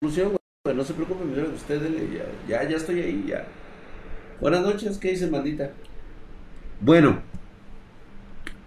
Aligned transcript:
No 0.00 0.10
se 0.84 0.94
preocupen, 0.94 1.54
usted 1.56 1.82
ya, 2.12 2.62
ya, 2.62 2.68
ya 2.68 2.76
estoy 2.76 3.00
ahí, 3.00 3.24
ya. 3.26 3.44
Buenas 4.40 4.62
noches, 4.62 4.96
¿qué 4.96 5.10
dice, 5.10 5.28
maldita? 5.28 5.72
Bueno, 6.80 7.18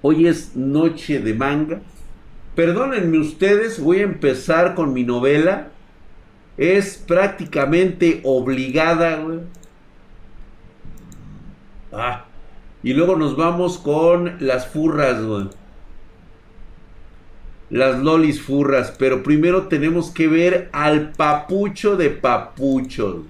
hoy 0.02 0.28
es 0.28 0.57
noche 0.57 1.20
de 1.20 1.33
manga. 1.33 1.79
Perdónenme 2.54 3.20
ustedes, 3.20 3.79
voy 3.79 3.99
a 3.99 4.04
empezar 4.04 4.75
con 4.75 4.91
mi 4.91 5.05
novela. 5.05 5.70
Es 6.57 6.97
prácticamente 6.97 8.20
obligada, 8.26 9.16
güey. 9.22 9.40
Ah, 11.94 12.26
y 12.84 12.92
luego 12.92 13.16
nos 13.16 13.38
vamos 13.38 13.78
con 13.78 14.36
las 14.42 14.68
furras, 14.68 15.24
güey 15.24 15.60
las 17.72 17.99
lolis 17.99 18.41
furras, 18.41 18.94
pero 18.99 19.23
primero 19.23 19.67
tenemos 19.67 20.12
que 20.12 20.27
ver 20.27 20.70
al 20.73 21.13
papucho 21.13 21.95
de 21.95 22.09
papuchos. 22.09 23.23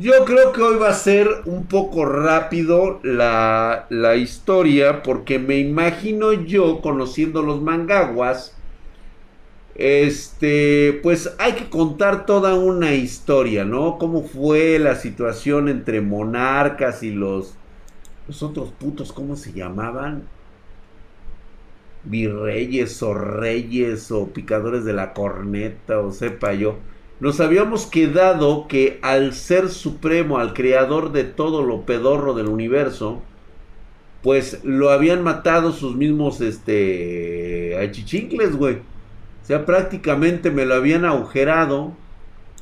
Yo 0.00 0.24
creo 0.26 0.52
que 0.52 0.60
hoy 0.60 0.76
va 0.76 0.90
a 0.90 0.94
ser 0.94 1.28
un 1.46 1.64
poco 1.64 2.04
rápido 2.04 3.00
la, 3.04 3.86
la 3.88 4.16
historia, 4.16 5.02
porque 5.02 5.38
me 5.38 5.58
imagino 5.58 6.32
yo, 6.32 6.82
conociendo 6.82 7.40
los 7.42 7.62
mangaguas, 7.62 8.54
este, 9.76 10.98
pues 11.02 11.34
hay 11.38 11.52
que 11.52 11.70
contar 11.70 12.26
toda 12.26 12.56
una 12.56 12.94
historia, 12.94 13.64
¿no? 13.64 13.96
Cómo 13.96 14.24
fue 14.24 14.78
la 14.80 14.96
situación 14.96 15.68
entre 15.68 16.00
monarcas 16.00 17.04
y 17.04 17.12
los, 17.12 17.54
los 18.26 18.42
otros 18.42 18.72
putos, 18.72 19.12
¿cómo 19.12 19.36
se 19.36 19.52
llamaban? 19.52 20.24
Virreyes 22.08 23.02
o 23.02 23.14
reyes 23.14 24.10
o 24.10 24.28
picadores 24.28 24.84
de 24.84 24.92
la 24.92 25.12
corneta 25.14 26.00
o 26.00 26.12
sepa 26.12 26.54
yo, 26.54 26.76
nos 27.20 27.40
habíamos 27.40 27.86
quedado 27.86 28.68
que 28.68 28.98
al 29.02 29.34
ser 29.34 29.68
supremo, 29.68 30.38
al 30.38 30.54
creador 30.54 31.12
de 31.12 31.24
todo 31.24 31.62
lo 31.64 31.82
pedorro 31.82 32.34
del 32.34 32.46
universo, 32.46 33.22
pues 34.22 34.62
lo 34.64 34.90
habían 34.90 35.22
matado 35.22 35.72
sus 35.72 35.96
mismos, 35.96 36.40
este, 36.40 37.76
achichincles, 37.78 38.56
güey. 38.56 38.76
O 38.76 39.46
sea, 39.46 39.64
prácticamente 39.66 40.50
me 40.50 40.66
lo 40.66 40.74
habían 40.74 41.04
agujerado. 41.04 41.92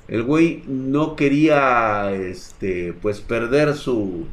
El 0.08 0.22
güey 0.22 0.62
no 0.68 1.16
quería, 1.16 2.12
este, 2.12 2.94
pues 2.94 3.20
perder 3.20 3.74
su, 3.74 4.26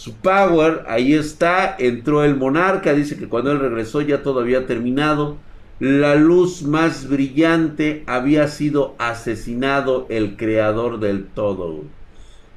su 0.00 0.14
power, 0.14 0.84
ahí 0.88 1.12
está, 1.12 1.76
entró 1.78 2.24
el 2.24 2.34
monarca, 2.34 2.94
dice 2.94 3.18
que 3.18 3.28
cuando 3.28 3.52
él 3.52 3.60
regresó 3.60 4.00
ya 4.00 4.22
todo 4.22 4.40
había 4.40 4.66
terminado, 4.66 5.36
la 5.78 6.14
luz 6.14 6.62
más 6.62 7.06
brillante 7.06 8.02
había 8.06 8.48
sido 8.48 8.94
asesinado 8.96 10.06
el 10.08 10.38
creador 10.38 11.00
del 11.00 11.26
todo. 11.26 11.82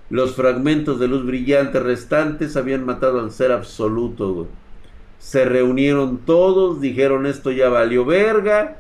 Los 0.10 0.36
fragmentos 0.36 1.02
de 1.02 1.10
luz 1.10 1.26
brillante 1.26 1.82
restantes 1.82 2.56
habían 2.56 2.86
matado 2.86 3.20
al 3.20 3.32
ser 3.32 3.52
absoluto. 3.52 4.48
Se 5.20 5.44
reunieron 5.44 6.20
todos, 6.20 6.80
dijeron 6.80 7.26
esto 7.26 7.52
ya 7.52 7.68
valió 7.68 8.06
verga. 8.06 8.78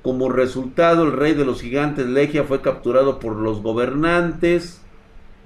Como 0.00 0.30
resultado, 0.30 1.02
el 1.02 1.12
rey 1.12 1.34
de 1.34 1.44
los 1.44 1.60
gigantes 1.60 2.06
Legia 2.06 2.44
fue 2.44 2.62
capturado 2.62 3.20
por 3.20 3.36
los 3.36 3.60
gobernantes 3.60 4.80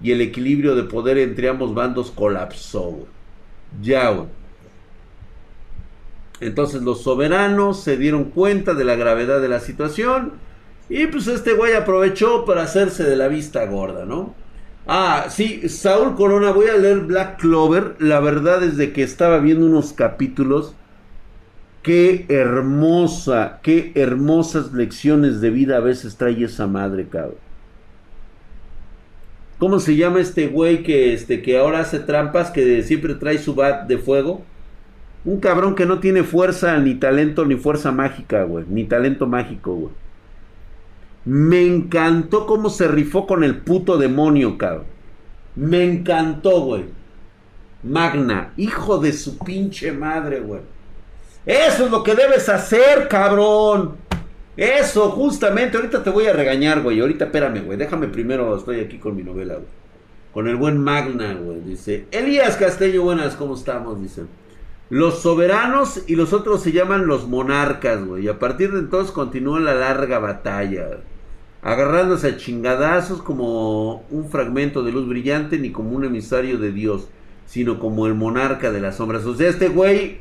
y 0.03 0.13
el 0.13 0.21
equilibrio 0.21 0.75
de 0.75 0.85
poder 0.85 1.19
entre 1.19 1.49
ambos 1.49 1.75
bandos 1.75 2.11
colapsó. 2.11 3.07
Ya, 3.83 4.27
Entonces 6.41 6.83
los 6.83 7.03
soberanos 7.03 7.83
se 7.83 7.97
dieron 7.97 8.25
cuenta 8.25 8.75
de 8.75 8.85
la 8.85 8.97
gravedad 8.97 9.41
de 9.41 9.49
la 9.49 9.61
situación 9.61 10.33
y 10.89 11.07
pues 11.07 11.29
este 11.29 11.53
güey 11.55 11.75
aprovechó 11.75 12.45
para 12.45 12.63
hacerse 12.63 13.05
de 13.05 13.17
la 13.17 13.29
vista 13.29 13.65
gorda, 13.67 14.05
¿no? 14.05 14.35
Ah, 14.87 15.27
sí, 15.31 15.69
Saúl 15.69 16.17
Corona, 16.17 16.51
voy 16.53 16.67
a 16.67 16.77
leer 16.77 17.01
Black 17.01 17.39
Clover. 17.41 17.95
La 18.01 18.21
verdad 18.21 18.63
es 18.65 18.77
de 18.77 18.93
que 18.93 19.03
estaba 19.05 19.39
viendo 19.39 19.67
unos 19.67 19.93
capítulos. 19.93 20.75
Qué 21.83 22.27
hermosa, 22.29 23.61
qué 23.63 23.93
hermosas 23.95 24.73
lecciones 24.73 25.41
de 25.41 25.51
vida 25.51 25.77
a 25.77 25.81
veces 25.81 26.17
trae 26.17 26.43
esa 26.45 26.67
madre, 26.67 27.09
cabrón. 27.09 27.50
¿Cómo 29.61 29.79
se 29.79 29.95
llama 29.95 30.21
este 30.21 30.47
güey 30.47 30.83
que, 30.83 31.13
este, 31.13 31.43
que 31.43 31.59
ahora 31.59 31.81
hace 31.81 32.01
trampas, 32.01 32.51
que 32.51 32.83
siempre 32.83 33.15
trae 33.15 33.37
su 33.37 33.55
bat 33.55 33.87
de 33.87 33.99
fuego? 33.99 34.43
Un 35.27 35.39
cabrón 35.39 35.75
que 35.75 35.85
no 35.85 35.99
tiene 35.99 36.25
fuerza, 36.25 36.79
ni 36.79 36.95
talento, 36.95 37.45
ni 37.45 37.57
fuerza 37.57 37.93
mágica, 37.93 38.45
güey. 38.45 38.65
Ni 38.71 38.85
talento 38.85 39.27
mágico, 39.27 39.75
güey. 39.75 39.93
Me 41.27 41.61
encantó 41.61 42.47
cómo 42.47 42.71
se 42.71 42.89
rifó 42.89 43.27
con 43.27 43.45
el 43.45 43.59
puto 43.59 43.99
demonio, 43.99 44.57
cabrón. 44.57 44.87
Me 45.55 45.85
encantó, 45.85 46.63
güey. 46.63 46.87
Magna, 47.83 48.55
hijo 48.57 48.97
de 48.97 49.13
su 49.13 49.37
pinche 49.37 49.93
madre, 49.93 50.41
güey. 50.41 50.63
Eso 51.45 51.85
es 51.85 51.91
lo 51.91 52.03
que 52.03 52.15
debes 52.15 52.49
hacer, 52.49 53.09
cabrón. 53.09 53.97
Eso, 54.57 55.11
justamente, 55.11 55.77
ahorita 55.77 56.03
te 56.03 56.11
voy 56.11 56.27
a 56.27 56.33
regañar, 56.33 56.83
güey. 56.83 57.01
Ahorita 57.01 57.27
espérame, 57.27 57.65
güey. 57.65 57.79
Déjame 57.79 58.09
primero, 58.09 58.57
estoy 58.57 58.81
aquí 58.81 58.99
con 58.99 59.17
mi 59.17 59.23
novela, 59.23 59.55
güey. 59.55 59.67
Con 60.33 60.49
el 60.49 60.57
buen 60.57 60.79
Magna, 60.79 61.35
güey. 61.35 61.61
Dice, 61.61 62.07
Elías 62.11 62.57
Castello, 62.57 63.03
buenas, 63.03 63.37
¿cómo 63.37 63.55
estamos? 63.55 64.01
Dice. 64.01 64.23
Los 64.91 65.21
soberanos 65.23 66.03
y 66.09 66.17
los 66.17 66.33
otros 66.33 66.63
se 66.63 66.73
llaman 66.73 67.07
los 67.07 67.29
monarcas, 67.29 68.05
güey. 68.05 68.25
Y 68.25 68.29
a 68.29 68.39
partir 68.41 68.73
de 68.73 68.81
entonces 68.81 69.13
continúa 69.13 69.61
la 69.61 69.75
larga 69.75 70.19
batalla. 70.19 70.99
Agarrándose 71.63 72.29
a 72.29 72.37
chingadazos 72.37 73.23
como 73.23 74.05
un 74.11 74.29
fragmento 74.31 74.83
de 74.83 74.93
luz 74.93 75.07
brillante, 75.09 75.59
ni 75.59 75.71
como 75.71 75.91
un 75.91 76.05
emisario 76.05 76.59
de 76.59 76.73
Dios, 76.73 77.09
sino 77.47 77.79
como 77.79 78.07
el 78.07 78.15
monarca 78.15 78.73
de 78.73 78.81
las 78.81 78.97
sombras. 78.97 79.25
O 79.27 79.35
sea, 79.35 79.49
este 79.49 79.69
güey 79.69 80.19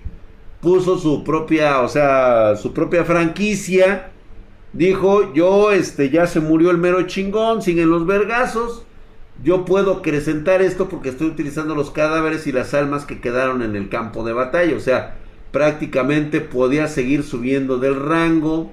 puso 0.61 0.99
su 0.99 1.23
propia, 1.23 1.81
o 1.81 1.87
sea, 1.87 2.55
su 2.55 2.73
propia 2.73 3.05
franquicia 3.05 4.11
dijo, 4.73 5.33
yo, 5.33 5.71
este, 5.71 6.09
ya 6.09 6.27
se 6.27 6.39
murió 6.39 6.71
el 6.71 6.77
mero 6.77 7.03
chingón, 7.03 7.61
siguen 7.61 7.89
los 7.89 8.05
vergazos, 8.05 8.83
yo 9.43 9.65
puedo 9.65 9.93
acrecentar 9.93 10.61
esto 10.61 10.89
porque 10.89 11.09
estoy 11.09 11.27
utilizando 11.27 11.75
los 11.75 11.91
cadáveres 11.91 12.45
y 12.47 12.51
las 12.51 12.73
almas 12.73 13.05
que 13.05 13.21
quedaron 13.21 13.61
en 13.61 13.75
el 13.75 13.89
campo 13.89 14.23
de 14.23 14.33
batalla, 14.33 14.75
o 14.75 14.79
sea, 14.79 15.15
prácticamente 15.51 16.41
podía 16.41 16.87
seguir 16.87 17.23
subiendo 17.23 17.77
del 17.77 17.95
rango, 17.95 18.71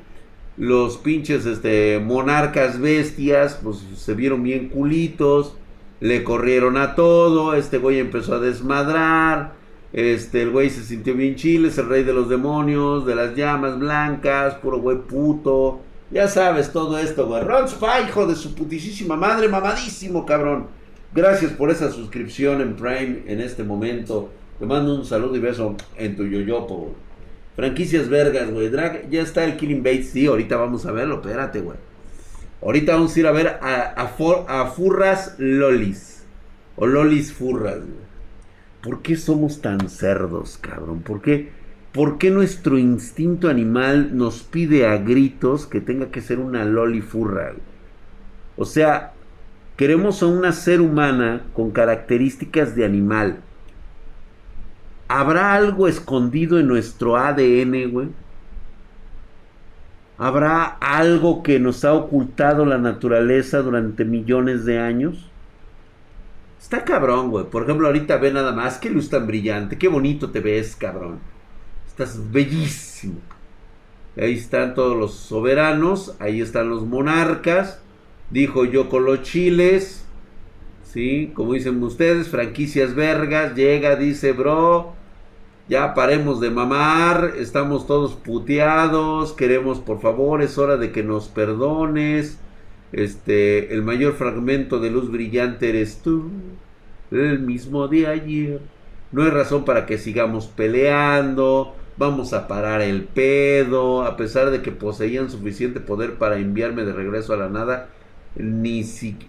los 0.57 0.97
pinches, 0.97 1.47
este, 1.47 2.01
monarcas 2.01 2.81
bestias, 2.81 3.59
pues 3.63 3.85
se 3.97 4.15
vieron 4.15 4.43
bien 4.43 4.69
culitos, 4.69 5.55
le 6.01 6.25
corrieron 6.25 6.77
a 6.77 6.95
todo, 6.95 7.55
este 7.55 7.79
güey 7.79 7.99
empezó 7.99 8.35
a 8.35 8.41
desmadrar, 8.41 9.55
este, 9.93 10.43
el 10.43 10.51
güey 10.51 10.71
se 10.71 10.83
sintió 10.83 11.15
bien 11.15 11.37
chiles, 11.37 11.79
el 11.79 11.89
rey 11.89 12.05
de 12.05 12.13
los 12.13 12.29
demonios, 12.29 13.07
de 13.07 13.15
las 13.15 13.35
llamas 13.35 13.79
blancas, 13.79 14.55
puro 14.57 14.79
güey 14.79 14.99
puto, 14.99 15.81
ya 16.11 16.29
sabes 16.29 16.71
todo 16.71 16.99
esto, 16.99 17.27
güey. 17.27 17.43
Ron 17.43 17.67
hijo 18.07 18.27
de 18.27 18.37
su 18.37 18.55
putísima 18.55 19.17
madre, 19.17 19.49
mamadísimo, 19.49 20.25
cabrón. 20.25 20.69
Gracias 21.15 21.53
por 21.53 21.71
esa 21.71 21.91
suscripción 21.91 22.61
en 22.61 22.77
Prime 22.77 23.23
en 23.27 23.41
este 23.41 23.65
momento. 23.65 24.31
Te 24.59 24.67
mando 24.67 24.95
un 24.95 25.05
saludo 25.05 25.37
y 25.37 25.41
beso 25.41 25.77
en 25.97 26.17
tu 26.17 26.25
yoyopo, 26.25 26.95
Franquicias 27.57 28.09
vergas, 28.09 28.51
güey. 28.51 28.69
Drag, 28.69 29.09
ya 29.09 29.23
está 29.23 29.45
el 29.45 29.57
Killing 29.57 29.83
Bates, 29.83 30.11
sí. 30.11 30.27
Ahorita 30.27 30.57
vamos 30.57 30.85
a 30.85 30.93
verlo, 30.93 31.17
espérate, 31.17 31.61
güey. 31.61 31.79
Ahorita 32.63 32.93
vamos 32.93 33.17
a 33.17 33.21
ir 33.21 33.27
a 33.27 33.33
ver 33.33 33.49
a, 33.63 33.95
a 33.97 34.67
Furras 34.67 35.37
Lolis. 35.39 36.25
O 36.77 36.87
Lolis 36.87 37.33
Furras, 37.33 37.79
güey. 37.79 38.07
¿Por 38.83 39.03
qué 39.03 39.17
somos 39.17 39.63
tan 39.63 39.89
cerdos, 39.89 40.59
cabrón? 40.59 41.01
¿Por 41.01 41.23
qué? 41.23 41.51
¿Por 41.97 42.19
qué 42.19 42.31
nuestro 42.31 42.77
instinto 42.77 43.49
animal 43.49 44.19
nos 44.19 44.43
pide 44.43 44.87
a 44.87 44.99
gritos 44.99 45.67
que 45.67 45.81
tenga 45.81 46.11
que 46.11 46.21
ser 46.21 46.41
una 46.41 46.63
lolifurra? 46.67 47.55
O 48.59 48.67
sea, 48.67 49.15
queremos 49.79 50.23
a 50.23 50.27
una 50.27 50.53
ser 50.53 50.83
humana 50.83 51.45
con 51.55 51.71
características 51.71 52.77
de 52.77 52.85
animal. 52.85 53.39
¿Habrá 55.09 55.55
algo 55.55 55.89
escondido 55.89 56.59
en 56.59 56.69
nuestro 56.69 57.17
ADN, 57.17 57.91
güey? 57.91 58.09
¿Habrá 60.19 60.65
algo 60.65 61.43
que 61.43 61.59
nos 61.59 61.83
ha 61.87 61.95
ocultado 61.95 62.67
la 62.67 62.77
naturaleza 62.77 63.63
durante 63.63 64.05
millones 64.05 64.67
de 64.67 64.79
años? 64.81 65.31
Está 66.61 66.85
cabrón, 66.85 67.31
güey. 67.31 67.47
Por 67.47 67.63
ejemplo, 67.63 67.87
ahorita 67.87 68.19
ve 68.19 68.35
nada 68.35 68.53
más. 68.53 68.77
Qué 68.77 68.91
luz 68.91 69.09
tan 69.09 69.27
brillante. 69.27 69.79
Qué 69.79 69.89
bonito 69.89 70.31
te 70.31 70.41
ves, 70.41 70.77
cabrón. 70.77 71.36
Estás 71.99 72.31
bellísimo. 72.31 73.21
Ahí 74.19 74.35
están 74.35 74.75
todos 74.75 74.95
los 74.95 75.15
soberanos, 75.15 76.15
ahí 76.19 76.43
están 76.43 76.69
los 76.69 76.85
monarcas. 76.85 77.81
Dijo 78.29 78.67
yo 78.67 78.91
con 78.91 79.07
los 79.07 79.23
chiles. 79.23 80.05
Sí, 80.83 81.33
como 81.33 81.55
dicen 81.55 81.83
ustedes, 81.83 82.29
franquicias 82.29 82.95
vergas. 82.95 83.55
Llega, 83.55 83.97
dice, 83.97 84.33
bro, 84.33 84.93
ya 85.71 85.95
paremos 85.95 86.39
de 86.39 86.51
mamar. 86.51 87.33
Estamos 87.39 87.87
todos 87.87 88.13
puteados. 88.13 89.33
Queremos, 89.33 89.79
por 89.81 90.03
favor, 90.03 90.43
es 90.43 90.59
hora 90.59 90.77
de 90.77 90.93
que 90.93 91.03
nos 91.03 91.29
perdones. 91.29 92.39
Este, 92.93 93.73
el 93.73 93.83
mayor 93.83 94.17
fragmento 94.17 94.81
de 94.81 94.91
luz 94.91 95.11
brillante 95.11 95.71
eres 95.71 96.03
tú, 96.03 96.29
el 97.11 97.39
mismo 97.39 97.89
de 97.89 98.07
ayer. 98.07 98.61
No 99.13 99.23
hay 99.23 99.31
razón 99.31 99.65
para 99.65 99.87
que 99.87 99.97
sigamos 99.97 100.47
peleando, 100.47 101.75
vamos 101.97 102.33
a 102.33 102.49
parar 102.49 102.83
el 102.83 103.05
pedo, 103.05 104.03
a 104.05 104.17
pesar 104.17 104.51
de 104.51 104.63
que 104.63 104.73
poseían 104.73 105.31
suficiente 105.31 105.81
poder 105.81 106.19
para 106.19 106.39
enviarme 106.39 106.85
de 106.85 106.93
regreso 106.93 107.33
a 107.33 107.37
la 107.37 107.49
nada, 107.49 107.89
ni, 108.35 108.85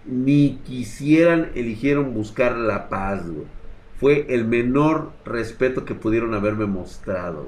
ni 0.06 0.58
quisieran, 0.64 1.50
eligieron 1.54 2.14
buscar 2.14 2.56
la 2.56 2.88
paz, 2.88 3.22
Fue 3.96 4.26
el 4.28 4.44
menor 4.46 5.12
respeto 5.24 5.84
que 5.84 5.94
pudieron 5.94 6.34
haberme 6.34 6.66
mostrado, 6.66 7.46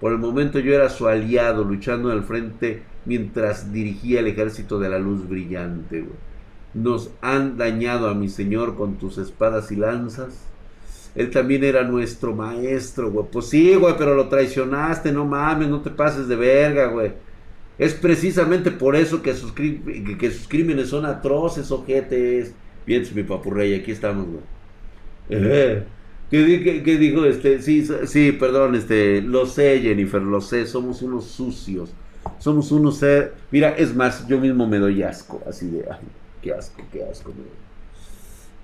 Por 0.00 0.12
el 0.12 0.18
momento 0.18 0.58
yo 0.58 0.74
era 0.74 0.88
su 0.90 1.08
aliado, 1.08 1.64
luchando 1.64 2.10
en 2.10 2.18
el 2.18 2.24
frente 2.24 2.82
mientras 3.04 3.72
dirigía 3.72 4.20
el 4.20 4.26
ejército 4.26 4.78
de 4.78 4.88
la 4.90 4.98
luz 4.98 5.28
brillante, 5.28 6.06
Nos 6.74 7.12
han 7.22 7.56
dañado 7.56 8.08
a 8.08 8.14
mi 8.14 8.28
señor 8.28 8.76
con 8.76 8.98
tus 8.98 9.18
espadas 9.18 9.72
y 9.72 9.76
lanzas. 9.76 10.49
Él 11.14 11.30
también 11.30 11.64
era 11.64 11.82
nuestro 11.82 12.34
maestro, 12.34 13.10
güey. 13.10 13.26
Pues 13.30 13.46
sí, 13.46 13.74
güey, 13.74 13.94
pero 13.98 14.14
lo 14.14 14.28
traicionaste, 14.28 15.12
no 15.12 15.24
mames, 15.24 15.68
no 15.68 15.80
te 15.80 15.90
pases 15.90 16.28
de 16.28 16.36
verga, 16.36 16.86
güey. 16.86 17.12
Es 17.78 17.94
precisamente 17.94 18.70
por 18.70 18.94
eso 18.94 19.22
que 19.22 19.34
sus, 19.34 19.52
que, 19.52 20.30
sus 20.30 20.46
crímenes 20.46 20.88
son 20.88 21.06
atroces, 21.06 21.70
ojetes. 21.70 22.54
Bien, 22.86 23.04
mi 23.14 23.22
papurrey, 23.22 23.74
aquí 23.74 23.90
estamos, 23.90 24.26
güey. 24.26 25.82
¿Qué, 26.30 26.82
qué, 26.84 26.96
dijo 26.96 27.24
este? 27.24 27.60
Sí, 27.60 27.86
sí, 28.04 28.32
perdón, 28.32 28.76
este, 28.76 29.20
lo 29.20 29.46
sé, 29.46 29.80
Jennifer, 29.80 30.22
lo 30.22 30.40
sé, 30.40 30.66
somos 30.66 31.02
unos 31.02 31.24
sucios. 31.24 31.92
Somos 32.38 32.70
unos 32.70 33.04
Mira, 33.50 33.70
es 33.70 33.94
más, 33.94 34.26
yo 34.28 34.38
mismo 34.38 34.66
me 34.66 34.78
doy 34.78 35.02
asco, 35.02 35.42
así 35.48 35.68
de, 35.68 35.84
ay, 35.90 35.98
qué 36.42 36.52
asco, 36.52 36.82
qué 36.92 37.02
asco, 37.02 37.32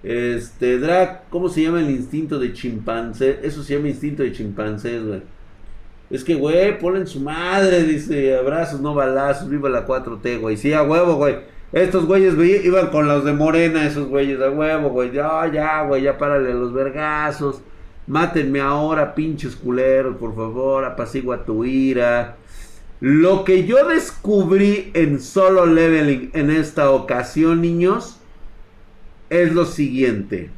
Este, 0.07 0.79
Drac, 0.79 1.29
¿cómo 1.31 1.49
se 1.49 1.63
llama 1.63 1.81
el 1.81 1.91
instinto 1.91 2.39
de 2.39 2.53
chimpancé? 2.53 3.41
Eso 3.43 3.65
se 3.65 3.75
llama 3.75 3.89
instinto 3.89 4.23
de 4.23 4.31
chimpancés, 4.31 5.05
güey. 5.05 5.21
Es 6.11 6.23
que, 6.23 6.37
güey, 6.37 6.79
ponen 6.79 7.09
su 7.09 7.19
madre, 7.19 7.83
dice, 7.83 8.37
abrazos, 8.37 8.81
no 8.81 8.95
balazos, 8.95 9.51
viva 9.51 9.69
la 9.69 9.85
4T, 9.85 10.39
güey. 10.39 10.57
Sí, 10.57 10.73
a 10.73 10.85
huevo, 10.85 11.17
güey. 11.17 11.39
Estos 11.73 12.07
güeyes 12.07 12.35
iban 12.65 12.91
con 12.91 13.09
los 13.09 13.25
de 13.25 13.33
Morena, 13.33 13.85
esos 13.85 14.07
güeyes, 14.07 14.41
a 14.41 14.51
huevo, 14.51 14.91
güey. 14.91 15.11
Ya, 15.11 15.51
ya, 15.53 15.83
güey, 15.83 16.05
ya 16.05 16.17
párale 16.17 16.55
los 16.55 16.73
vergazos. 16.73 17.61
Mátenme 18.07 18.61
ahora, 18.61 19.13
pinches 19.13 19.57
culeros, 19.57 20.19
por 20.19 20.37
favor, 20.37 20.85
apacigua 20.85 21.45
tu 21.45 21.65
ira. 21.65 22.37
Lo 23.01 23.43
que 23.43 23.67
yo 23.67 23.89
descubrí 23.89 24.93
en 24.95 25.21
solo 25.21 25.67
leveling 25.67 26.31
en 26.33 26.51
esta 26.51 26.93
ocasión, 26.93 27.61
niños, 27.61 28.21
es 29.31 29.53
lo 29.53 29.65
siguiente. 29.65 30.51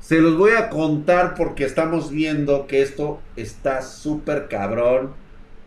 Se 0.00 0.20
los 0.20 0.36
voy 0.36 0.52
a 0.52 0.70
contar 0.70 1.34
porque 1.34 1.64
estamos 1.64 2.10
viendo 2.10 2.66
que 2.66 2.82
esto 2.82 3.20
está 3.36 3.82
súper 3.82 4.48
cabrón. 4.48 5.10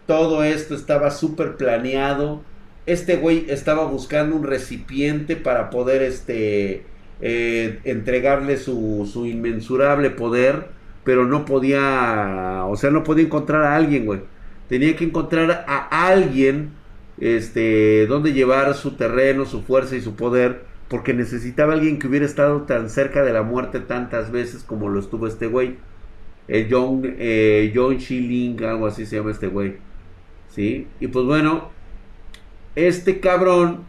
Todo 0.08 0.44
esto 0.44 0.74
estaba 0.76 1.12
súper 1.12 1.58
planeado. 1.58 2.42
Este 2.86 3.18
güey 3.18 3.46
estaba 3.50 3.86
buscando 3.86 4.36
un 4.36 4.44
recipiente 4.44 5.36
para 5.36 5.70
poder 5.70 6.02
este, 6.02 6.86
eh, 7.22 7.80
entregarle 7.84 8.58
su, 8.58 9.08
su, 9.12 9.26
inmensurable 9.26 10.10
poder. 10.10 10.70
Pero 11.04 11.26
no 11.26 11.46
podía, 11.46 12.64
o 12.68 12.76
sea, 12.78 12.92
no 12.92 13.04
podía 13.04 13.26
encontrar 13.26 13.64
a 13.64 13.76
alguien, 13.76 14.06
güey. 14.06 14.22
Tenía 14.70 14.96
que 14.96 15.04
encontrar 15.04 15.66
a 15.68 16.08
alguien 16.08 16.72
este, 17.20 18.08
donde 18.08 18.34
llevar 18.34 18.74
su 18.74 18.92
terreno, 18.92 19.46
su 19.46 19.62
fuerza 19.62 19.96
y 19.96 20.02
su 20.02 20.16
poder 20.16 20.71
porque 20.92 21.14
necesitaba 21.14 21.72
alguien 21.72 22.00
que 22.00 22.08
hubiera 22.08 22.26
estado 22.26 22.64
tan 22.64 22.90
cerca 22.90 23.24
de 23.24 23.32
la 23.32 23.44
muerte 23.44 23.80
tantas 23.80 24.30
veces 24.30 24.62
como 24.62 24.90
lo 24.90 25.00
estuvo 25.00 25.26
este 25.26 25.48
güey. 25.48 25.78
El 26.50 26.68
John, 26.70 27.02
eh, 27.18 27.72
John 27.74 27.98
Schilling, 27.98 28.62
algo 28.66 28.88
así 28.88 29.06
se 29.06 29.16
llama 29.16 29.32
este 29.32 29.48
güey. 29.48 29.78
¿Sí? 30.50 30.90
Y 31.00 31.08
pues 31.08 31.26
bueno, 31.26 31.70
este 32.76 33.22
cabrón, 33.22 33.86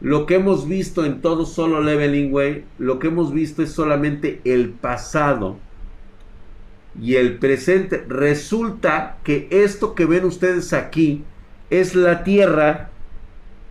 lo 0.00 0.26
que 0.26 0.34
hemos 0.34 0.66
visto 0.66 1.04
en 1.04 1.20
todo 1.20 1.46
solo 1.46 1.80
leveling, 1.80 2.32
güey, 2.32 2.64
lo 2.76 2.98
que 2.98 3.06
hemos 3.06 3.32
visto 3.32 3.62
es 3.62 3.70
solamente 3.70 4.40
el 4.42 4.70
pasado 4.70 5.56
y 7.00 7.14
el 7.14 7.38
presente. 7.38 8.04
Resulta 8.08 9.18
que 9.22 9.46
esto 9.52 9.94
que 9.94 10.04
ven 10.04 10.24
ustedes 10.24 10.72
aquí 10.72 11.22
es 11.70 11.94
la 11.94 12.24
tierra 12.24 12.90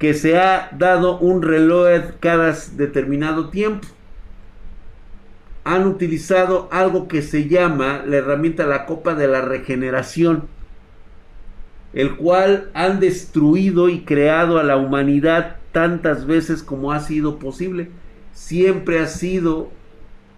que 0.06 0.14
se 0.14 0.38
ha 0.38 0.70
dado 0.78 1.18
un 1.18 1.42
reloj 1.42 2.12
cada 2.20 2.56
determinado 2.74 3.50
tiempo. 3.50 3.88
Han 5.64 5.88
utilizado 5.88 6.70
algo 6.72 7.08
que 7.08 7.24
se 7.24 7.48
llama 7.48 8.04
la 8.06 8.18
herramienta 8.18 8.68
la 8.68 8.86
copa 8.86 9.16
de 9.16 9.28
la 9.28 9.42
regeneración, 9.42 10.44
el 11.94 12.18
cual 12.18 12.70
han 12.76 13.00
destruido 13.00 13.90
y 13.90 14.02
creado 14.02 14.60
a 14.60 14.64
la 14.64 14.78
humanidad 14.78 15.56
tantas 15.72 16.28
veces 16.28 16.62
como 16.62 16.92
ha 16.92 17.00
sido 17.00 17.40
posible. 17.40 17.90
Siempre 18.32 19.00
ha 19.00 19.08
sido 19.08 19.72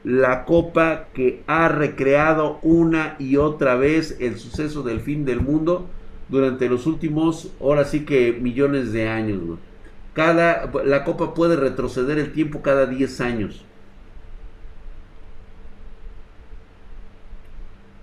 la 0.06 0.46
copa 0.46 1.08
que 1.14 1.44
ha 1.48 1.68
recreado 1.68 2.60
una 2.62 3.18
y 3.20 3.36
otra 3.36 3.76
vez 3.76 4.16
el 4.22 4.38
suceso 4.38 4.82
del 4.82 5.02
fin 5.02 5.26
del 5.26 5.42
mundo 5.42 5.90
durante 6.30 6.70
los 6.70 6.86
últimos, 6.86 7.52
ahora 7.62 7.86
sí 7.86 8.06
que 8.06 8.34
millones 8.34 8.92
de 8.94 9.08
años, 9.10 9.42
Cada, 10.14 10.72
la 10.86 11.04
copa 11.04 11.34
puede 11.34 11.56
retroceder 11.56 12.18
el 12.18 12.34
tiempo 12.34 12.62
cada 12.62 12.88
10 12.88 13.22
años. 13.22 13.64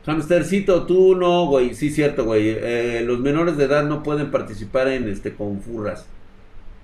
Hamstercito, 0.07 0.87
tú 0.87 1.17
no, 1.17 1.47
güey. 1.47 1.75
Sí, 1.75 1.91
cierto, 1.91 2.25
güey. 2.25 2.51
Eh, 2.51 3.03
los 3.05 3.21
menores 3.21 3.57
de 3.57 3.65
edad 3.65 3.85
no 3.85 4.03
pueden 4.03 4.31
participar 4.31 4.89
en 4.89 5.09
este 5.09 5.35
con 5.35 5.61
furras. 5.61 6.07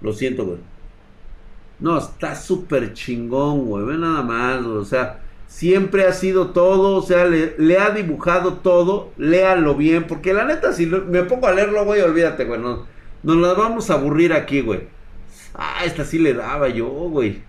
Lo 0.01 0.13
siento, 0.13 0.47
güey. 0.47 0.59
No, 1.79 1.99
está 1.99 2.35
súper 2.35 2.93
chingón, 2.95 3.67
güey. 3.67 3.85
Ve 3.85 3.99
nada 3.99 4.23
más, 4.23 4.65
o 4.67 4.85
sea 4.85 5.21
siempre 5.51 6.07
ha 6.07 6.13
sido 6.13 6.51
todo, 6.51 6.97
o 6.97 7.03
sea, 7.03 7.27
le, 7.27 7.79
ha 7.79 7.91
dibujado 7.91 8.55
todo, 8.55 9.11
léalo 9.19 9.75
bien, 9.75 10.07
porque 10.07 10.33
la 10.33 10.45
neta, 10.45 10.73
si 10.73 10.87
me 10.87 11.25
pongo 11.25 11.49
a 11.49 11.53
leerlo, 11.53 11.85
güey, 11.85 12.01
olvídate, 12.01 12.45
güey, 12.45 12.61
no, 12.61 12.87
nos 13.25 13.37
la 13.37 13.55
vamos 13.55 13.91
a 13.91 13.95
aburrir 13.95 14.33
aquí, 14.33 14.61
güey. 14.61 14.83
Ah, 15.55 15.83
esta 15.85 16.05
sí 16.05 16.21
le 16.21 16.35
daba 16.35 16.69
yo, 16.69 16.87
güey. 16.89 17.43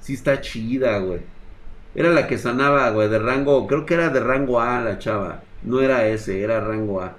Sí 0.00 0.14
está 0.14 0.40
chida, 0.40 0.98
güey. 0.98 1.20
Era 1.94 2.10
la 2.10 2.26
que 2.26 2.36
sanaba, 2.36 2.90
güey, 2.90 3.08
de 3.08 3.20
rango, 3.20 3.66
creo 3.68 3.86
que 3.86 3.94
era 3.94 4.08
de 4.08 4.20
rango 4.20 4.60
A 4.60 4.80
la 4.80 4.98
chava. 4.98 5.42
No 5.62 5.80
era 5.80 6.08
ese, 6.08 6.42
era 6.42 6.60
rango 6.60 7.00
A. 7.00 7.16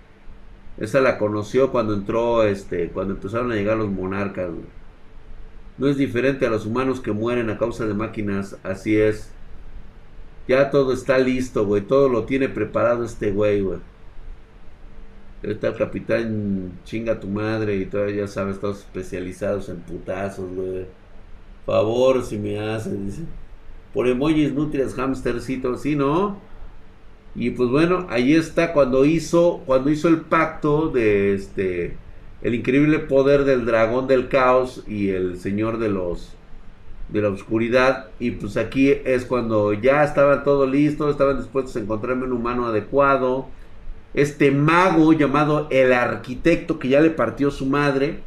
Esa 0.78 1.00
la 1.00 1.18
conoció 1.18 1.72
cuando 1.72 1.94
entró, 1.94 2.44
este, 2.44 2.90
cuando 2.90 3.14
empezaron 3.14 3.52
a 3.52 3.56
llegar 3.56 3.78
los 3.78 3.90
monarcas, 3.90 4.50
güey. 4.50 4.66
No 5.78 5.88
es 5.88 5.96
diferente 5.96 6.46
a 6.46 6.50
los 6.50 6.66
humanos 6.66 7.00
que 7.00 7.14
mueren 7.14 7.50
a 7.50 7.58
causa 7.58 7.86
de 7.86 7.94
máquinas, 7.94 8.58
así 8.64 8.98
es. 8.98 9.32
Ya 10.48 10.70
todo 10.70 10.94
está 10.94 11.18
listo, 11.18 11.66
güey. 11.66 11.82
Todo 11.82 12.10
lo 12.10 12.26
tiene 12.26 12.50
preparado 12.50 13.04
este 13.04 13.32
güey, 13.32 13.62
güey. 13.62 13.80
Está 15.44 15.70
el 15.70 15.76
capitán 15.76 16.72
chinga 16.86 17.20
tu 17.20 17.28
madre 17.28 17.78
y 17.78 17.86
todavía 17.86 18.18
ya 18.18 18.28
sabes, 18.28 18.60
todos 18.60 18.80
especializados 18.80 19.70
en 19.70 19.80
putazos, 19.80 20.54
güey. 20.54 20.86
Favor, 21.66 22.24
si 22.24 22.38
me 22.38 22.60
hacen, 22.60 23.08
dice. 23.08 23.24
Por 23.94 24.08
emojis, 24.08 24.54
nutrias, 24.54 24.98
hamstercito, 24.98 25.78
sí, 25.78 25.96
¿no? 25.96 26.38
Y 27.36 27.52
pues 27.52 27.70
bueno, 27.70 28.08
ahí 28.10 28.34
está 28.36 28.74
cuando 28.74 29.06
hizo, 29.06 29.64
cuando 29.66 29.90
hizo 29.90 30.08
el 30.10 30.22
pacto 30.22 30.90
de 30.90 31.34
este, 31.34 31.98
el 32.42 32.56
increíble 32.56 33.00
poder 33.00 33.46
del 33.46 33.66
dragón 33.66 34.08
del 34.08 34.28
caos 34.28 34.84
y 34.88 35.10
el 35.10 35.40
señor 35.40 35.80
de 35.80 35.90
los 35.90 36.36
de 37.12 37.22
la 37.22 37.30
oscuridad 37.30 38.08
y 38.20 38.32
pues 38.32 38.58
aquí 38.58 38.90
es 38.90 39.26
cuando 39.26 39.74
ya 39.74 40.04
estaban 40.04 40.44
todo 40.44 40.66
listo, 40.66 41.10
estaban 41.10 41.38
dispuestos 41.38 41.76
a 41.76 41.80
encontrarme 41.80 42.26
un 42.26 42.34
humano 42.34 42.66
adecuado. 42.66 43.48
Este 44.14 44.52
mago 44.52 45.14
llamado 45.14 45.68
el 45.70 45.94
arquitecto 45.94 46.80
que 46.80 46.90
ya 46.90 47.02
le 47.02 47.10
partió 47.10 47.52
su 47.52 47.66
madre 47.66 48.20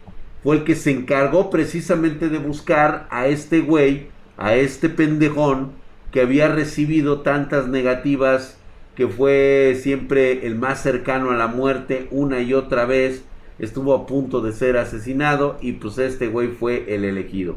fue 0.43 0.57
el 0.57 0.65
que 0.65 0.75
se 0.75 0.91
encargó 0.91 1.51
precisamente 1.51 2.29
de 2.29 2.39
buscar 2.39 3.07
a 3.11 3.27
este 3.27 3.61
güey, 3.61 4.09
a 4.37 4.55
este 4.55 4.89
pendejón 4.91 5.73
que 6.13 6.21
había 6.21 6.49
recibido 6.49 7.23
tantas 7.23 7.67
negativas, 7.67 8.59
que 8.95 9.09
fue 9.09 9.77
siempre 9.81 10.47
el 10.47 10.55
más 10.55 10.83
cercano 10.83 11.31
a 11.31 11.37
la 11.37 11.49
muerte 11.49 12.07
una 12.11 12.41
y 12.41 12.55
otra 12.55 12.85
vez, 12.85 13.25
estuvo 13.59 13.95
a 13.95 14.07
punto 14.07 14.41
de 14.41 14.53
ser 14.53 14.77
asesinado 14.77 15.57
y 15.61 15.73
pues 15.73 15.99
este 15.99 16.29
güey 16.29 16.49
fue 16.49 16.95
el 16.95 17.05
elegido. 17.05 17.57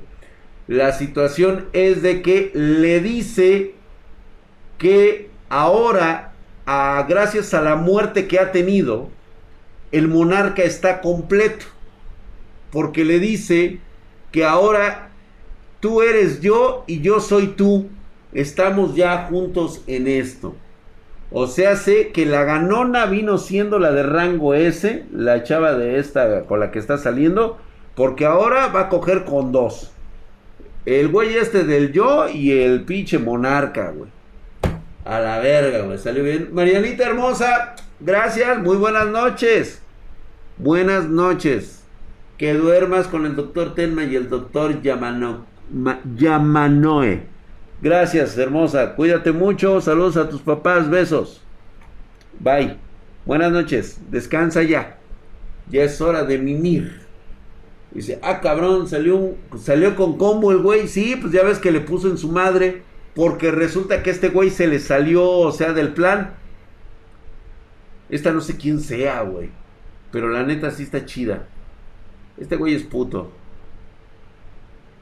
La 0.68 0.92
situación 0.94 1.68
es 1.74 2.02
de 2.02 2.22
que 2.22 2.52
le 2.54 3.00
dice 3.00 3.76
que 4.78 5.30
ahora, 5.50 6.34
gracias 7.08 7.54
a 7.54 7.62
la 7.62 7.76
muerte 7.76 8.28
que 8.28 8.40
ha 8.40 8.52
tenido, 8.52 9.10
el 9.92 10.08
monarca 10.08 10.64
está 10.64 11.02
completo. 11.02 11.66
porque 12.72 13.06
le 13.06 13.20
dice 13.20 13.80
que 14.32 14.46
ahora 14.46 15.10
tú 15.80 16.02
eres 16.02 16.42
yo 16.42 16.84
y 16.88 17.02
yo 17.02 17.20
soy 17.20 17.48
tú. 17.48 17.90
Estamos 18.34 18.96
ya 18.96 19.28
juntos 19.30 19.84
en 19.88 20.08
esto. 20.08 20.56
O 21.32 21.48
sea, 21.48 21.76
sé 21.76 22.12
que 22.12 22.26
la 22.26 22.44
ganona 22.44 23.06
vino 23.06 23.38
siendo 23.38 23.80
la 23.80 23.92
de 23.92 24.04
rango 24.04 24.54
S, 24.54 25.06
la 25.12 25.44
chava 25.44 25.74
de 25.74 26.00
esta 26.00 26.44
con 26.46 26.60
la 26.60 26.72
que 26.72 26.80
está 26.80 26.98
saliendo, 26.98 27.58
porque 27.96 28.26
ahora 28.26 28.68
va 28.68 28.82
a 28.82 28.90
coger 28.90 29.26
con 29.26 29.52
dos. 29.52 29.92
El 30.88 31.10
güey 31.10 31.36
este 31.36 31.65
del 31.65 31.91
yo 31.91 32.29
y 32.29 32.50
el 32.50 32.86
pinche 32.86 33.20
monarca, 33.20 33.91
güey. 33.91 34.10
A 35.03 35.20
la 35.20 35.39
verga, 35.39 35.82
güey. 35.82 35.98
Salió 35.98 36.24
bien. 36.24 36.48
Marianita 36.53 37.06
hermosa, 37.06 37.75
gracias. 38.00 38.58
Muy 38.60 38.77
buenas 38.77 39.08
noches. 39.08 39.82
Buenas 40.56 41.10
noches. 41.10 41.84
Que 42.38 42.53
duermas 42.53 43.08
con 43.08 43.25
el 43.25 43.36
doctor 43.36 43.75
Tenma 43.75 44.06
y 44.06 44.15
el 44.15 44.29
doctor 44.29 44.82
Yamano, 44.82 45.46
Yamanoe. 46.15 47.24
Gracias, 47.82 48.38
hermosa. 48.38 48.96
Cuídate 48.96 49.34
mucho. 49.34 49.82
Saludos 49.82 50.15
a 50.15 50.29
tus 50.29 50.39
papás. 50.39 50.89
Besos. 50.89 51.41
Bye. 52.39 52.77
Buenas 53.25 53.51
noches. 53.51 54.00
Descansa 54.10 54.63
ya. 54.63 54.96
Ya 55.70 55.84
es 55.84 56.00
hora 56.00 56.24
de 56.24 56.38
mimir. 56.38 57.07
Dice, 57.98 58.20
ah, 58.22 58.42
cabrón, 58.42 58.88
salió, 58.88 59.34
salió 59.58 59.96
con 59.96 60.20
combo 60.20 60.51
el 60.51 60.60
güey. 60.60 60.88
Sí, 60.88 61.18
pues 61.20 61.34
ya 61.34 61.42
ves 61.42 61.58
que 61.58 61.72
le 61.72 61.82
puso 61.82 62.08
en 62.08 62.20
su 62.20 62.32
madre. 62.32 62.84
Porque 63.16 63.50
resulta 63.50 64.04
que 64.04 64.12
este 64.12 64.30
güey 64.30 64.51
se 64.51 64.68
le 64.68 64.77
salió, 64.80 65.27
o 65.27 65.51
sea, 65.51 65.74
del 65.74 65.96
plan. 65.96 66.36
Esta 68.10 68.32
no 68.32 68.42
sé 68.42 68.56
quién 68.56 68.82
sea, 68.82 69.24
güey. 69.24 69.50
Pero 70.12 70.30
la 70.30 70.44
neta 70.44 70.70
sí 70.70 70.84
está 70.84 71.06
chida. 71.06 71.48
Este 72.38 72.56
güey 72.56 72.75
es 72.75 72.84
puto. 72.84 73.32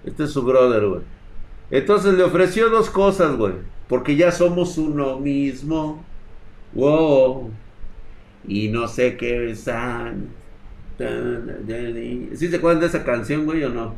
Este 0.06 0.24
es 0.24 0.30
su 0.30 0.44
brother, 0.44 0.86
güey. 0.88 1.02
Entonces 1.72 2.14
le 2.14 2.24
ofreció 2.24 2.70
dos 2.70 2.90
cosas, 2.90 3.36
güey. 3.36 3.56
Porque 3.90 4.16
ya 4.16 4.32
somos 4.32 4.78
uno 4.78 5.20
mismo. 5.20 6.02
Wow. 6.74 7.52
Y 8.48 8.70
no 8.70 8.88
sé 8.88 9.18
qué 9.18 9.52
es. 9.52 9.68
¿Sí 10.98 12.48
se 12.48 12.56
acuerdan 12.56 12.82
de 12.82 12.88
esa 12.88 13.04
canción, 13.04 13.46
güey, 13.46 13.64
o 13.64 13.70
no? 13.70 13.96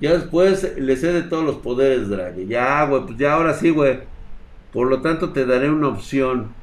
Ya 0.00 0.12
después 0.12 0.76
le 0.78 0.96
cede 0.96 1.22
todos 1.22 1.44
los 1.44 1.56
poderes, 1.56 2.08
Draghi. 2.08 2.46
Ya, 2.46 2.84
güey, 2.86 3.04
pues 3.04 3.18
ya 3.18 3.34
ahora 3.34 3.54
sí, 3.54 3.70
güey. 3.70 4.00
Por 4.72 4.88
lo 4.88 5.00
tanto, 5.00 5.32
te 5.32 5.44
daré 5.44 5.70
una 5.70 5.88
opción. 5.88 6.54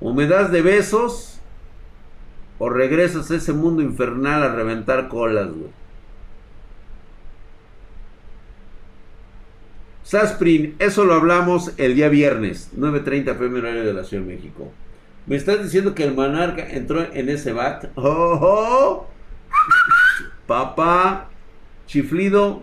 O 0.00 0.12
me 0.12 0.26
das 0.26 0.52
de 0.52 0.62
besos, 0.62 1.40
o 2.58 2.68
regresas 2.68 3.30
a 3.30 3.36
ese 3.36 3.52
mundo 3.52 3.82
infernal 3.82 4.42
a 4.42 4.54
reventar 4.54 5.08
colas, 5.08 5.48
güey. 5.48 5.70
Sasprin, 10.02 10.76
eso 10.78 11.04
lo 11.04 11.14
hablamos 11.14 11.72
el 11.78 11.96
día 11.96 12.08
viernes, 12.08 12.70
9.30 12.76 13.38
pm 13.38 13.58
horario 13.58 13.84
de 13.84 13.92
la 13.92 14.04
Ciudad 14.04 14.22
de 14.22 14.36
México. 14.36 14.70
Me 15.26 15.34
estás 15.34 15.60
diciendo 15.60 15.92
que 15.92 16.04
el 16.04 16.14
monarca 16.14 16.64
entró 16.70 17.04
en 17.12 17.28
ese 17.28 17.52
bat. 17.52 17.86
¡Oh! 17.96 18.38
oh. 18.40 19.06
Papá, 20.46 21.30
chiflido 21.86 22.62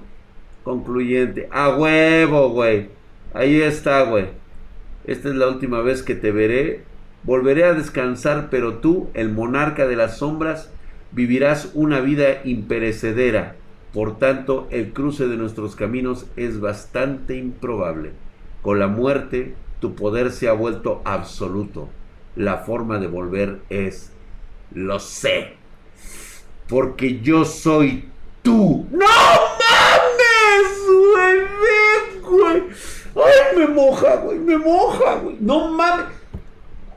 concluyente. 0.63 1.49
A 1.51 1.75
huevo, 1.75 2.51
güey. 2.51 2.89
Ahí 3.33 3.61
está, 3.61 4.03
güey. 4.03 4.27
Esta 5.03 5.27
es 5.27 5.35
la 5.35 5.49
última 5.49 5.81
vez 5.81 6.03
que 6.03 6.15
te 6.15 6.31
veré. 6.31 6.83
Volveré 7.23 7.65
a 7.65 7.73
descansar, 7.73 8.47
pero 8.49 8.75
tú, 8.75 9.09
el 9.13 9.29
monarca 9.29 9.85
de 9.85 9.97
las 9.97 10.19
sombras, 10.19 10.71
vivirás 11.11 11.71
una 11.73 11.99
vida 11.99 12.45
imperecedera. 12.45 13.57
Por 13.91 14.17
tanto, 14.19 14.69
el 14.71 14.93
cruce 14.93 15.27
de 15.27 15.35
nuestros 15.35 15.75
caminos 15.75 16.27
es 16.37 16.61
bastante 16.61 17.35
improbable. 17.35 18.13
Con 18.61 18.79
la 18.79 18.87
muerte, 18.87 19.53
tu 19.81 19.95
poder 19.95 20.31
se 20.31 20.47
ha 20.47 20.53
vuelto 20.53 21.01
absoluto 21.03 21.89
la 22.35 22.57
forma 22.57 22.99
de 22.99 23.07
volver 23.07 23.59
es, 23.69 24.11
lo 24.73 24.99
sé, 24.99 25.53
porque 26.67 27.19
yo 27.21 27.45
soy 27.45 28.09
tú. 28.41 28.87
¡No 28.91 29.05
mames, 29.59 30.77
güey! 31.11 31.41
güey! 32.21 32.63
¡Ay, 33.15 33.57
me 33.57 33.67
moja, 33.67 34.15
güey! 34.17 34.39
¡Me 34.39 34.57
moja, 34.57 35.15
güey! 35.15 35.37
¡No 35.39 35.71
mames! 35.71 36.05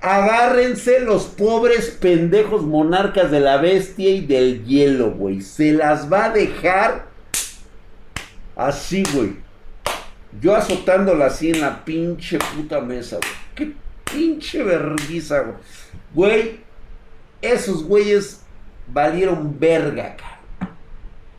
Agárrense 0.01 1.01
los 1.01 1.25
pobres 1.25 1.91
pendejos 1.91 2.63
monarcas 2.63 3.31
de 3.31 3.41
la 3.41 3.57
bestia 3.57 4.11
y 4.11 4.25
del 4.25 4.65
hielo, 4.65 5.11
güey. 5.11 5.41
Se 5.41 5.73
las 5.73 6.13
va 6.13 6.27
a 6.27 6.31
dejar 6.31 7.07
así, 8.55 9.03
güey. 9.13 9.37
Yo 10.41 10.55
azotándola 10.55 11.27
así 11.27 11.51
en 11.51 11.61
la 11.61 11.85
pinche 11.85 12.39
puta 12.39 12.81
mesa, 12.81 13.17
güey. 13.17 13.33
¿Qué 13.55 13.75
pinche 14.11 14.63
vergüenza, 14.63 15.41
güey. 15.41 15.57
Güey, 16.15 16.61
esos 17.43 17.85
güeyes 17.85 18.43
valieron 18.89 19.59
verga, 19.59 20.17
cara. 20.17 20.37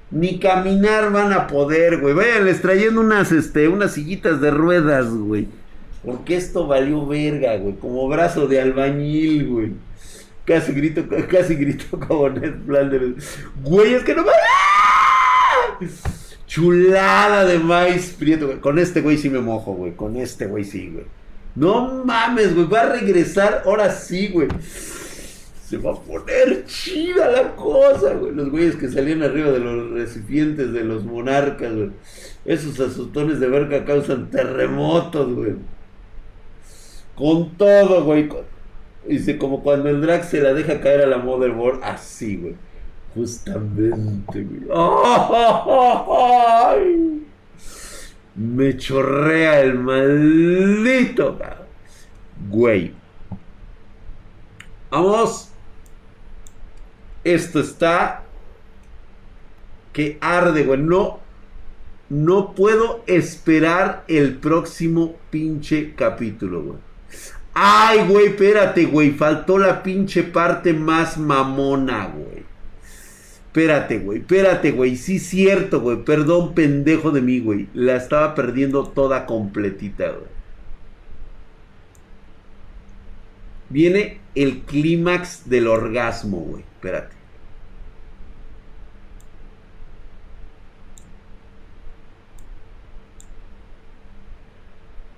Ni 0.09 0.39
caminar 0.39 1.11
van 1.11 1.33
a 1.33 1.47
poder, 1.47 1.99
güey. 1.99 2.15
les 2.43 2.61
trayendo 2.61 3.01
unas, 3.01 3.31
este, 3.31 3.67
unas 3.67 3.93
sillitas 3.93 4.39
de 4.39 4.51
ruedas, 4.51 5.09
güey. 5.09 5.47
Porque 6.03 6.37
esto 6.37 6.67
valió 6.67 7.05
verga, 7.05 7.57
güey. 7.57 7.75
Como 7.75 8.07
brazo 8.07 8.47
de 8.47 8.61
albañil, 8.61 9.47
güey. 9.47 9.71
Casi 10.45 10.71
grito, 10.71 11.03
casi 11.29 11.55
grito 11.55 11.99
como 11.99 12.29
Ned 12.29 12.53
Flanders. 12.65 13.39
Güey, 13.63 13.95
es 13.95 14.03
que 14.03 14.15
no 14.15 14.23
me... 14.23 14.31
Chulada 16.47 17.43
de 17.43 17.59
maíz 17.59 18.15
prieto, 18.17 18.47
güey. 18.47 18.59
Con 18.59 18.79
este 18.79 19.01
güey 19.01 19.17
sí 19.17 19.29
me 19.29 19.39
mojo, 19.39 19.73
güey. 19.73 19.93
Con 19.93 20.15
este 20.15 20.45
güey 20.45 20.63
sí, 20.63 20.89
güey. 20.93 21.05
No 21.57 22.03
mames, 22.05 22.53
güey. 22.53 22.67
Va 22.67 22.81
a 22.81 22.89
regresar 22.89 23.63
ahora 23.65 23.89
sí, 23.89 24.27
güey. 24.27 24.47
Se 25.65 25.77
va 25.77 25.91
a 25.91 25.95
poner 25.99 26.65
chida 26.65 27.31
la 27.31 27.55
cosa, 27.55 28.13
güey. 28.13 28.33
Los 28.33 28.51
güeyes 28.51 28.75
que 28.75 28.87
salían 28.89 29.23
arriba 29.23 29.49
de 29.49 29.59
los 29.59 29.89
recipientes 29.89 30.71
de 30.71 30.83
los 30.83 31.03
monarcas, 31.03 31.73
güey. 31.73 31.89
Esos 32.45 32.79
azotones 32.79 33.39
de 33.39 33.47
verga 33.47 33.83
causan 33.85 34.29
terremotos, 34.29 35.33
güey. 35.33 35.55
Con 37.15 37.49
todo, 37.57 38.03
güey. 38.03 38.29
Dice, 39.07 39.39
como 39.39 39.63
cuando 39.63 39.89
el 39.89 39.99
drag 40.01 40.25
se 40.25 40.41
la 40.41 40.53
deja 40.53 40.79
caer 40.79 41.01
a 41.01 41.07
la 41.07 41.17
motherboard, 41.17 41.83
así, 41.83 42.37
güey. 42.37 42.55
Justamente, 43.15 44.43
güey. 44.43 44.61
¡Ay! 46.13 47.16
Me 48.37 48.77
chorrea 48.77 49.61
el 49.61 49.79
maldito. 49.79 51.39
Güey. 52.49 52.93
Vamos. 54.91 55.49
Esto 57.23 57.59
está 57.59 58.23
que 59.91 60.19
arde, 60.21 60.63
güey. 60.63 60.79
No, 60.79 61.19
no 62.09 62.53
puedo 62.53 63.03
esperar 63.07 64.03
el 64.07 64.35
próximo 64.35 65.15
pinche 65.31 65.95
capítulo, 65.95 66.61
güey. 66.61 66.77
Ay, 67.55 68.07
güey, 68.07 68.27
espérate, 68.27 68.85
güey. 68.85 69.11
Faltó 69.11 69.57
la 69.57 69.81
pinche 69.81 70.21
parte 70.21 70.73
más 70.73 71.17
mamona, 71.17 72.05
güey. 72.05 72.36
Espérate, 73.57 73.97
güey, 73.97 74.19
espérate, 74.19 74.71
güey. 74.71 74.95
Sí, 74.95 75.17
cierto, 75.17 75.81
güey. 75.81 76.03
Perdón, 76.05 76.53
pendejo 76.53 77.09
de 77.09 77.21
mí, 77.21 77.39
güey. 77.39 77.67
La 77.73 77.95
estaba 77.95 78.35
perdiendo 78.35 78.87
toda 78.87 79.25
completita, 79.25 80.11
güey. 80.11 80.27
Viene 83.69 84.19
el 84.35 84.61
clímax 84.63 85.49
del 85.49 85.67
orgasmo, 85.67 86.37
güey. 86.37 86.63
Espérate. 86.75 87.15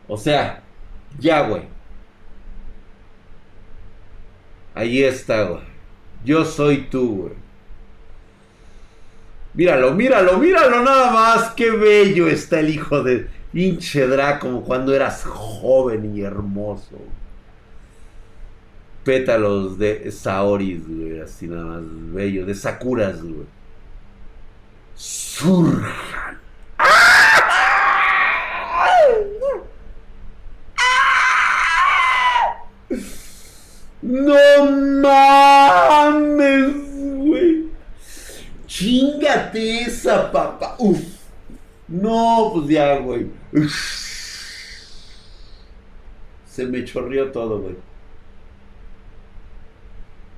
O 0.07 0.17
sea, 0.17 0.63
ya, 1.19 1.47
güey. 1.47 1.63
Ahí 4.73 5.03
está, 5.03 5.43
güey. 5.43 5.61
Yo 6.25 6.45
soy 6.45 6.87
tú, 6.89 7.15
güey. 7.23 7.48
Míralo, 9.53 9.93
míralo, 9.93 10.37
míralo 10.37 10.83
nada 10.83 11.11
más. 11.11 11.51
Qué 11.51 11.71
bello 11.71 12.27
está 12.27 12.59
el 12.59 12.69
hijo 12.69 13.03
de 13.03 13.27
pinche 13.51 14.07
como 14.39 14.63
cuando 14.63 14.93
eras 14.93 15.23
joven 15.25 16.15
y 16.15 16.21
hermoso. 16.21 16.97
Pétalos 19.03 19.79
de 19.79 20.11
Saoris, 20.11 20.87
güey, 20.87 21.19
así 21.21 21.47
nada 21.47 21.65
más 21.65 21.81
bello, 22.13 22.45
de 22.45 22.53
Sakuras, 22.53 23.21
güey. 23.21 23.47
Surjan. 24.95 26.37
No 34.01 34.71
mames 35.01 36.88
Chingate 38.79 39.81
esa, 39.81 40.31
papá. 40.31 40.75
Uf. 40.79 41.01
No, 41.89 42.51
pues 42.53 42.69
ya, 42.69 42.97
güey. 42.99 43.29
Se 46.45 46.65
me 46.65 46.85
chorrió 46.85 47.29
todo, 47.29 47.59
güey. 47.59 47.75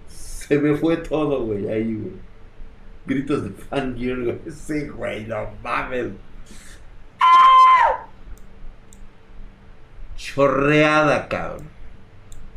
Se 0.07 0.57
me 0.57 0.75
fue 0.75 0.98
todo, 0.98 1.45
güey, 1.45 1.69
ahí, 1.69 1.93
güey. 1.93 2.13
Gritos 3.05 3.43
de 3.43 3.50
fan 3.51 3.93
güey. 3.95 4.39
Sí, 4.51 4.88
güey, 4.88 5.27
no 5.27 5.48
mames. 5.62 6.07
Chorreada, 10.17 11.27
cabrón. 11.27 11.69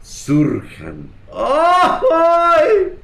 Surjan. 0.00 1.10
¡Ay! 1.30 3.03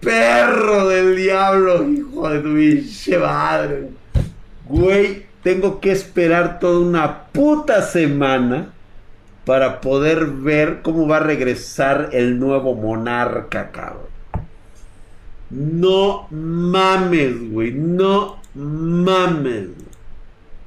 Perro 0.00 0.88
del 0.88 1.16
diablo, 1.16 1.88
hijo 1.88 2.28
de 2.28 2.38
tu 2.40 2.54
pinche 2.54 3.18
madre. 3.18 3.88
Güey, 4.66 5.26
tengo 5.42 5.80
que 5.80 5.90
esperar 5.90 6.60
toda 6.60 6.78
una 6.80 7.24
puta 7.24 7.82
semana 7.82 8.72
para 9.44 9.80
poder 9.80 10.26
ver 10.26 10.80
cómo 10.82 11.08
va 11.08 11.16
a 11.16 11.20
regresar 11.20 12.10
el 12.12 12.38
nuevo 12.38 12.74
monarca, 12.74 13.70
cabrón. 13.70 14.06
No 15.50 16.28
mames, 16.30 17.50
güey. 17.50 17.72
No 17.72 18.40
mames. 18.54 19.68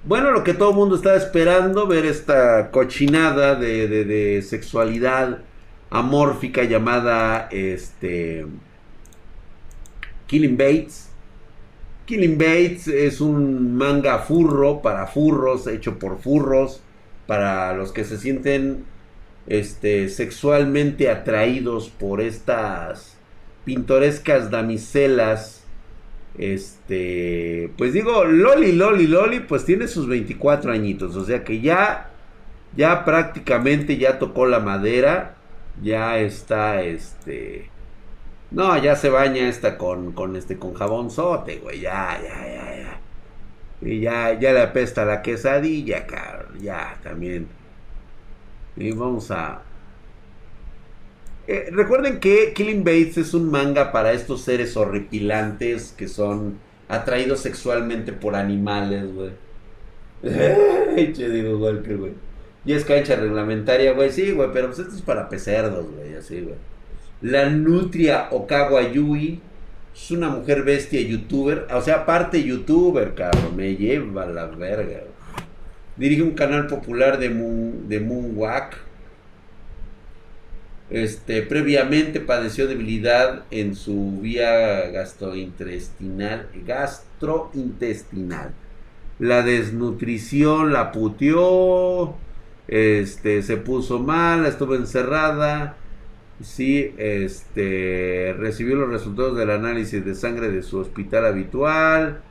Bueno, 0.03 0.31
lo 0.31 0.43
que 0.43 0.55
todo 0.55 0.71
el 0.71 0.75
mundo 0.75 0.95
estaba 0.95 1.15
esperando, 1.15 1.85
ver 1.85 2.05
esta 2.05 2.71
cochinada 2.71 3.53
de, 3.53 3.87
de 3.87 4.41
sexualidad 4.41 5.39
amórfica 5.91 6.63
llamada 6.63 7.47
este 7.51 8.47
Killing 10.31 10.55
Bates. 10.55 11.09
Killing 12.05 12.37
Bates 12.37 12.87
es 12.87 13.19
un 13.19 13.75
manga 13.75 14.19
furro 14.19 14.81
para 14.81 15.05
furros, 15.05 15.67
hecho 15.67 15.99
por 15.99 16.21
furros, 16.21 16.81
para 17.27 17.73
los 17.73 17.91
que 17.91 18.05
se 18.05 18.17
sienten 18.17 18.85
este, 19.47 20.07
sexualmente 20.07 21.09
atraídos 21.09 21.89
por 21.89 22.21
estas 22.21 23.17
pintorescas 23.65 24.49
damiselas. 24.49 25.65
Este, 26.37 27.69
pues 27.77 27.91
digo, 27.91 28.23
Loli, 28.23 28.71
Loli, 28.71 29.07
Loli, 29.07 29.41
pues 29.41 29.65
tiene 29.65 29.89
sus 29.89 30.07
24 30.07 30.71
añitos, 30.71 31.17
o 31.17 31.25
sea 31.25 31.43
que 31.43 31.59
ya, 31.59 32.09
ya 32.77 33.03
prácticamente 33.03 33.97
ya 33.97 34.17
tocó 34.17 34.45
la 34.45 34.61
madera, 34.61 35.35
ya 35.83 36.19
está, 36.19 36.83
este, 36.83 37.70
no, 38.51 38.77
ya 38.81 38.95
se 38.95 39.09
baña 39.09 39.47
esta 39.47 39.77
con, 39.77 40.11
con 40.11 40.35
este, 40.35 40.59
con 40.59 40.73
jabonzote, 40.73 41.57
güey, 41.59 41.79
ya, 41.79 42.19
ya, 42.21 42.47
ya, 42.47 42.77
ya. 42.77 42.99
Y 43.81 44.01
ya, 44.01 44.37
ya 44.39 44.53
le 44.53 44.61
apesta 44.61 45.05
la 45.05 45.21
quesadilla, 45.21 46.05
cabrón, 46.05 46.59
ya, 46.61 46.99
también. 47.01 47.47
Y 48.75 48.91
vamos 48.91 49.31
a... 49.31 49.61
Eh, 51.47 51.69
recuerden 51.71 52.19
que 52.19 52.53
Killing 52.53 52.83
Bates 52.83 53.17
es 53.17 53.33
un 53.33 53.49
manga 53.49 53.91
para 53.91 54.11
estos 54.13 54.41
seres 54.41 54.77
horripilantes 54.77 55.93
que 55.97 56.07
son 56.07 56.59
atraídos 56.87 57.39
sexualmente 57.39 58.13
por 58.13 58.35
animales, 58.35 59.13
güey. 59.13 59.31
che, 61.13 61.29
digo, 61.29 61.57
güey. 61.57 62.13
Y 62.65 62.73
es 62.73 62.85
cancha 62.85 63.15
reglamentaria, 63.15 63.93
güey. 63.93 64.11
Sí, 64.11 64.31
güey, 64.31 64.49
pero 64.53 64.67
pues 64.67 64.79
esto 64.79 64.95
es 64.95 65.01
para 65.01 65.29
pecerdos, 65.29 65.87
güey, 65.95 66.15
así, 66.15 66.41
güey. 66.41 66.55
La 67.21 67.49
nutria 67.49 68.29
Okawa 68.31 68.91
Yui 68.91 69.39
es 69.93 70.11
una 70.11 70.29
mujer 70.29 70.63
bestia 70.63 71.01
youtuber. 71.01 71.67
O 71.71 71.81
sea, 71.81 71.97
aparte 71.97 72.43
youtuber, 72.43 73.13
cabrón. 73.13 73.55
Me 73.55 73.75
lleva 73.75 74.25
la 74.25 74.45
verga. 74.47 75.01
Dirige 75.97 76.23
un 76.23 76.31
canal 76.31 76.65
popular 76.67 77.19
de, 77.19 77.29
Moon, 77.29 77.87
de 77.87 77.99
Moonwalk. 77.99 78.75
Este, 80.89 81.43
previamente 81.43 82.19
padeció 82.19 82.67
debilidad 82.67 83.43
en 83.51 83.75
su 83.75 84.19
vía 84.19 84.89
gastrointestinal. 84.89 86.47
Gastrointestinal. 86.65 88.51
La 89.19 89.43
desnutrición 89.43 90.73
la 90.73 90.91
puteó. 90.91 92.15
Este, 92.67 93.43
se 93.43 93.57
puso 93.57 93.99
mal, 93.99 94.45
estuvo 94.47 94.75
encerrada 94.75 95.77
sí 96.43 96.93
este, 96.97 98.35
recibió 98.37 98.75
los 98.75 98.89
resultados 98.89 99.37
del 99.37 99.49
análisis 99.51 100.03
de 100.03 100.15
sangre 100.15 100.49
de 100.49 100.63
su 100.63 100.79
hospital 100.79 101.25
habitual. 101.25 102.21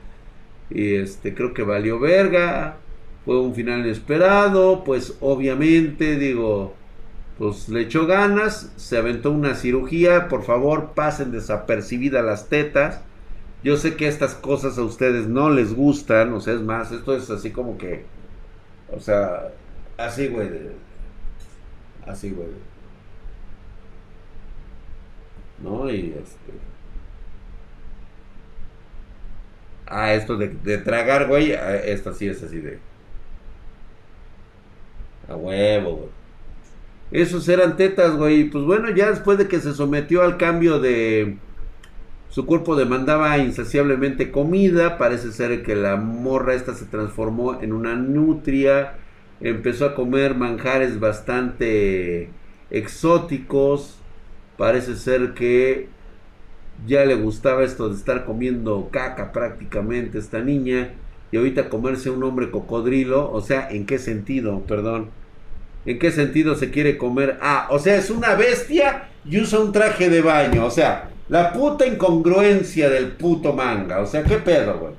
Y 0.71 0.95
este, 0.97 1.35
creo 1.35 1.55
que 1.55 1.63
valió 1.63 1.99
verga. 1.99 2.77
Fue 3.25 3.41
un 3.41 3.55
final 3.55 3.81
inesperado. 3.81 4.85
Pues 4.85 5.17
obviamente, 5.21 6.17
digo, 6.17 6.75
pues 7.39 7.69
le 7.69 7.83
echó 7.83 8.07
ganas. 8.07 8.73
Se 8.77 8.97
aventó 8.99 9.31
una 9.31 9.55
cirugía. 9.55 10.29
Por 10.29 10.45
favor, 10.45 10.93
pasen 10.95 11.33
desapercibidas 11.33 12.25
las 12.25 12.49
tetas. 12.49 13.03
Yo 13.63 13.77
sé 13.77 13.97
que 13.97 14.09
estas 14.09 14.35
cosas 14.35 14.79
a 14.79 14.83
ustedes 14.85 15.27
no 15.29 15.51
les 15.51 15.75
gustan. 15.75 16.33
O 16.33 16.41
sea, 16.41 16.55
es 16.55 16.61
más, 16.61 16.93
esto 16.93 17.15
es 17.17 17.31
así 17.31 17.51
como 17.51 17.79
que. 17.79 18.05
O 18.93 19.01
sea, 19.01 19.53
así, 19.99 20.29
güey. 20.29 20.49
Así, 22.07 22.31
güey. 22.31 22.70
¿No? 25.63 25.91
Y 25.91 26.15
este... 26.19 26.53
Ah, 29.87 30.15
esto 30.15 30.37
de, 30.37 30.79
tragar, 30.79 31.27
güey, 31.27 31.53
ah, 31.53 31.75
esto 31.77 32.15
sí 32.15 32.29
es 32.29 32.43
así 32.43 32.61
de... 32.61 32.79
A 35.29 35.37
huevo, 35.37 35.97
güey. 35.97 36.21
Esos 37.11 37.49
eran 37.49 37.77
tetas, 37.77 38.17
güey. 38.17 38.45
Pues 38.51 38.65
bueno, 38.65 38.91
ya 38.91 39.11
después 39.11 39.39
de 39.39 39.49
que 39.49 39.61
se 39.61 39.75
sometió 39.75 40.23
al 40.23 40.37
cambio 40.37 40.79
de... 40.79 41.37
Su 42.29 42.47
cuerpo 42.47 42.77
demandaba 42.77 43.37
insaciablemente 43.39 44.31
comida. 44.31 44.97
Parece 44.99 45.33
ser 45.33 45.65
que 45.65 45.75
la 45.75 45.97
morra 45.97 46.55
esta 46.55 46.75
se 46.75 46.85
transformó 46.85 47.61
en 47.61 47.73
una 47.73 47.97
nutria. 47.97 48.95
Empezó 49.41 49.87
a 49.87 49.95
comer 49.97 50.37
manjares 50.37 51.01
bastante 51.01 52.31
exóticos. 52.71 54.00
Parece 54.61 54.95
ser 54.97 55.33
que 55.33 55.89
ya 56.87 57.07
le 57.07 57.15
gustaba 57.15 57.65
esto 57.65 57.89
de 57.89 57.97
estar 57.97 58.27
comiendo 58.27 58.91
caca 58.93 59.33
prácticamente 59.33 60.19
esta 60.19 60.41
niña. 60.41 60.93
Y 61.33 61.39
ahorita 61.39 61.71
comerse 61.71 62.11
un 62.11 62.23
hombre 62.23 62.51
cocodrilo. 62.51 63.33
O 63.33 63.41
sea, 63.41 63.71
¿en 63.71 63.87
qué 63.87 63.99
sentido? 63.99 64.61
Perdón. 64.69 65.09
¿En 65.87 65.99
qué 65.99 66.11
sentido 66.13 66.57
se 66.57 66.71
quiere 66.71 66.99
comer? 66.99 67.39
Ah, 67.41 67.69
o 67.71 67.79
sea, 67.79 67.97
es 67.97 68.11
una 68.11 68.35
bestia 68.35 69.09
y 69.25 69.41
usa 69.41 69.61
un 69.61 69.73
traje 69.73 70.11
de 70.11 70.21
baño. 70.21 70.67
O 70.67 70.71
sea, 70.71 71.09
la 71.31 71.55
puta 71.55 71.87
incongruencia 71.87 72.91
del 72.91 73.13
puto 73.13 73.55
manga. 73.55 74.01
O 74.01 74.07
sea, 74.07 74.25
¿qué 74.25 74.37
pedo, 74.37 74.79
güey? 74.79 74.93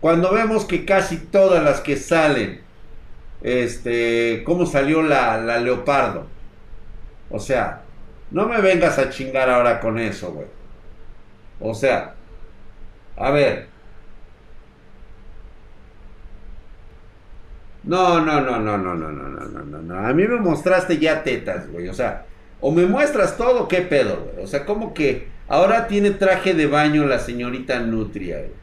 Cuando 0.00 0.32
vemos 0.32 0.64
que 0.64 0.84
casi 0.84 1.16
todas 1.16 1.64
las 1.64 1.80
que 1.80 1.96
salen, 1.96 2.60
este, 3.42 4.44
¿cómo 4.44 4.66
salió 4.66 5.02
la, 5.02 5.40
la 5.40 5.58
leopardo? 5.58 6.28
O 7.28 7.40
sea, 7.40 7.82
no 8.30 8.46
me 8.48 8.60
vengas 8.60 8.98
a 8.98 9.10
chingar 9.10 9.50
ahora 9.50 9.80
con 9.80 9.98
eso, 9.98 10.32
güey. 10.32 10.46
O 11.60 11.74
sea, 11.74 12.14
a 13.16 13.30
ver. 13.30 13.68
No, 17.82 18.20
no, 18.24 18.40
no, 18.40 18.58
no, 18.58 18.76
no, 18.78 18.94
no, 18.94 19.10
no, 19.10 19.28
no, 19.28 19.64
no, 19.64 19.82
no. 19.82 19.98
A 20.06 20.12
mí 20.12 20.26
me 20.26 20.36
mostraste 20.36 20.98
ya 20.98 21.22
tetas, 21.22 21.68
güey. 21.70 21.88
O 21.88 21.94
sea, 21.94 22.26
o 22.60 22.70
me 22.72 22.86
muestras 22.86 23.36
todo, 23.36 23.68
qué 23.68 23.80
pedo, 23.82 24.30
güey. 24.32 24.44
O 24.44 24.46
sea, 24.46 24.64
como 24.66 24.94
que 24.94 25.28
ahora 25.48 25.86
tiene 25.88 26.10
traje 26.10 26.54
de 26.54 26.66
baño 26.66 27.06
la 27.06 27.18
señorita 27.18 27.80
Nutria, 27.80 28.38
güey. 28.38 28.60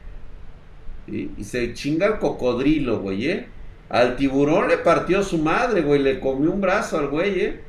Y, 1.07 1.31
y 1.37 1.43
se 1.45 1.73
chinga 1.73 2.05
el 2.07 2.19
cocodrilo, 2.19 2.99
güey, 2.99 3.29
¿eh? 3.29 3.47
Al 3.89 4.15
tiburón 4.17 4.67
le 4.67 4.77
partió 4.77 5.23
su 5.23 5.37
madre, 5.39 5.81
güey. 5.81 6.01
Le 6.01 6.19
comió 6.19 6.51
un 6.51 6.61
brazo 6.61 6.99
al 6.99 7.07
güey, 7.07 7.39
¿eh? 7.41 7.66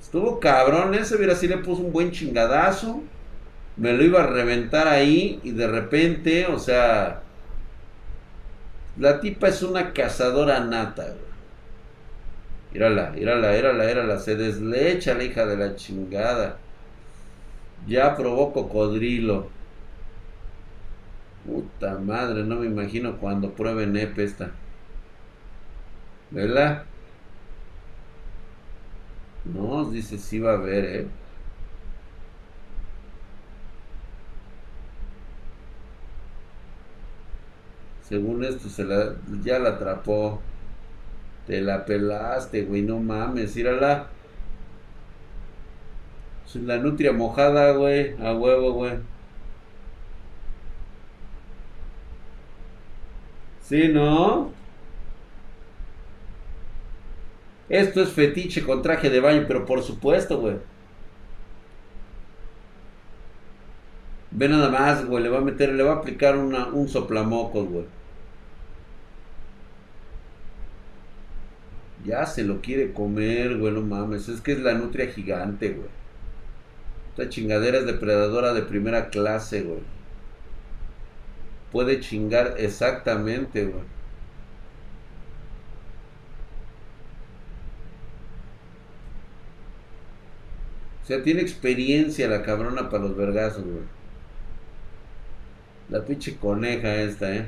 Estuvo 0.00 0.40
cabrón 0.40 0.94
ese, 0.94 1.18
mira, 1.18 1.34
si 1.34 1.46
le 1.46 1.58
puso 1.58 1.82
un 1.82 1.92
buen 1.92 2.10
chingadazo. 2.10 3.02
Me 3.76 3.92
lo 3.92 4.04
iba 4.04 4.22
a 4.22 4.26
reventar 4.26 4.88
ahí 4.88 5.40
y 5.42 5.52
de 5.52 5.66
repente, 5.66 6.46
o 6.46 6.58
sea, 6.58 7.22
la 8.98 9.20
tipa 9.20 9.48
es 9.48 9.62
una 9.62 9.92
cazadora 9.92 10.60
nata, 10.60 11.04
güey. 11.04 11.30
Mírala, 12.72 13.10
mírala, 13.10 13.52
mírala, 13.52 14.18
se 14.18 14.36
deslecha 14.36 15.14
la 15.14 15.24
hija 15.24 15.46
de 15.46 15.56
la 15.56 15.76
chingada. 15.76 16.58
Ya 17.86 18.16
probó 18.16 18.52
cocodrilo. 18.52 19.48
Puta 21.46 21.98
madre, 21.98 22.44
no 22.44 22.56
me 22.56 22.66
imagino 22.66 23.16
cuando 23.16 23.52
pruebe 23.52 23.86
nepe 23.86 24.24
esta. 24.24 24.50
¿Verdad? 26.30 26.84
No, 29.44 29.84
dice 29.90 30.18
si 30.18 30.24
sí 30.24 30.38
va 30.38 30.52
a 30.52 30.54
haber, 30.54 30.84
¿eh? 30.84 31.06
Según 38.02 38.44
esto, 38.44 38.68
se 38.68 38.84
la, 38.84 39.14
ya 39.42 39.58
la 39.58 39.70
atrapó. 39.70 40.40
Te 41.46 41.60
la 41.60 41.84
pelaste, 41.84 42.62
güey, 42.62 42.82
no 42.82 42.98
mames, 42.98 43.56
írala. 43.56 44.08
La 46.54 46.76
nutria 46.76 47.12
mojada, 47.12 47.72
güey, 47.72 48.14
a 48.22 48.34
huevo, 48.34 48.72
güey. 48.72 48.98
Sí, 53.62 53.88
¿no? 53.88 54.52
Esto 57.70 58.02
es 58.02 58.10
fetiche 58.10 58.64
con 58.64 58.82
traje 58.82 59.08
de 59.10 59.20
baño, 59.20 59.44
pero 59.48 59.64
por 59.64 59.82
supuesto, 59.82 60.38
güey. 60.40 60.56
Ve 64.32 64.48
nada 64.48 64.70
más, 64.70 65.04
güey, 65.06 65.22
le 65.22 65.28
va 65.28 65.38
a 65.38 65.40
meter, 65.40 65.72
le 65.74 65.82
va 65.84 65.92
a 65.92 65.96
aplicar 65.96 66.36
una, 66.36 66.66
un 66.68 66.88
soplamocos, 66.88 67.68
güey. 67.68 67.84
Ya 72.04 72.26
se 72.26 72.42
lo 72.44 72.60
quiere 72.60 72.92
comer, 72.92 73.56
güey, 73.58 73.72
no 73.72 73.82
mames. 73.82 74.28
Es 74.28 74.40
que 74.40 74.52
es 74.52 74.60
la 74.60 74.74
nutria 74.74 75.06
gigante, 75.12 75.70
güey. 75.70 75.88
Esta 77.10 77.28
chingadera 77.28 77.78
es 77.78 77.86
depredadora 77.86 78.52
de 78.54 78.62
primera 78.62 79.10
clase, 79.10 79.62
güey. 79.62 79.80
Puede 81.72 82.00
chingar 82.00 82.54
exactamente, 82.58 83.64
güey. 83.66 83.84
Sea, 91.10 91.22
tiene 91.22 91.42
experiencia 91.42 92.28
la 92.28 92.42
cabrona 92.42 92.88
para 92.88 93.04
los 93.04 93.16
vergazos, 93.16 93.64
güey. 93.64 93.84
La 95.88 96.04
pinche 96.04 96.36
coneja 96.36 96.94
esta, 97.02 97.34
¿eh? 97.34 97.46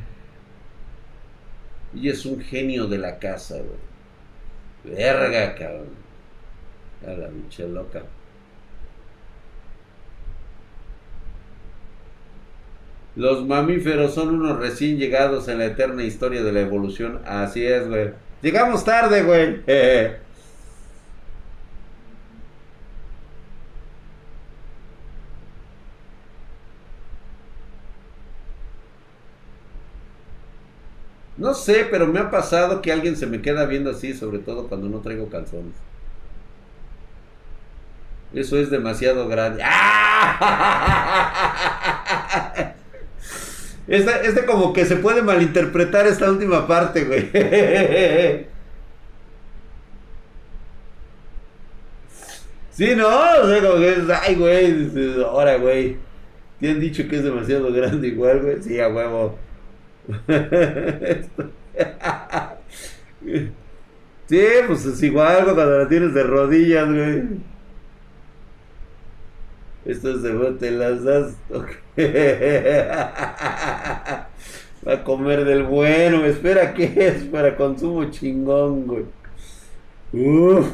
Y 1.94 2.08
es 2.08 2.26
un 2.26 2.40
genio 2.40 2.86
de 2.86 2.98
la 2.98 3.18
casa, 3.18 3.56
güey. 3.56 4.96
Verga, 4.96 5.54
cabrón. 5.54 5.90
A 7.06 7.10
la 7.12 7.28
pinche 7.28 7.68
loca. 7.68 8.02
Los 13.14 13.46
mamíferos 13.46 14.14
son 14.14 14.30
unos 14.40 14.58
recién 14.58 14.96
llegados 14.98 15.46
en 15.48 15.58
la 15.58 15.66
eterna 15.66 16.02
historia 16.02 16.42
de 16.42 16.50
la 16.50 16.62
evolución. 16.62 17.20
Así 17.26 17.64
es, 17.64 17.86
güey. 17.86 18.10
Llegamos 18.40 18.84
tarde, 18.84 19.22
güey. 19.22 19.60
No 31.42 31.54
sé, 31.54 31.88
pero 31.90 32.06
me 32.06 32.20
ha 32.20 32.30
pasado 32.30 32.80
que 32.80 32.92
alguien 32.92 33.16
se 33.16 33.26
me 33.26 33.42
queda 33.42 33.66
viendo 33.66 33.90
así, 33.90 34.14
sobre 34.14 34.38
todo 34.38 34.68
cuando 34.68 34.88
no 34.88 35.00
traigo 35.00 35.28
calzones. 35.28 35.74
Eso 38.32 38.56
es 38.58 38.70
demasiado 38.70 39.26
grande. 39.26 39.60
¡Ah! 39.64 41.08
Este, 43.88 44.26
este 44.28 44.46
como 44.46 44.72
que 44.72 44.86
se 44.86 44.94
puede 44.94 45.22
malinterpretar 45.22 46.06
esta 46.06 46.30
última 46.30 46.68
parte, 46.68 47.04
güey. 47.04 47.28
Sí, 52.70 52.94
¿no? 52.94 53.08
O 53.08 53.48
sea, 53.48 53.58
es, 53.58 53.98
ay, 54.22 54.34
güey, 54.36 55.22
ahora, 55.24 55.56
güey. 55.56 55.96
¿Te 56.60 56.70
han 56.70 56.80
dicho 56.80 57.06
que 57.08 57.16
es 57.16 57.24
demasiado 57.24 57.72
grande 57.72 58.08
igual, 58.08 58.40
güey? 58.40 58.62
Sí, 58.62 58.80
a 58.80 58.88
huevo. 58.88 59.36
sí, 64.28 64.40
pues 64.66 64.84
es 64.86 65.02
igual 65.02 65.44
cuando 65.44 65.78
la 65.78 65.88
tienes 65.88 66.14
de 66.14 66.22
rodillas, 66.22 66.88
güey. 66.88 67.22
Esto 69.84 70.12
es 70.12 70.22
de 70.22 70.32
te 70.58 70.70
las 70.70 71.02
das. 71.02 71.34
Va 74.86 74.94
a 74.94 75.04
comer 75.04 75.44
del 75.44 75.64
bueno. 75.64 76.24
Espera, 76.24 76.72
¿qué 76.74 76.92
es? 76.96 77.24
Para 77.24 77.56
consumo 77.56 78.04
chingón, 78.10 78.86
güey. 78.86 79.04
Uf. 80.12 80.66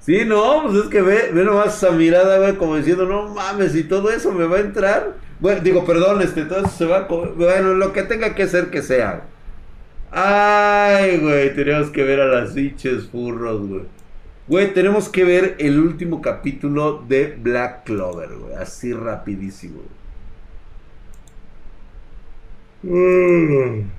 Sí, 0.00 0.24
no, 0.24 0.62
pues 0.64 0.84
es 0.84 0.90
que 0.90 1.00
ve, 1.00 1.30
ve 1.32 1.44
nomás 1.44 1.76
esa 1.76 1.92
mirada, 1.92 2.38
güey, 2.38 2.56
como 2.56 2.76
diciendo, 2.76 3.06
no 3.06 3.28
mames, 3.28 3.74
y 3.76 3.84
todo 3.84 4.10
eso 4.10 4.32
me 4.32 4.46
va 4.46 4.56
a 4.56 4.60
entrar. 4.60 5.14
Bueno, 5.42 5.60
digo, 5.60 5.84
perdón, 5.84 6.22
este, 6.22 6.42
eso 6.42 6.68
se 6.68 6.84
va 6.86 6.98
a 6.98 7.08
comer. 7.08 7.30
Bueno, 7.32 7.74
lo 7.74 7.92
que 7.92 8.04
tenga 8.04 8.32
que 8.36 8.46
ser 8.46 8.70
que 8.70 8.80
sea. 8.80 9.24
Ay, 10.12 11.18
güey, 11.18 11.52
tenemos 11.54 11.90
que 11.90 12.04
ver 12.04 12.20
a 12.20 12.26
las 12.26 12.54
biches 12.54 13.08
furros, 13.08 13.66
güey. 13.66 13.82
Güey, 14.46 14.72
tenemos 14.72 15.08
que 15.08 15.24
ver 15.24 15.56
el 15.58 15.80
último 15.80 16.22
capítulo 16.22 17.04
de 17.08 17.36
Black 17.36 17.84
Clover, 17.86 18.28
güey. 18.36 18.54
Así 18.54 18.92
rapidísimo. 18.92 19.80
Mm. 22.84 23.90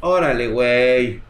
Órale, 0.00 0.48
güey. 0.48 1.29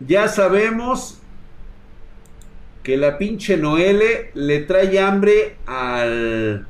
Ya 0.00 0.28
sabemos 0.28 1.20
que 2.82 2.96
la 2.96 3.18
pinche 3.18 3.56
Noele 3.56 4.30
le 4.34 4.60
trae 4.60 4.98
hambre 5.00 5.56
al 5.66 6.66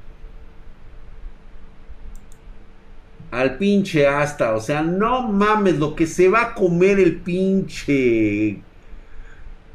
al 3.31 3.59
pinche 3.59 4.07
asta, 4.07 4.55
o 4.55 4.61
sea, 4.61 4.83
no 4.83 5.29
mames 5.29 5.79
lo 5.79 5.95
que 5.95 6.07
se 6.07 6.29
va 6.29 6.43
a 6.43 6.55
comer 6.55 6.99
el 6.99 7.21
pinche 7.21 8.65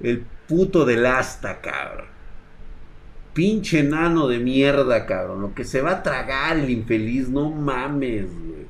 el 0.01 0.27
puto 0.47 0.85
del 0.85 1.05
asta, 1.05 1.61
cabrón. 1.61 2.07
Pinche 3.33 3.83
nano 3.83 4.27
de 4.27 4.39
mierda, 4.39 5.05
cabrón. 5.05 5.41
Lo 5.41 5.53
que 5.55 5.63
se 5.65 5.81
va 5.81 5.91
a 5.91 6.03
tragar 6.03 6.57
el 6.57 6.69
infeliz, 6.69 7.29
no 7.29 7.49
mames, 7.49 8.25
güey. 8.37 8.62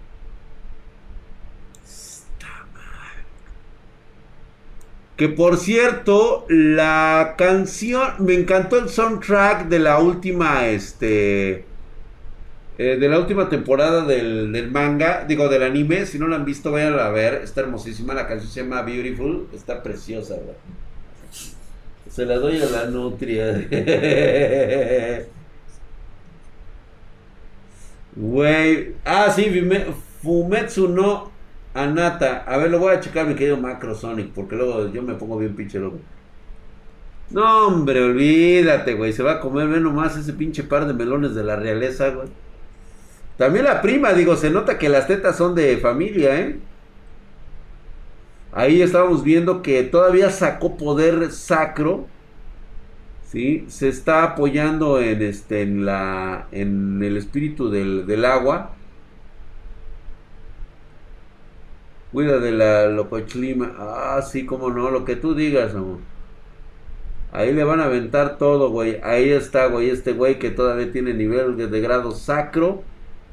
Que 5.17 5.29
por 5.29 5.57
cierto, 5.57 6.45
la 6.49 7.35
canción, 7.37 8.13
me 8.19 8.33
encantó 8.33 8.79
el 8.79 8.89
soundtrack 8.89 9.67
de 9.67 9.77
la 9.79 9.99
última, 9.99 10.67
este, 10.67 11.65
eh, 12.79 12.97
de 12.99 13.07
la 13.07 13.19
última 13.19 13.47
temporada 13.47 14.05
del, 14.05 14.71
manga, 14.71 15.25
digo, 15.27 15.49
del 15.49 15.61
anime. 15.63 16.07
Si 16.07 16.17
no 16.17 16.27
la 16.27 16.37
han 16.37 16.45
visto, 16.45 16.71
vayan 16.71 16.97
a 16.97 17.09
ver. 17.09 17.35
Está 17.43 17.61
hermosísima. 17.61 18.15
La 18.15 18.27
canción 18.27 18.51
se 18.51 18.61
llama 18.61 18.81
Beautiful. 18.81 19.47
Está 19.53 19.83
preciosa, 19.83 20.35
Se 22.09 22.25
la 22.25 22.37
doy 22.37 22.59
a 22.61 22.65
la 22.65 22.85
nutria. 22.85 23.67
Güey. 28.15 28.93
Ah, 29.05 29.33
sí, 29.35 29.51
Fumetsu 30.21 30.87
no 30.87 31.32
Anata, 31.73 32.43
a 32.45 32.57
ver, 32.57 32.69
lo 32.69 32.79
voy 32.79 32.93
a 32.95 32.99
checar 32.99 33.27
mi 33.27 33.35
querido 33.35 33.57
Macrosonic, 33.57 34.31
porque 34.33 34.55
luego 34.55 34.91
yo 34.91 35.01
me 35.01 35.15
pongo 35.15 35.37
bien 35.37 35.55
pinche 35.55 35.79
loco. 35.79 35.99
No, 37.29 37.67
hombre, 37.67 38.01
olvídate, 38.03 38.93
güey. 38.93 39.11
Se 39.13 39.23
va 39.23 39.33
a 39.33 39.39
comer, 39.39 39.67
ve 39.67 39.79
nomás 39.79 40.15
ese 40.17 40.33
pinche 40.33 40.63
par 40.63 40.85
de 40.87 40.93
melones 40.93 41.33
de 41.35 41.43
la 41.43 41.55
realeza, 41.55 42.09
güey. 42.09 42.27
También 43.37 43.65
la 43.65 43.81
prima, 43.81 44.13
digo, 44.13 44.35
se 44.35 44.51
nota 44.51 44.77
que 44.77 44.89
las 44.89 45.07
tetas 45.07 45.37
son 45.37 45.55
de 45.55 45.77
familia, 45.77 46.39
¿eh? 46.39 46.59
Ahí 48.51 48.81
estábamos 48.83 49.23
viendo 49.23 49.63
que 49.63 49.81
todavía 49.83 50.29
sacó 50.29 50.77
poder 50.77 51.31
sacro. 51.31 52.07
¿Sí? 53.23 53.65
Se 53.67 53.89
está 53.89 54.23
apoyando 54.23 55.01
en 55.01 55.23
este 55.23 55.63
en 55.63 55.85
la 55.85 56.47
en 56.51 57.01
el 57.01 57.17
espíritu 57.17 57.69
del, 57.71 58.05
del 58.05 58.25
agua 58.25 58.75
Cuida 62.13 62.37
de 62.37 62.51
la 62.51 62.85
locochlima. 62.85 63.73
Ah, 63.79 64.21
sí, 64.21 64.45
como 64.45 64.69
no, 64.69 64.91
lo 64.91 65.03
que 65.03 65.15
tú 65.15 65.33
digas, 65.33 65.73
amor. 65.73 65.97
Ahí 67.31 67.51
le 67.51 67.63
van 67.63 67.79
a 67.79 67.85
aventar 67.85 68.37
todo, 68.37 68.69
güey. 68.69 68.99
Ahí 69.01 69.31
está, 69.31 69.65
güey, 69.65 69.89
este 69.89 70.13
güey 70.13 70.37
que 70.37 70.51
todavía 70.51 70.91
tiene 70.91 71.15
nivel 71.15 71.57
de, 71.57 71.81
grado 71.81 72.11
sacro. 72.11 72.83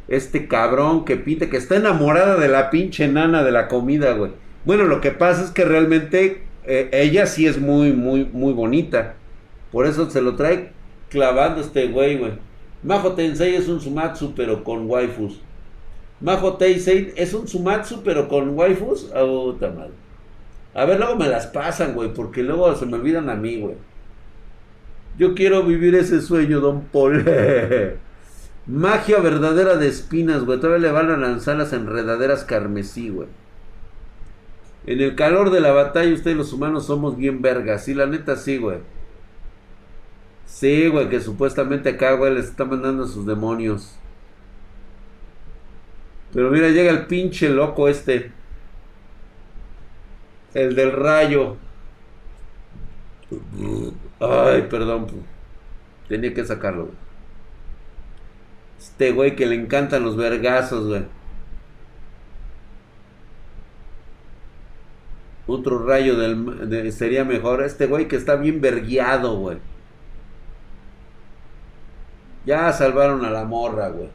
Este 0.09 0.49
cabrón 0.49 1.05
que 1.05 1.17
pinta, 1.17 1.51
que 1.51 1.59
está 1.59 1.77
enamorada 1.77 2.37
de 2.37 2.49
la 2.49 2.71
pinche 2.71 3.07
nana 3.07 3.45
de 3.45 3.53
la 3.53 3.69
comida, 3.69 4.15
güey. 4.15 4.33
Bueno, 4.65 4.85
lo 4.85 5.03
que 5.03 5.11
pasa 5.11 5.45
es 5.45 5.51
que 5.51 5.67
realmente 5.67 6.43
eh, 6.65 6.89
ella 6.93 7.27
sí 7.27 7.47
es 7.47 7.61
muy, 7.61 7.93
muy, 7.93 8.25
muy 8.25 8.55
bonita. 8.55 9.15
Por 9.71 9.87
eso 9.87 10.09
se 10.09 10.23
lo 10.23 10.37
trae 10.37 10.73
clavando 11.11 11.61
este 11.61 11.89
güey, 11.89 12.17
güey. 12.17 12.33
Majo 12.83 13.13
Tensei 13.13 13.57
es 13.57 13.69
un 13.69 13.79
Sumatsu, 13.79 14.35
pero 14.35 14.65
con 14.65 14.89
waifus. 14.89 15.39
Majo 16.21 16.57
Tensei 16.57 17.13
es 17.17 17.33
un 17.35 17.49
Sumatsu, 17.49 18.03
pero 18.03 18.29
con 18.29 18.51
waifus. 18.51 19.11
Oh, 19.15 19.57
mal. 19.61 19.91
A 20.75 20.85
ver, 20.85 20.99
luego 20.99 21.17
me 21.17 21.29
las 21.29 21.47
pasan, 21.47 21.95
güey, 21.95 22.13
porque 22.13 22.43
luego 22.43 22.75
se 22.77 22.87
me 22.87 22.97
olvidan 22.97 23.29
a 23.31 23.35
mí, 23.35 23.61
güey. 23.61 23.75
Yo 25.19 25.35
quiero 25.35 25.63
vivir 25.63 25.95
ese 25.95 26.21
sueño, 26.21 26.61
don 26.61 26.83
Paul. 26.83 27.25
Magia 28.67 29.19
verdadera 29.19 29.77
de 29.77 29.89
espinas, 29.89 30.45
güey. 30.45 30.61
Todavía 30.61 30.89
le 30.89 30.93
van 30.93 31.11
a 31.11 31.17
lanzar 31.17 31.57
las 31.57 31.73
enredaderas 31.73 32.45
carmesí, 32.45 33.09
güey. 33.09 33.29
En 34.87 35.01
el 35.01 35.15
calor 35.15 35.51
de 35.51 35.61
la 35.61 35.73
batalla, 35.73 36.15
ustedes 36.15 36.37
los 36.37 36.53
humanos 36.53 36.87
somos 36.87 37.17
bien 37.17 37.43
vergas. 37.43 37.85
Sí, 37.85 37.95
la 37.95 38.07
neta, 38.07 38.37
sí, 38.37 38.59
güey. 38.59 38.79
Sí, 40.47 40.89
güey, 40.89 41.09
que 41.09 41.21
supuestamente 41.21 41.91
acá, 41.91 42.13
güey, 42.13 42.35
les 42.35 42.47
está 42.47 42.65
mandando 42.65 43.05
a 43.05 43.09
sus 43.09 43.27
demonios. 43.27 44.00
Pero 46.33 46.51
mira, 46.51 46.69
llega 46.69 46.91
el 46.91 47.07
pinche 47.07 47.49
loco 47.49 47.89
este. 47.89 48.33
El 50.55 50.75
del 50.75 50.93
rayo. 50.93 51.57
Ay, 54.21 54.63
perdón. 54.69 55.07
Tenía 56.09 56.35
que 56.35 56.45
sacarlo. 56.45 56.91
Este 58.79 59.13
güey 59.13 59.37
que 59.37 59.47
le 59.47 59.57
encantan 59.57 60.05
los 60.05 60.17
vergazos, 60.17 60.87
güey. 60.87 61.05
Otro 65.47 65.85
rayo 65.85 66.17
del, 66.17 66.93
sería 66.93 67.25
mejor. 67.25 67.63
Este 67.63 67.87
güey 67.87 68.09
que 68.09 68.17
está 68.17 68.37
bien 68.37 68.61
vergueado, 68.61 69.37
güey. 69.37 69.59
Ya 72.45 72.73
salvaron 72.73 73.25
a 73.25 73.31
la 73.31 73.45
morra, 73.45 73.89
güey. 73.89 74.11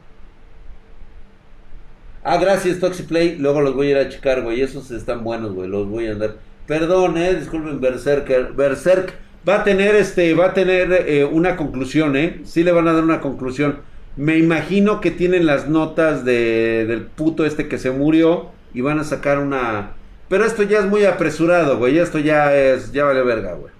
Ah, 2.28 2.38
gracias, 2.38 2.80
Toxiplay. 2.80 3.36
Luego 3.38 3.60
los 3.60 3.74
voy 3.74 3.86
a 3.86 3.90
ir 3.90 3.96
a 3.98 4.08
checar, 4.08 4.42
güey. 4.42 4.60
Esos 4.60 4.90
están 4.90 5.22
buenos, 5.22 5.54
güey. 5.54 5.68
Los 5.68 5.88
voy 5.88 6.08
a 6.08 6.12
andar. 6.12 6.38
Perdón, 6.66 7.16
eh. 7.18 7.34
Disculpen, 7.36 7.80
Berserker. 7.80 8.52
Berserk 8.52 9.14
va 9.48 9.60
a 9.60 9.64
tener 9.64 9.94
este. 9.94 10.34
Va 10.34 10.46
a 10.46 10.52
tener 10.52 10.92
eh, 11.06 11.24
una 11.24 11.54
conclusión, 11.54 12.16
eh. 12.16 12.40
Sí 12.44 12.64
le 12.64 12.72
van 12.72 12.88
a 12.88 12.92
dar 12.92 13.04
una 13.04 13.20
conclusión. 13.20 13.78
Me 14.16 14.38
imagino 14.38 15.00
que 15.00 15.12
tienen 15.12 15.46
las 15.46 15.68
notas 15.68 16.24
de, 16.24 16.84
del 16.88 17.02
puto 17.02 17.46
este 17.46 17.68
que 17.68 17.78
se 17.78 17.92
murió. 17.92 18.50
Y 18.74 18.80
van 18.80 18.98
a 18.98 19.04
sacar 19.04 19.38
una 19.38 19.92
pero 20.28 20.44
esto 20.44 20.62
ya 20.64 20.80
es 20.80 20.86
muy 20.86 21.04
apresurado, 21.04 21.78
güey. 21.78 21.98
Esto 21.98 22.18
ya 22.18 22.54
es, 22.56 22.92
ya 22.92 23.04
vale 23.04 23.22
verga, 23.22 23.54
güey. 23.54 23.72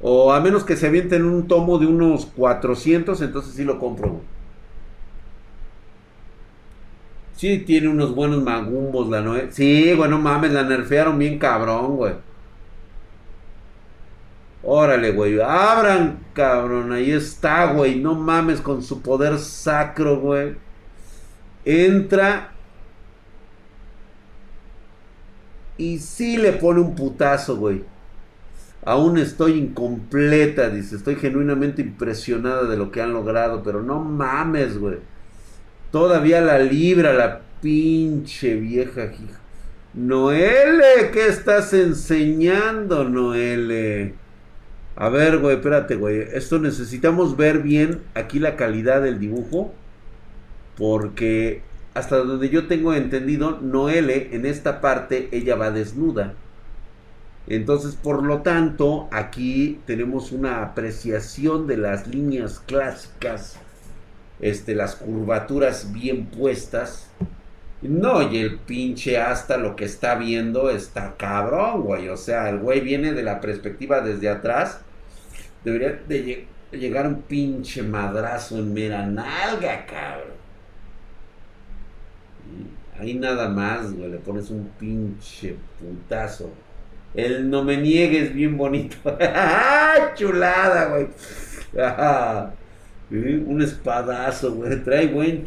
O 0.00 0.32
a 0.32 0.40
menos 0.40 0.64
que 0.64 0.76
se 0.76 0.86
avienten 0.86 1.24
un 1.24 1.48
tomo 1.48 1.78
de 1.78 1.86
unos 1.86 2.26
400, 2.26 3.20
entonces 3.20 3.54
sí 3.54 3.64
lo 3.64 3.80
compro, 3.80 4.10
güey. 4.10 4.37
Sí, 7.38 7.58
tiene 7.58 7.86
unos 7.86 8.16
buenos 8.16 8.42
magumbos 8.42 9.08
la 9.08 9.20
Noé. 9.20 9.52
Sí, 9.52 9.94
güey, 9.94 10.10
no 10.10 10.18
mames, 10.18 10.50
la 10.52 10.64
nerfearon 10.64 11.16
bien 11.18 11.38
cabrón, 11.38 11.96
güey. 11.96 12.14
Órale, 14.64 15.12
güey. 15.12 15.40
Abran, 15.40 16.18
cabrón. 16.32 16.90
Ahí 16.92 17.12
está, 17.12 17.72
güey. 17.72 18.00
No 18.00 18.16
mames 18.16 18.60
con 18.60 18.82
su 18.82 19.02
poder 19.02 19.38
sacro, 19.38 20.18
güey. 20.18 20.56
Entra 21.64 22.54
Y 25.76 26.00
sí 26.00 26.36
le 26.38 26.52
pone 26.54 26.80
un 26.80 26.96
putazo, 26.96 27.56
güey. 27.56 27.84
Aún 28.84 29.16
estoy 29.16 29.52
incompleta, 29.52 30.70
dice. 30.70 30.96
Estoy 30.96 31.14
genuinamente 31.16 31.82
impresionada 31.82 32.64
de 32.64 32.76
lo 32.76 32.90
que 32.90 33.00
han 33.00 33.12
logrado. 33.12 33.62
Pero 33.62 33.82
no 33.82 34.00
mames, 34.00 34.78
güey. 34.78 34.98
Todavía 35.90 36.40
la 36.40 36.58
libra 36.58 37.12
la 37.12 37.40
pinche 37.60 38.54
vieja. 38.54 39.10
Noele, 39.94 41.10
¿qué 41.12 41.26
estás 41.28 41.72
enseñando, 41.72 43.04
Noele? 43.04 44.14
A 44.96 45.08
ver, 45.08 45.38
güey, 45.38 45.56
espérate, 45.56 45.96
güey. 45.96 46.20
Esto 46.32 46.58
necesitamos 46.58 47.36
ver 47.36 47.60
bien 47.60 48.02
aquí 48.14 48.38
la 48.38 48.56
calidad 48.56 49.02
del 49.02 49.18
dibujo. 49.18 49.72
Porque 50.76 51.62
hasta 51.94 52.18
donde 52.18 52.48
yo 52.48 52.66
tengo 52.66 52.94
entendido, 52.94 53.58
Noele 53.60 54.28
en 54.32 54.46
esta 54.46 54.80
parte 54.80 55.28
ella 55.32 55.56
va 55.56 55.70
desnuda. 55.70 56.34
Entonces, 57.48 57.94
por 57.94 58.22
lo 58.22 58.42
tanto, 58.42 59.08
aquí 59.10 59.80
tenemos 59.86 60.32
una 60.32 60.62
apreciación 60.62 61.66
de 61.66 61.78
las 61.78 62.06
líneas 62.06 62.60
clásicas, 62.66 63.58
este, 64.40 64.74
las 64.74 64.96
curvaturas 64.96 65.92
bien 65.92 66.26
puestas. 66.26 67.10
No, 67.80 68.22
y 68.30 68.38
el 68.38 68.58
pinche 68.58 69.18
hasta 69.18 69.56
lo 69.56 69.76
que 69.76 69.84
está 69.84 70.16
viendo 70.16 70.70
está 70.70 71.14
cabrón, 71.16 71.82
güey. 71.82 72.08
O 72.08 72.16
sea, 72.16 72.48
el 72.48 72.58
güey 72.58 72.80
viene 72.80 73.12
de 73.12 73.22
la 73.22 73.40
perspectiva 73.40 74.00
desde 74.00 74.28
atrás. 74.28 74.80
Debería 75.64 76.00
de 76.08 76.46
llegar 76.72 77.06
un 77.06 77.22
pinche 77.22 77.82
madrazo 77.82 78.58
en 78.58 78.74
mera 78.74 79.06
nalga, 79.06 79.86
cabrón. 79.86 80.38
Ahí 82.98 83.14
nada 83.14 83.48
más, 83.48 83.92
güey, 83.92 84.10
le 84.10 84.18
pones 84.18 84.50
un 84.50 84.70
pinche 84.78 85.56
putazo. 85.78 86.50
El 87.14 87.48
no 87.48 87.62
me 87.62 87.76
niegues 87.76 88.34
bien 88.34 88.56
bonito. 88.56 88.96
Chulada, 90.14 90.86
güey. 90.86 91.08
un 93.10 93.62
espadazo, 93.62 94.52
güey. 94.52 94.82
Trae 94.82 95.06
buen 95.08 95.44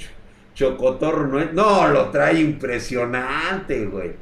chocotorro. 0.54 1.28
No, 1.28 1.45
no, 1.54 1.88
lo 1.88 2.10
trae 2.10 2.39
impresionante, 2.39 3.86
güey. 3.86 4.13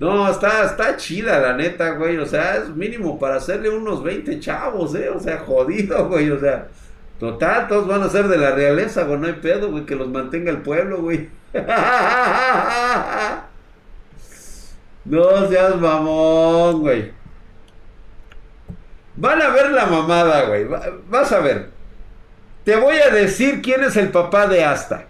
No, 0.00 0.30
está, 0.30 0.64
está 0.64 0.96
chida, 0.96 1.40
la 1.40 1.54
neta, 1.54 1.90
güey. 1.92 2.18
O 2.18 2.26
sea, 2.26 2.56
es 2.56 2.68
mínimo 2.70 3.18
para 3.18 3.36
hacerle 3.36 3.68
unos 3.70 4.02
20 4.02 4.38
chavos, 4.40 4.94
¿eh? 4.94 5.08
O 5.08 5.18
sea, 5.20 5.38
jodido, 5.38 6.08
güey. 6.08 6.30
O 6.30 6.38
sea, 6.38 6.68
total, 7.18 7.68
todos 7.68 7.86
van 7.86 8.02
a 8.02 8.08
ser 8.08 8.28
de 8.28 8.38
la 8.38 8.52
realeza, 8.52 9.04
güey. 9.04 9.18
No 9.18 9.26
hay 9.26 9.34
pedo, 9.34 9.70
güey, 9.70 9.84
que 9.86 9.96
los 9.96 10.08
mantenga 10.08 10.50
el 10.50 10.62
pueblo, 10.62 11.02
güey. 11.02 11.28
No 15.04 15.48
seas 15.48 15.76
mamón, 15.76 16.80
güey. 16.80 17.10
Van 19.16 19.40
a 19.40 19.48
ver 19.48 19.70
la 19.70 19.86
mamada, 19.86 20.44
güey. 20.44 20.66
Vas 21.08 21.32
a 21.32 21.40
ver. 21.40 21.70
Te 22.68 22.76
voy 22.76 22.98
a 22.98 23.08
decir 23.08 23.62
quién 23.62 23.82
es 23.82 23.96
el 23.96 24.10
papá 24.10 24.46
de 24.46 24.62
Asta. 24.62 25.06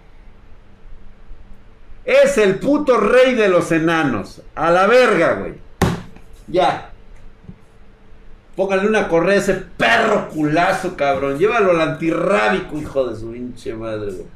Es 2.05 2.37
el 2.37 2.57
puto 2.57 2.97
rey 2.97 3.35
de 3.35 3.49
los 3.49 3.69
enanos. 3.73 4.41
A 4.55 4.71
la 4.71 4.87
verga, 4.87 5.33
güey. 5.33 5.55
Ya. 6.47 6.91
Póngale 8.55 8.87
una 8.87 9.09
correa 9.09 9.35
a 9.35 9.39
ese 9.39 9.55
perro 9.55 10.29
culazo, 10.29 10.95
cabrón. 10.95 11.37
Llévalo 11.37 11.71
al 11.71 11.81
antirrábico, 11.81 12.77
hijo 12.77 13.09
de 13.09 13.19
su 13.19 13.29
pinche 13.29 13.73
madre, 13.73 14.13
güey. 14.13 14.27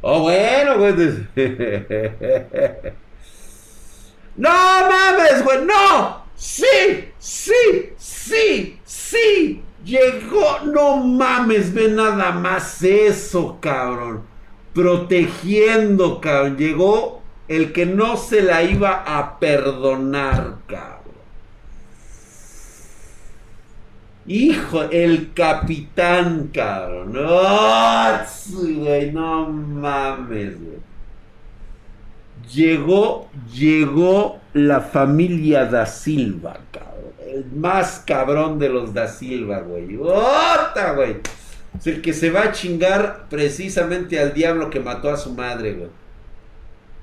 Oh, 0.00 0.20
bueno, 0.20 0.78
güey. 0.78 0.94
no 4.36 4.48
mames, 4.48 5.44
güey, 5.44 5.62
no. 5.66 6.24
Sí, 6.34 7.12
sí, 7.18 7.92
sí, 7.98 8.80
sí. 8.82 9.62
Llegó, 9.86 10.58
no 10.64 10.96
mames, 10.96 11.72
ve 11.72 11.88
nada 11.88 12.32
más 12.32 12.82
eso, 12.82 13.58
cabrón. 13.60 14.22
Protegiendo, 14.74 16.20
cabrón. 16.20 16.56
Llegó 16.56 17.22
el 17.46 17.72
que 17.72 17.86
no 17.86 18.16
se 18.16 18.42
la 18.42 18.64
iba 18.64 19.04
a 19.06 19.38
perdonar, 19.38 20.56
cabrón. 20.66 20.96
Hijo, 24.26 24.82
el 24.90 25.32
capitán, 25.34 26.50
cabrón. 26.52 27.12
No, 27.12 28.18
güey, 28.80 29.12
no 29.12 29.48
mames, 29.48 30.60
güey. 30.60 30.78
Llegó, 32.52 33.28
llegó 33.52 34.40
la 34.52 34.80
familia 34.80 35.64
da 35.64 35.86
Silva, 35.86 36.58
cabrón. 36.72 37.05
El 37.26 37.44
más 37.52 38.02
cabrón 38.06 38.58
de 38.58 38.68
los 38.68 38.94
da 38.94 39.08
Silva, 39.08 39.60
güey. 39.60 39.96
¡Ota, 39.96 40.92
güey! 40.94 41.16
Es 41.78 41.86
el 41.86 42.00
que 42.00 42.12
se 42.12 42.30
va 42.30 42.42
a 42.42 42.52
chingar 42.52 43.26
precisamente 43.28 44.18
al 44.18 44.32
diablo 44.32 44.70
que 44.70 44.80
mató 44.80 45.10
a 45.10 45.16
su 45.16 45.32
madre, 45.32 45.72
güey. 45.74 45.88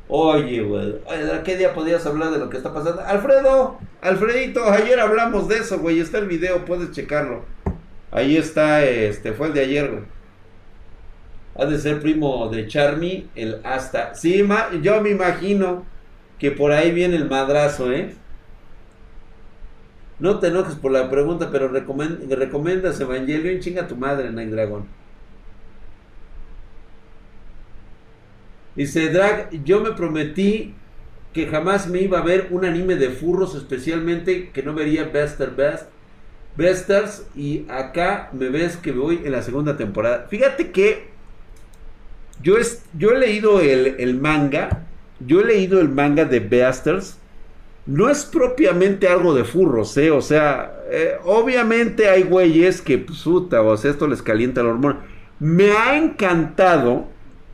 Oye, 0.07 0.62
güey, 0.62 0.95
¿qué 1.43 1.57
día 1.57 1.73
podías 1.73 2.05
hablar 2.05 2.31
de 2.31 2.38
lo 2.38 2.49
que 2.49 2.57
está 2.57 2.73
pasando? 2.73 3.01
Alfredo, 3.01 3.79
Alfredito, 4.01 4.63
ayer 4.69 4.99
hablamos 4.99 5.47
de 5.47 5.57
eso, 5.57 5.79
güey. 5.79 5.99
Está 5.99 6.19
el 6.19 6.27
video, 6.27 6.65
puedes 6.65 6.91
checarlo. 6.91 7.45
Ahí 8.12 8.38
está, 8.38 8.83
este, 8.83 9.33
fue 9.33 9.47
el 9.47 9.53
de 9.53 9.62
ayer, 9.62 9.89
güey. 9.89 10.03
Ha 11.55 11.65
de 11.65 11.79
ser 11.79 11.99
primo 11.99 12.49
de 12.49 12.67
Charmy, 12.67 13.29
el 13.36 13.62
hasta. 13.63 14.15
Sí, 14.15 14.45
yo 14.81 15.01
me 15.01 15.12
imagino 15.12 15.86
que 16.39 16.51
por 16.51 16.71
ahí 16.71 16.91
viene 16.91 17.15
el 17.15 17.29
madrazo, 17.29 17.91
¿eh? 17.91 18.13
No 20.19 20.39
te 20.39 20.47
enojes 20.47 20.76
por 20.76 20.91
la 20.91 21.10
pregunta, 21.10 21.49
pero 21.52 21.67
recomiendas 21.67 22.99
Evangelion, 22.99 23.60
chinga 23.60 23.88
tu 23.88 23.95
madre, 23.95 24.32
Night 24.32 24.52
Dragon. 24.52 24.86
Dice 28.76 29.10
Drag, 29.10 29.63
yo 29.63 29.82
me 29.82 29.91
prometí 29.91 30.73
que 31.34 31.47
jamás 31.47 31.88
me 31.88 32.02
iba 32.02 32.19
a 32.19 32.23
ver 32.23 32.47
un 32.52 32.65
anime 32.65 32.95
de 32.95 33.10
furros, 33.10 33.56
especialmente 33.56 34.49
que 34.52 34.63
no 34.63 34.73
vería 34.73 35.06
Bester 35.06 35.52
Best. 35.52 35.88
Besters, 36.56 37.26
y 37.36 37.65
acá 37.67 38.30
me 38.32 38.49
ves 38.49 38.78
que 38.78 38.91
voy 38.91 39.21
en 39.23 39.32
la 39.32 39.41
segunda 39.41 39.76
temporada. 39.76 40.28
Fíjate 40.30 40.69
que 40.69 41.08
yo, 42.43 42.58
es, 42.58 42.84
yo 42.97 43.12
he 43.12 43.17
leído 43.17 43.60
el, 43.60 44.19
manga, 44.19 44.86
yo 45.19 45.41
he 45.41 45.45
leído 45.45 45.82
el 45.82 45.89
manga 45.89 46.26
de 46.26 46.39
Besters. 46.39 47.17
No 47.85 48.09
es 48.09 48.25
propiamente 48.25 49.07
algo 49.07 49.33
de 49.33 49.43
furros, 49.43 49.97
¿eh? 49.97 50.11
O 50.11 50.21
sea, 50.21 50.83
eh, 50.89 51.15
obviamente 51.25 52.07
hay 52.09 52.23
güeyes 52.23 52.81
que, 52.81 52.97
puta, 52.97 53.61
o 53.61 53.75
sea, 53.77 53.91
esto 53.91 54.07
les 54.07 54.21
calienta 54.21 54.61
el 54.61 54.67
hormona. 54.67 55.01
Me 55.39 55.71
ha 55.71 55.97
encantado 55.97 57.07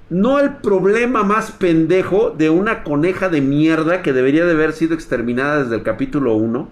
no 0.09 0.39
el 0.39 0.57
problema 0.57 1.23
más 1.23 1.51
pendejo 1.51 2.31
de 2.31 2.49
una 2.49 2.83
coneja 2.83 3.29
de 3.29 3.41
mierda 3.41 4.01
que 4.01 4.13
debería 4.13 4.45
de 4.45 4.53
haber 4.53 4.73
sido 4.73 4.95
exterminada 4.95 5.63
desde 5.63 5.75
el 5.75 5.83
capítulo 5.83 6.35
1. 6.35 6.69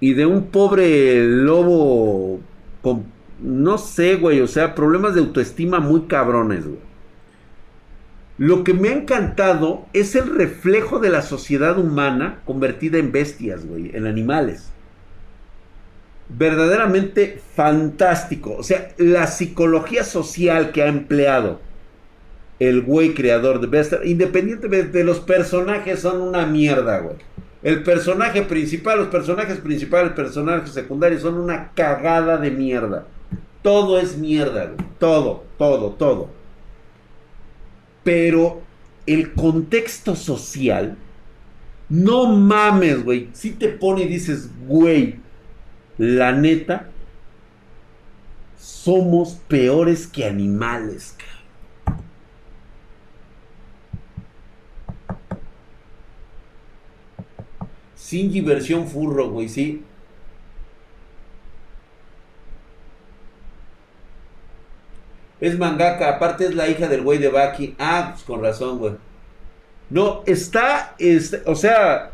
Y 0.00 0.14
de 0.14 0.26
un 0.26 0.50
pobre 0.50 1.24
lobo 1.26 2.40
con, 2.82 3.06
no 3.40 3.78
sé, 3.78 4.16
güey, 4.16 4.40
o 4.40 4.46
sea, 4.46 4.74
problemas 4.74 5.14
de 5.14 5.20
autoestima 5.20 5.80
muy 5.80 6.02
cabrones, 6.02 6.66
güey. 6.66 6.93
Lo 8.36 8.64
que 8.64 8.74
me 8.74 8.88
ha 8.88 8.92
encantado 8.92 9.86
es 9.92 10.16
el 10.16 10.34
reflejo 10.34 10.98
de 10.98 11.10
la 11.10 11.22
sociedad 11.22 11.78
humana 11.78 12.40
convertida 12.44 12.98
en 12.98 13.12
bestias, 13.12 13.64
güey, 13.64 13.90
en 13.94 14.06
animales 14.06 14.74
verdaderamente 16.28 17.40
fantástico. 17.54 18.56
O 18.58 18.62
sea, 18.62 18.92
la 18.98 19.26
psicología 19.26 20.04
social 20.04 20.72
que 20.72 20.82
ha 20.82 20.88
empleado 20.88 21.60
el 22.58 22.82
güey 22.82 23.14
creador 23.14 23.60
de 23.60 23.66
Bester, 23.66 24.00
independientemente 24.04 24.98
de 24.98 25.04
los 25.04 25.20
personajes, 25.20 26.00
son 26.00 26.20
una 26.20 26.46
mierda, 26.46 26.98
güey. 26.98 27.16
El 27.62 27.82
personaje 27.82 28.42
principal, 28.42 28.98
los 28.98 29.08
personajes 29.08 29.58
principales, 29.58 30.12
personajes 30.12 30.70
secundarios 30.70 31.22
son 31.22 31.34
una 31.38 31.70
cagada 31.74 32.36
de 32.36 32.50
mierda. 32.50 33.06
Todo 33.62 33.98
es 33.98 34.18
mierda, 34.18 34.66
güey. 34.66 34.88
Todo, 34.98 35.44
todo, 35.58 35.90
todo. 35.92 36.28
Pero 38.04 38.62
el 39.06 39.32
contexto 39.32 40.14
social, 40.14 40.96
no 41.88 42.26
mames, 42.26 43.02
güey. 43.02 43.28
Si 43.32 43.50
te 43.50 43.68
pone 43.68 44.02
y 44.02 44.08
dices, 44.08 44.50
güey, 44.66 45.16
la 45.98 46.32
neta, 46.32 46.90
somos 48.58 49.34
peores 49.48 50.06
que 50.06 50.24
animales. 50.24 51.16
Sin 57.94 58.30
diversión 58.30 58.86
furro, 58.86 59.30
güey, 59.30 59.48
sí. 59.48 59.82
Es 65.44 65.58
mangaka, 65.58 66.08
aparte 66.08 66.46
es 66.46 66.54
la 66.54 66.68
hija 66.68 66.88
del 66.88 67.02
güey 67.02 67.18
de 67.18 67.28
Baki. 67.28 67.74
Ah, 67.78 68.12
pues 68.14 68.24
con 68.24 68.42
razón, 68.42 68.78
güey. 68.78 68.94
No, 69.90 70.22
está, 70.24 70.94
este, 70.98 71.42
o 71.44 71.54
sea, 71.54 72.12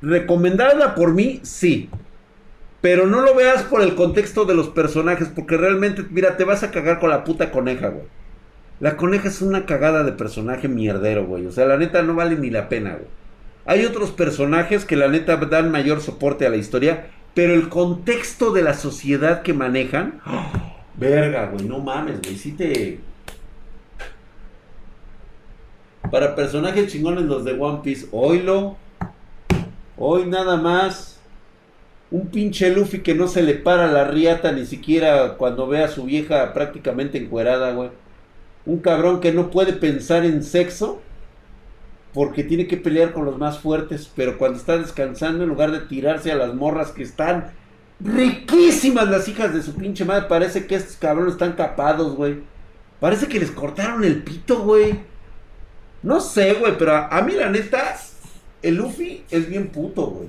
recomendada 0.00 0.94
por 0.94 1.12
mí, 1.12 1.40
sí. 1.42 1.90
Pero 2.80 3.08
no 3.08 3.20
lo 3.20 3.34
veas 3.34 3.64
por 3.64 3.82
el 3.82 3.96
contexto 3.96 4.44
de 4.44 4.54
los 4.54 4.68
personajes, 4.68 5.26
porque 5.26 5.56
realmente, 5.56 6.04
mira, 6.08 6.36
te 6.36 6.44
vas 6.44 6.62
a 6.62 6.70
cagar 6.70 7.00
con 7.00 7.10
la 7.10 7.24
puta 7.24 7.50
coneja, 7.50 7.88
güey. 7.88 8.06
La 8.78 8.96
coneja 8.96 9.26
es 9.26 9.42
una 9.42 9.66
cagada 9.66 10.04
de 10.04 10.12
personaje 10.12 10.68
mierdero, 10.68 11.26
güey. 11.26 11.46
O 11.46 11.50
sea, 11.50 11.66
la 11.66 11.78
neta 11.78 12.02
no 12.02 12.14
vale 12.14 12.36
ni 12.36 12.48
la 12.48 12.68
pena, 12.68 12.90
güey. 12.92 13.08
Hay 13.66 13.84
otros 13.84 14.12
personajes 14.12 14.84
que 14.84 14.94
la 14.94 15.08
neta 15.08 15.34
dan 15.34 15.72
mayor 15.72 16.00
soporte 16.00 16.46
a 16.46 16.50
la 16.50 16.58
historia, 16.58 17.08
pero 17.34 17.54
el 17.54 17.68
contexto 17.68 18.52
de 18.52 18.62
la 18.62 18.74
sociedad 18.74 19.42
que 19.42 19.52
manejan, 19.52 20.20
verga, 20.98 21.46
güey, 21.46 21.66
no 21.66 21.78
mames, 21.78 22.20
güey, 22.22 22.36
sí 22.36 22.52
te... 22.52 23.00
Para 26.10 26.34
personajes 26.34 26.90
chingones 26.90 27.24
los 27.24 27.44
de 27.44 27.52
One 27.52 27.80
Piece, 27.82 28.08
hoylo, 28.12 28.76
hoy 29.96 30.26
nada 30.26 30.56
más 30.56 31.20
un 32.10 32.28
pinche 32.28 32.70
Luffy 32.70 33.00
que 33.00 33.14
no 33.14 33.28
se 33.28 33.42
le 33.42 33.54
para 33.54 33.86
la 33.88 34.04
riata 34.04 34.52
ni 34.52 34.64
siquiera 34.64 35.36
cuando 35.36 35.66
ve 35.66 35.84
a 35.84 35.88
su 35.88 36.04
vieja 36.04 36.54
prácticamente 36.54 37.18
encuerada, 37.18 37.72
güey. 37.72 37.90
Un 38.64 38.78
cabrón 38.78 39.20
que 39.20 39.32
no 39.32 39.50
puede 39.50 39.74
pensar 39.74 40.24
en 40.24 40.42
sexo 40.42 41.02
porque 42.14 42.44
tiene 42.44 42.66
que 42.66 42.78
pelear 42.78 43.12
con 43.12 43.26
los 43.26 43.36
más 43.36 43.58
fuertes, 43.58 44.10
pero 44.16 44.38
cuando 44.38 44.58
está 44.58 44.78
descansando, 44.78 45.44
en 45.44 45.50
lugar 45.50 45.70
de 45.70 45.80
tirarse 45.80 46.32
a 46.32 46.36
las 46.36 46.54
morras 46.54 46.92
que 46.92 47.02
están 47.02 47.52
riquísimas 48.00 49.08
las 49.08 49.28
hijas 49.28 49.52
de 49.52 49.62
su 49.62 49.74
pinche 49.74 50.04
madre, 50.04 50.26
parece 50.28 50.66
que 50.66 50.76
estos 50.76 50.96
cabrones 50.96 51.32
están 51.32 51.52
capados, 51.52 52.14
güey. 52.14 52.38
Parece 53.00 53.28
que 53.28 53.40
les 53.40 53.50
cortaron 53.50 54.04
el 54.04 54.22
pito, 54.22 54.62
güey. 54.62 55.00
No 56.02 56.20
sé, 56.20 56.54
güey, 56.54 56.76
pero 56.78 56.92
a, 56.92 57.08
a 57.08 57.22
mí 57.22 57.32
la 57.34 57.50
neta, 57.50 57.96
el 58.62 58.76
Luffy 58.76 59.24
es 59.30 59.48
bien 59.48 59.68
puto, 59.68 60.06
güey. 60.06 60.28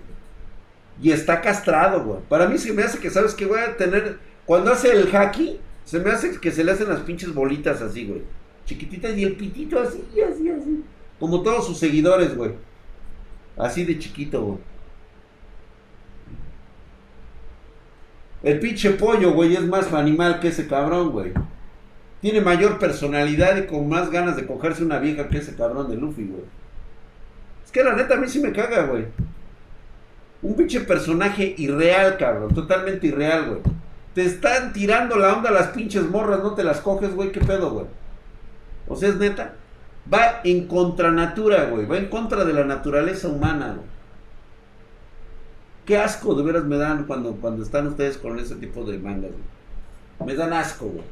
Y 1.02 1.12
está 1.12 1.42
castrado, 1.42 2.04
güey. 2.04 2.20
Para 2.28 2.48
mí 2.48 2.58
se 2.58 2.74
me 2.74 2.84
hace 2.84 3.00
que, 3.00 3.10
¿sabes 3.10 3.34
que 3.34 3.46
Voy 3.46 3.60
a 3.60 3.78
tener... 3.78 4.18
Cuando 4.46 4.72
hace 4.72 4.92
el 4.92 5.16
haki, 5.16 5.60
se 5.86 6.00
me 6.00 6.10
hace 6.10 6.40
que 6.40 6.52
se 6.52 6.64
le 6.64 6.72
hacen 6.72 6.90
las 6.90 7.02
pinches 7.02 7.34
bolitas 7.34 7.82
así, 7.82 8.06
güey. 8.06 8.24
Chiquititas 8.66 9.16
y 9.16 9.24
el 9.24 9.36
pitito 9.36 9.80
así, 9.80 10.04
así, 10.22 10.50
así. 10.50 10.84
Como 11.20 11.42
todos 11.42 11.68
sus 11.68 11.78
seguidores, 11.78 12.36
güey. 12.36 12.52
Así 13.58 13.84
de 13.86 14.00
chiquito, 14.00 14.42
güey. 14.42 14.58
El 18.42 18.60
pinche 18.60 18.92
pollo, 18.92 19.34
güey, 19.34 19.56
es 19.56 19.64
más 19.64 19.92
animal 19.94 20.40
que 20.40 20.50
ese 20.50 20.68
cabrón, 20.68 21.12
güey. 21.12 21.34
Tiene 22.22 22.42
mayor 22.42 22.80
personalidad 22.80 23.58
y 23.58 23.66
con 23.66 23.88
más 23.90 24.10
ganas 24.10 24.36
de 24.36 24.46
cogerse 24.46 24.84
una 24.84 25.00
vieja 25.00 25.28
que 25.28 25.38
ese 25.38 25.56
cabrón 25.56 25.90
de 25.90 25.98
Luffy, 25.98 26.26
güey. 26.26 26.44
Es 27.66 27.72
que 27.72 27.84
la 27.84 27.96
neta 27.96 28.16
a 28.16 28.18
mí 28.18 28.28
sí 28.28 28.40
me 28.40 28.52
caga, 28.52 28.86
güey. 28.86 29.06
Un 30.42 30.56
pinche 30.56 30.82
personaje 30.82 31.54
irreal, 31.58 32.18
cabrón. 32.18 32.54
Totalmente 32.54 33.08
irreal, 33.08 33.48
güey. 33.48 33.60
Te 34.14 34.26
están 34.26 34.74
tirando 34.74 35.18
la 35.18 35.34
onda 35.36 35.52
las 35.52 35.68
pinches 35.68 36.10
morras, 36.10 36.40
no 36.40 36.56
te 36.56 36.64
las 36.64 36.82
coges, 36.82 37.14
güey. 37.14 37.32
¿Qué 37.32 37.42
pedo, 37.42 37.72
güey? 37.72 37.86
O 38.88 38.96
sea, 38.96 39.10
es 39.10 39.18
neta. 39.18 39.54
Va 40.12 40.42
en 40.44 40.68
contra 40.68 41.12
natura, 41.12 41.66
güey. 41.66 41.86
Va 41.86 41.98
en 41.98 42.08
contra 42.08 42.44
de 42.44 42.54
la 42.54 42.64
naturaleza 42.64 43.28
humana, 43.28 43.76
güey. 43.76 43.99
Qué 45.90 45.98
asco 45.98 46.36
de 46.36 46.44
veras 46.44 46.66
me 46.66 46.78
dan 46.78 47.06
cuando, 47.06 47.32
cuando 47.38 47.64
están 47.64 47.88
ustedes 47.88 48.16
con 48.20 48.38
ese 48.38 48.54
tipo 48.58 48.84
de 48.84 49.00
mangas, 49.00 49.32
güey. 49.32 50.30
Me 50.30 50.36
dan 50.36 50.54
asco, 50.54 50.86
güey. 50.86 51.04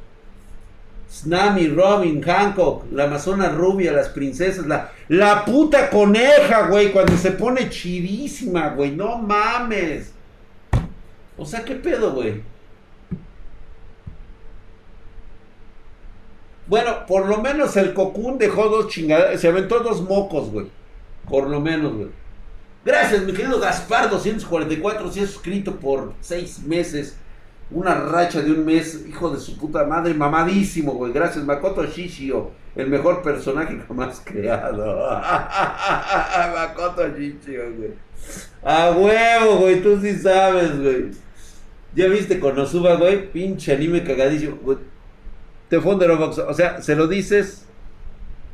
Snami, 1.12 1.70
Robin, 1.70 2.22
Hancock, 2.22 2.84
la 2.92 3.06
amazona 3.06 3.50
rubia, 3.50 3.92
las 3.92 4.10
princesas, 4.10 4.68
la, 4.68 4.92
la 5.08 5.46
puta 5.46 5.90
coneja, 5.90 6.68
güey, 6.68 6.92
cuando 6.92 7.18
se 7.18 7.32
pone 7.32 7.72
chidísima, 7.72 8.70
güey, 8.70 8.92
no 8.92 9.18
mames. 9.18 10.12
O 11.40 11.44
sea, 11.44 11.66
¿qué 11.66 11.74
pedo, 11.74 12.14
güey? 12.14 12.44
Bueno, 16.68 17.04
por 17.08 17.26
lo 17.26 17.40
menos 17.40 17.76
el 17.78 17.96
Cocoon 17.96 18.38
dejó 18.38 18.70
dos 18.70 18.90
chingadas, 18.90 19.42
se 19.42 19.48
aventó 19.48 19.80
dos 19.80 20.04
mocos, 20.04 20.52
güey. 20.52 20.68
Por 21.28 21.50
lo 21.50 21.60
menos, 21.60 21.96
güey. 21.96 22.27
Gracias, 22.88 23.24
mi 23.24 23.34
querido 23.34 23.60
Gaspar 23.60 24.10
244, 24.10 25.12
si 25.12 25.20
es 25.20 25.32
suscrito 25.32 25.76
por 25.76 26.14
seis 26.22 26.64
meses 26.64 27.18
una 27.70 27.96
racha 27.96 28.42
de 28.42 28.50
un 28.54 28.64
mes, 28.64 29.04
hijo 29.06 29.30
de 29.30 29.42
su 29.42 29.58
puta 29.58 29.84
madre, 29.84 30.14
mamadísimo, 30.14 30.94
güey. 30.94 31.12
Gracias, 31.12 31.44
Makoto 31.44 31.84
Shishio, 31.86 32.52
el 32.78 32.88
mejor 32.88 33.22
personaje 33.22 33.78
jamás 33.90 34.22
creado. 34.24 35.06
Makoto 36.56 37.10
Shishio, 37.10 37.76
güey. 37.76 37.92
A 38.64 38.92
huevo, 38.92 39.58
güey, 39.58 39.84
tú 39.84 40.00
sí 40.00 40.16
sabes, 40.18 40.80
güey. 40.82 41.12
¿Ya 41.94 42.08
viste 42.08 42.40
Konosuba, 42.40 42.96
güey? 42.96 43.30
Pinche 43.34 43.74
anime 43.74 44.02
cagadísimo, 44.02 44.60
güey. 44.62 44.78
Te 45.68 45.76
o 45.76 46.54
sea, 46.54 46.82
se 46.82 46.96
lo 46.96 47.08
dices 47.08 47.67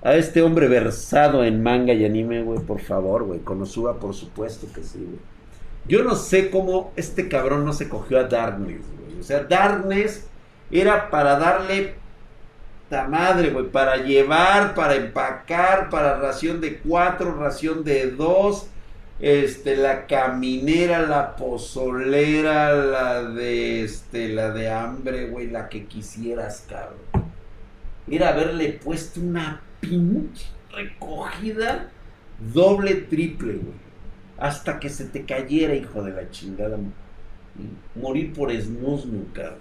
a 0.04 0.16
este 0.16 0.41
hombre 0.41 0.68
versado 0.68 1.45
en 1.45 1.64
manga 1.64 1.93
y 1.93 2.04
anime, 2.04 2.43
güey, 2.43 2.60
por 2.60 2.82
favor, 2.82 3.24
güey. 3.24 3.39
Konosuba, 3.39 3.99
por 3.99 4.14
supuesto 4.14 4.68
que 4.74 4.84
sí, 4.84 4.99
güey. 4.99 5.20
Yo 5.88 6.04
no 6.04 6.16
sé 6.16 6.49
cómo 6.49 6.91
este 6.95 7.30
cabrón 7.30 7.66
no 7.66 7.74
se 7.74 7.89
cogió 7.89 8.20
a 8.20 8.24
Darkness, 8.24 8.82
güey. 8.97 9.20
O 9.20 9.24
sea, 9.24 9.43
Darkness 9.43 10.28
era 10.72 11.10
para 11.10 11.38
darle 11.38 11.95
ta 12.89 13.08
madre, 13.08 13.49
güey, 13.49 13.70
para 13.70 13.97
llevar, 13.97 14.76
para 14.76 14.95
empacar, 14.95 15.89
para 15.89 16.20
ración 16.20 16.60
de 16.60 16.80
cuatro, 16.80 17.36
ración 17.36 17.84
de 17.84 18.12
dos, 18.12 18.68
este, 19.20 19.78
la 19.78 20.06
caminera, 20.06 21.01
la 21.01 21.36
pozolera, 21.38 22.74
la 22.74 23.24
de, 23.24 23.84
este, 23.84 24.30
la 24.30 24.51
de 24.51 24.70
hambre, 24.70 25.30
güey, 25.30 25.49
la 25.49 25.70
que 25.70 25.86
quisieras, 25.86 26.66
cabrón. 26.70 27.32
Era 28.10 28.30
haberle 28.30 28.80
puesto 28.84 29.22
una 29.22 29.62
pinche 29.90 30.48
recogida 30.74 31.92
doble, 32.54 32.96
triple, 32.96 33.54
güey. 33.54 33.84
Hasta 34.38 34.80
que 34.80 34.90
se 34.90 35.06
te 35.06 35.26
cayera, 35.26 35.76
hijo 35.76 36.04
de 36.04 36.12
la 36.12 36.30
chingada. 36.32 36.78
Morir 37.96 38.34
por 38.34 38.52
esmusmo, 38.52 39.26
cabrón. 39.34 39.60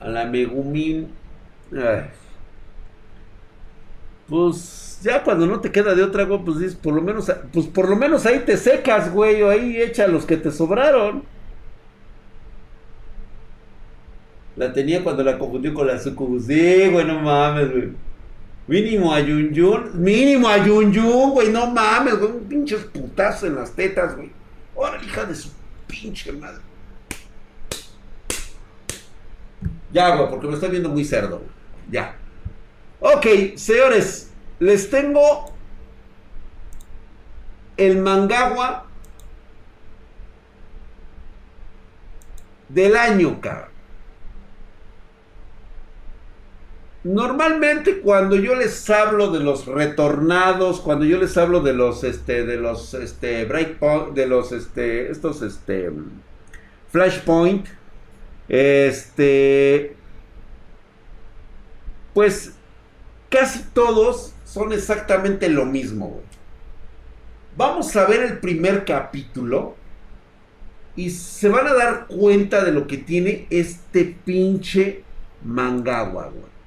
A 0.00 0.08
la 0.08 0.24
Megumin. 0.24 1.08
Pues 4.28 5.00
ya 5.02 5.22
cuando 5.22 5.46
no 5.46 5.60
te 5.60 5.70
queda 5.70 5.94
de 5.94 6.02
otra, 6.02 6.24
güey, 6.24 6.44
pues 6.44 6.58
dices, 6.58 6.76
por 6.76 6.94
lo 6.94 7.02
menos, 7.02 7.30
pues 7.52 7.66
por 7.66 7.88
lo 7.88 7.96
menos 7.96 8.26
ahí 8.26 8.40
te 8.40 8.56
secas, 8.56 9.12
güey, 9.12 9.42
o 9.42 9.50
ahí 9.50 9.80
echa 9.80 10.08
los 10.08 10.24
que 10.24 10.36
te 10.36 10.50
sobraron. 10.50 11.24
La 14.58 14.72
tenía 14.72 15.04
cuando 15.04 15.22
la 15.22 15.38
confundió 15.38 15.72
con 15.72 15.86
la 15.86 16.00
sucubus. 16.00 16.46
Sí, 16.46 16.88
güey, 16.88 17.04
no 17.06 17.20
mames, 17.20 17.70
güey. 17.70 17.92
Mínimo 18.66 19.14
a 19.14 19.20
Yun 19.20 19.54
Yun. 19.54 20.02
Mínimo 20.02 20.48
a 20.48 20.58
Yun 20.58 20.92
Yun, 20.92 21.30
güey. 21.30 21.50
No 21.50 21.68
mames, 21.68 22.18
güey. 22.18 22.32
Un 22.32 22.44
pinche 22.48 22.76
putazo 22.76 23.46
en 23.46 23.54
las 23.54 23.72
tetas, 23.76 24.16
güey. 24.16 24.32
Órale, 24.74 25.06
hija 25.06 25.24
de 25.26 25.36
su 25.36 25.50
pinche 25.86 26.32
madre. 26.32 26.60
Ya, 29.92 30.16
güey, 30.16 30.28
porque 30.28 30.48
me 30.48 30.54
estoy 30.54 30.70
viendo 30.70 30.88
muy 30.88 31.04
cerdo, 31.04 31.38
güey. 31.38 31.50
Ya. 31.92 32.16
Ok, 32.98 33.54
señores. 33.54 34.32
Les 34.58 34.90
tengo 34.90 35.52
el 37.76 37.98
mangagua 37.98 38.86
del 42.68 42.96
año, 42.96 43.40
cabrón. 43.40 43.77
Normalmente 47.08 48.00
cuando 48.00 48.36
yo 48.36 48.54
les 48.54 48.90
hablo 48.90 49.30
de 49.30 49.40
los 49.40 49.64
retornados, 49.64 50.82
cuando 50.82 51.06
yo 51.06 51.16
les 51.16 51.38
hablo 51.38 51.60
de 51.60 51.72
los 51.72 52.04
este 52.04 52.44
de 52.44 52.58
los 52.58 52.92
este 52.92 53.46
breakpoint, 53.46 54.12
de 54.12 54.26
los 54.26 54.52
este 54.52 55.10
estos 55.10 55.40
este 55.40 55.90
flashpoint 56.92 57.66
este 58.50 59.96
pues 62.12 62.52
casi 63.30 63.62
todos 63.72 64.34
son 64.44 64.74
exactamente 64.74 65.48
lo 65.48 65.64
mismo. 65.64 66.20
Vamos 67.56 67.96
a 67.96 68.04
ver 68.04 68.22
el 68.22 68.38
primer 68.38 68.84
capítulo 68.84 69.76
y 70.94 71.08
se 71.08 71.48
van 71.48 71.68
a 71.68 71.72
dar 71.72 72.06
cuenta 72.06 72.62
de 72.62 72.72
lo 72.72 72.86
que 72.86 72.98
tiene 72.98 73.46
este 73.48 74.14
pinche 74.26 75.04
mangawa, 75.42 76.26
güey. 76.26 76.57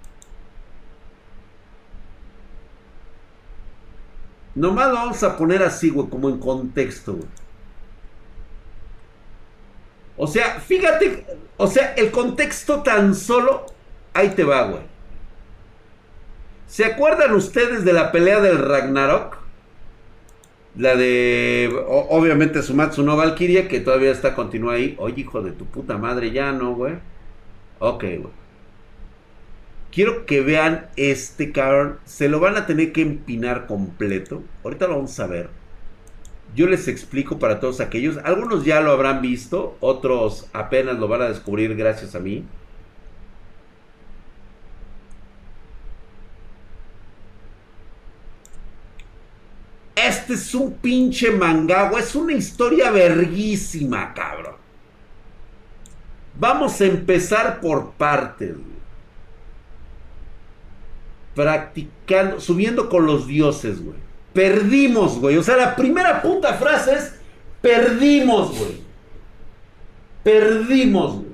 Nomás 4.55 4.89
lo 4.89 4.93
vamos 4.95 5.23
a 5.23 5.37
poner 5.37 5.63
así, 5.63 5.89
güey, 5.89 6.09
como 6.09 6.29
en 6.29 6.39
contexto, 6.39 7.13
güey. 7.13 7.27
O 10.17 10.27
sea, 10.27 10.59
fíjate, 10.59 11.25
o 11.57 11.67
sea, 11.67 11.93
el 11.93 12.11
contexto 12.11 12.83
tan 12.83 13.15
solo, 13.15 13.65
ahí 14.13 14.29
te 14.29 14.43
va, 14.43 14.63
güey. 14.63 14.83
¿Se 16.67 16.85
acuerdan 16.85 17.33
ustedes 17.33 17.83
de 17.83 17.93
la 17.93 18.11
pelea 18.11 18.39
del 18.39 18.57
Ragnarok? 18.57 19.37
La 20.75 20.95
de, 20.95 21.69
obviamente, 21.87 22.61
Sumatsu 22.61 23.03
no 23.03 23.17
Valkyria, 23.17 23.67
que 23.67 23.81
todavía 23.81 24.11
está, 24.11 24.35
continúa 24.35 24.75
ahí. 24.75 24.95
Oye, 24.99 25.21
hijo 25.21 25.41
de 25.41 25.51
tu 25.51 25.65
puta 25.65 25.97
madre, 25.97 26.31
ya 26.31 26.51
no, 26.51 26.73
güey. 26.75 26.95
Ok, 27.79 28.03
güey. 28.03 28.40
Quiero 29.91 30.25
que 30.25 30.41
vean 30.41 30.87
este 30.95 31.51
cabrón. 31.51 31.99
Se 32.05 32.29
lo 32.29 32.39
van 32.39 32.55
a 32.55 32.65
tener 32.65 32.93
que 32.93 33.01
empinar 33.01 33.67
completo. 33.67 34.41
Ahorita 34.63 34.87
lo 34.87 34.95
vamos 34.95 35.19
a 35.19 35.27
ver. 35.27 35.49
Yo 36.55 36.67
les 36.67 36.87
explico 36.87 37.39
para 37.39 37.59
todos 37.59 37.81
aquellos. 37.81 38.17
Algunos 38.23 38.63
ya 38.63 38.79
lo 38.79 38.91
habrán 38.91 39.21
visto. 39.21 39.77
Otros 39.81 40.47
apenas 40.53 40.97
lo 40.97 41.09
van 41.09 41.23
a 41.23 41.27
descubrir 41.27 41.75
gracias 41.75 42.15
a 42.15 42.19
mí. 42.19 42.45
Este 49.93 50.33
es 50.33 50.55
un 50.55 50.73
pinche 50.75 51.31
mangagua. 51.31 51.99
Es 51.99 52.15
una 52.15 52.31
historia 52.31 52.91
verguísima, 52.91 54.13
cabrón. 54.13 54.55
Vamos 56.39 56.79
a 56.79 56.85
empezar 56.85 57.59
por 57.59 57.91
partes 57.91 58.55
practicando, 61.35 62.39
subiendo 62.39 62.89
con 62.89 63.05
los 63.05 63.27
dioses, 63.27 63.83
güey. 63.83 63.97
Perdimos, 64.33 65.19
güey. 65.19 65.37
O 65.37 65.43
sea, 65.43 65.57
la 65.57 65.75
primera 65.75 66.21
puta 66.21 66.53
frase 66.53 66.93
es 66.93 67.15
perdimos, 67.61 68.57
güey. 68.57 68.81
Perdimos, 70.23 71.15
güey. 71.15 71.31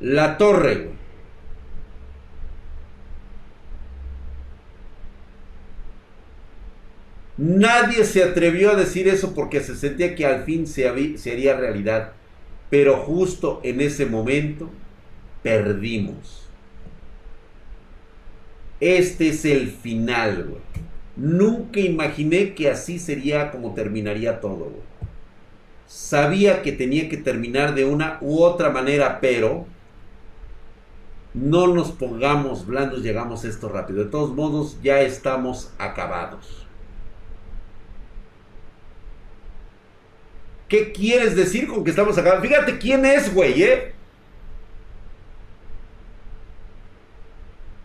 La 0.00 0.36
torre, 0.36 0.74
güey. 0.76 0.96
Nadie 7.38 8.04
se 8.04 8.22
atrevió 8.22 8.70
a 8.70 8.76
decir 8.76 9.08
eso 9.08 9.34
porque 9.34 9.60
se 9.60 9.76
sentía 9.76 10.14
que 10.14 10.24
al 10.24 10.44
fin 10.44 10.66
se, 10.66 11.18
se 11.18 11.32
haría 11.32 11.56
realidad. 11.56 12.12
Pero 12.76 12.98
justo 12.98 13.60
en 13.62 13.80
ese 13.80 14.04
momento 14.04 14.68
perdimos. 15.42 16.46
Este 18.80 19.30
es 19.30 19.46
el 19.46 19.70
final, 19.70 20.44
güey. 20.50 20.60
Nunca 21.16 21.80
imaginé 21.80 22.52
que 22.52 22.70
así 22.70 22.98
sería 22.98 23.50
como 23.50 23.72
terminaría 23.72 24.42
todo. 24.42 24.70
Sabía 25.86 26.60
que 26.60 26.70
tenía 26.70 27.08
que 27.08 27.16
terminar 27.16 27.74
de 27.74 27.86
una 27.86 28.18
u 28.20 28.42
otra 28.42 28.68
manera, 28.68 29.20
pero 29.22 29.64
no 31.32 31.68
nos 31.68 31.92
pongamos 31.92 32.66
blandos, 32.66 33.02
llegamos 33.02 33.42
a 33.46 33.48
esto 33.48 33.70
rápido. 33.70 34.04
De 34.04 34.10
todos 34.10 34.34
modos, 34.34 34.76
ya 34.82 35.00
estamos 35.00 35.72
acabados. 35.78 36.65
¿Qué 40.68 40.92
quieres 40.92 41.36
decir 41.36 41.68
con 41.68 41.84
que 41.84 41.90
estamos 41.90 42.18
acá? 42.18 42.40
Fíjate 42.40 42.78
quién 42.78 43.04
es, 43.04 43.32
güey, 43.32 43.62
¿eh? 43.62 43.94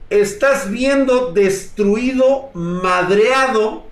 Estás 0.09 0.69
viendo 0.69 1.31
destruido, 1.31 2.49
madreado 2.53 3.85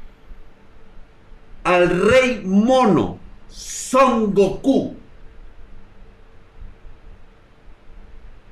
al 1.63 2.09
rey 2.09 2.41
mono, 2.43 3.19
Son 3.47 4.33
Goku. 4.33 4.95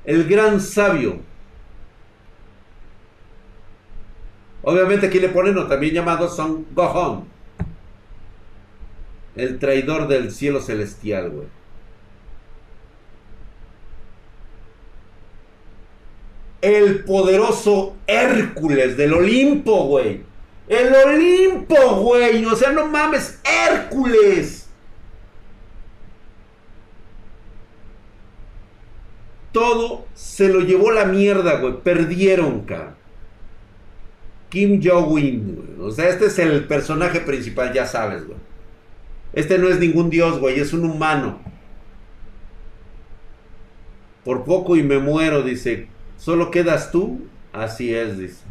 El 0.04 0.26
gran 0.26 0.60
sabio. 0.60 1.20
Obviamente 4.62 5.06
aquí 5.06 5.18
le 5.18 5.28
ponen, 5.28 5.68
también 5.68 5.94
llamado 5.94 6.28
Son 6.28 6.64
Gohan. 6.74 7.24
El 9.38 9.60
traidor 9.60 10.08
del 10.08 10.32
cielo 10.32 10.60
celestial, 10.60 11.30
güey. 11.30 11.46
El 16.60 17.04
poderoso 17.04 17.94
Hércules 18.08 18.96
del 18.96 19.14
Olimpo, 19.14 19.84
güey. 19.86 20.22
El 20.66 20.92
Olimpo, 20.92 22.00
güey. 22.00 22.44
O 22.46 22.56
sea, 22.56 22.72
no 22.72 22.88
mames, 22.88 23.40
Hércules. 23.44 24.68
Todo 29.52 30.06
se 30.14 30.48
lo 30.48 30.60
llevó 30.62 30.90
la 30.90 31.04
mierda, 31.04 31.60
güey. 31.60 31.80
Perdieron, 31.80 32.62
cara. 32.62 32.96
Kim 34.48 34.80
Jong-un, 34.82 35.76
O 35.80 35.92
sea, 35.92 36.08
este 36.08 36.26
es 36.26 36.38
el 36.40 36.64
personaje 36.66 37.20
principal, 37.20 37.72
ya 37.72 37.86
sabes, 37.86 38.26
güey. 38.26 38.47
Este 39.38 39.56
no 39.56 39.68
es 39.68 39.78
ningún 39.78 40.10
dios, 40.10 40.40
güey, 40.40 40.58
es 40.58 40.72
un 40.72 40.84
humano. 40.84 41.38
Por 44.24 44.42
poco 44.42 44.74
y 44.74 44.82
me 44.82 44.98
muero, 44.98 45.42
dice. 45.42 45.86
¿Solo 46.16 46.50
quedas 46.50 46.90
tú? 46.90 47.24
Así 47.52 47.94
es, 47.94 48.18
dice. 48.18 48.42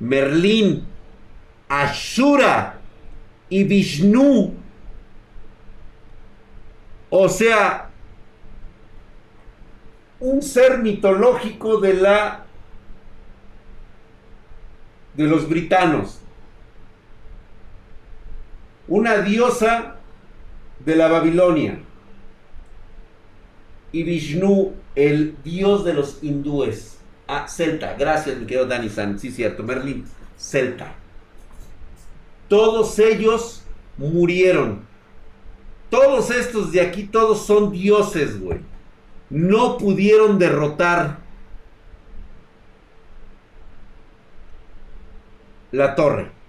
Merlín, 0.00 0.86
Ashura 1.68 2.80
y 3.48 3.62
Vishnu. 3.62 4.54
O 7.08 7.28
sea, 7.28 7.90
un 10.18 10.42
ser 10.42 10.78
mitológico 10.78 11.78
de 11.78 11.94
la 11.94 12.46
de 15.14 15.28
los 15.28 15.48
britanos. 15.48 16.21
Una 18.92 19.22
diosa 19.22 19.94
de 20.84 20.96
la 20.96 21.08
Babilonia. 21.08 21.78
Y 23.90 24.02
Vishnu, 24.02 24.74
el 24.94 25.34
dios 25.42 25.86
de 25.86 25.94
los 25.94 26.22
hindúes. 26.22 26.98
Ah, 27.26 27.48
celta. 27.48 27.94
Gracias, 27.98 28.36
mi 28.36 28.44
querido 28.44 28.66
Dani 28.66 28.90
San. 28.90 29.18
Sí, 29.18 29.30
cierto. 29.30 29.62
Merlin, 29.62 30.04
celta. 30.36 30.92
Todos 32.48 32.98
ellos 32.98 33.64
murieron. 33.96 34.82
Todos 35.88 36.30
estos 36.30 36.70
de 36.70 36.82
aquí, 36.82 37.04
todos 37.04 37.46
son 37.46 37.72
dioses, 37.72 38.38
güey. 38.38 38.58
No 39.30 39.78
pudieron 39.78 40.38
derrotar 40.38 41.16
la 45.70 45.94
torre. 45.94 46.41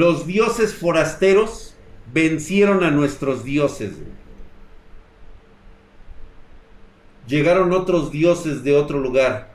Los 0.00 0.26
dioses 0.26 0.72
forasteros 0.72 1.74
vencieron 2.10 2.82
a 2.84 2.90
nuestros 2.90 3.44
dioses. 3.44 3.92
Llegaron 7.26 7.70
otros 7.74 8.10
dioses 8.10 8.64
de 8.64 8.74
otro 8.74 8.98
lugar. 8.98 9.52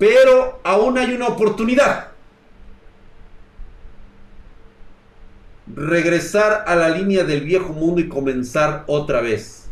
Pero 0.00 0.58
aún 0.64 0.98
hay 0.98 1.14
una 1.14 1.28
oportunidad. 1.28 2.08
Regresar 5.72 6.64
a 6.66 6.74
la 6.74 6.88
línea 6.88 7.22
del 7.22 7.42
viejo 7.42 7.72
mundo 7.72 8.00
y 8.00 8.08
comenzar 8.08 8.82
otra 8.88 9.20
vez. 9.20 9.70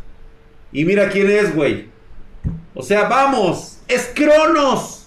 Y 0.71 0.85
mira 0.85 1.09
quién 1.09 1.29
es, 1.29 1.53
güey. 1.53 1.89
O 2.73 2.81
sea, 2.81 3.09
vamos. 3.09 3.79
Es 3.89 4.09
Cronos. 4.15 5.02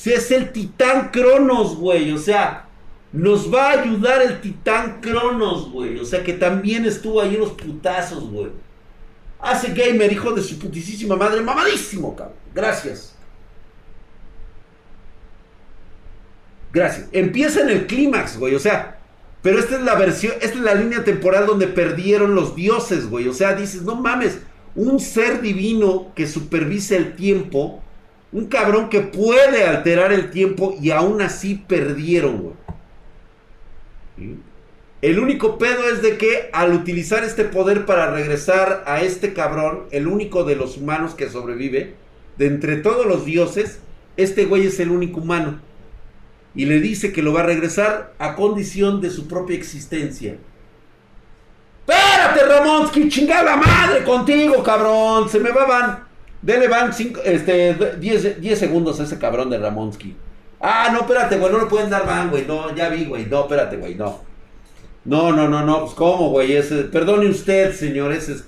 Si 0.00 0.10
es 0.10 0.30
el 0.30 0.50
titán 0.50 1.10
Cronos, 1.10 1.76
güey. 1.76 2.10
O 2.12 2.16
sea, 2.16 2.64
nos 3.12 3.52
va 3.52 3.66
a 3.66 3.82
ayudar 3.82 4.22
el 4.22 4.40
titán 4.40 4.98
Cronos, 5.02 5.70
güey. 5.70 5.98
O 5.98 6.06
sea, 6.06 6.24
que 6.24 6.32
también 6.32 6.86
estuvo 6.86 7.20
ahí 7.20 7.34
en 7.34 7.40
los 7.40 7.52
putazos, 7.52 8.24
güey. 8.30 8.50
Hace 9.38 9.74
gamer, 9.74 10.10
hijo 10.10 10.32
de 10.32 10.40
su 10.40 10.58
putísima 10.58 11.16
madre. 11.16 11.42
Mamadísimo, 11.42 12.16
cabrón. 12.16 12.34
Gracias. 12.54 13.14
Gracias. 16.72 17.06
Empieza 17.12 17.60
en 17.60 17.68
el 17.68 17.86
clímax, 17.86 18.38
güey. 18.38 18.54
O 18.54 18.58
sea, 18.58 19.00
pero 19.42 19.58
esta 19.58 19.76
es 19.76 19.82
la 19.82 19.96
versión, 19.96 20.32
esta 20.40 20.56
es 20.56 20.64
la 20.64 20.76
línea 20.76 21.04
temporal 21.04 21.44
donde 21.44 21.66
perdieron 21.66 22.34
los 22.34 22.56
dioses, 22.56 23.10
güey. 23.10 23.28
O 23.28 23.34
sea, 23.34 23.52
dices, 23.54 23.82
no 23.82 23.96
mames, 23.96 24.38
un 24.74 24.98
ser 24.98 25.42
divino 25.42 26.14
que 26.14 26.26
supervisa 26.26 26.96
el 26.96 27.16
tiempo, 27.16 27.82
un 28.32 28.46
cabrón 28.46 28.88
que 28.88 29.00
puede 29.00 29.64
alterar 29.64 30.12
el 30.12 30.30
tiempo 30.30 30.76
y 30.80 30.90
aún 30.90 31.20
así 31.20 31.64
perdieron, 31.66 32.54
güey. 34.16 34.36
El 35.02 35.18
único 35.18 35.58
pedo 35.58 35.88
es 35.88 36.02
de 36.02 36.18
que 36.18 36.50
al 36.52 36.74
utilizar 36.74 37.24
este 37.24 37.44
poder 37.44 37.86
para 37.86 38.10
regresar 38.10 38.84
a 38.86 39.00
este 39.00 39.32
cabrón, 39.32 39.84
el 39.90 40.06
único 40.06 40.44
de 40.44 40.56
los 40.56 40.76
humanos 40.76 41.14
que 41.14 41.30
sobrevive, 41.30 41.94
de 42.36 42.46
entre 42.46 42.76
todos 42.76 43.06
los 43.06 43.24
dioses, 43.24 43.80
este 44.16 44.44
güey 44.44 44.66
es 44.66 44.78
el 44.78 44.90
único 44.90 45.20
humano 45.20 45.60
y 46.54 46.66
le 46.66 46.80
dice 46.80 47.12
que 47.12 47.22
lo 47.22 47.32
va 47.32 47.40
a 47.40 47.46
regresar 47.46 48.12
a 48.18 48.34
condición 48.34 49.00
de 49.00 49.10
su 49.10 49.28
propia 49.28 49.56
existencia. 49.56 50.36
Espérate, 51.86 52.44
Ramonsky, 52.44 53.08
chingada 53.08 53.56
madre 53.56 54.04
contigo, 54.04 54.62
cabrón. 54.62 55.28
Se 55.28 55.40
me 55.40 55.50
va, 55.50 55.66
van. 55.66 56.09
Dele 56.42 56.68
van 56.68 56.90
este, 57.24 57.74
10 57.98 58.58
segundos 58.58 58.98
a 59.00 59.04
ese 59.04 59.18
cabrón 59.18 59.50
de 59.50 59.58
Ramonsky. 59.58 60.16
Ah, 60.60 60.90
no, 60.92 61.00
espérate, 61.00 61.38
güey, 61.38 61.52
no 61.52 61.58
le 61.58 61.66
pueden 61.66 61.90
dar 61.90 62.06
van, 62.06 62.30
güey. 62.30 62.46
No, 62.46 62.74
ya 62.74 62.88
vi, 62.88 63.04
güey. 63.04 63.26
No, 63.26 63.42
espérate, 63.42 63.76
güey, 63.76 63.94
no. 63.94 64.20
No, 65.04 65.32
no, 65.32 65.48
no, 65.48 65.64
no, 65.64 65.84
pues 65.84 65.94
cómo, 65.94 66.30
güey. 66.30 66.56
Ese, 66.56 66.84
perdone 66.84 67.28
usted, 67.28 67.74
señor, 67.74 68.12
ese 68.12 68.32
es. 68.32 68.44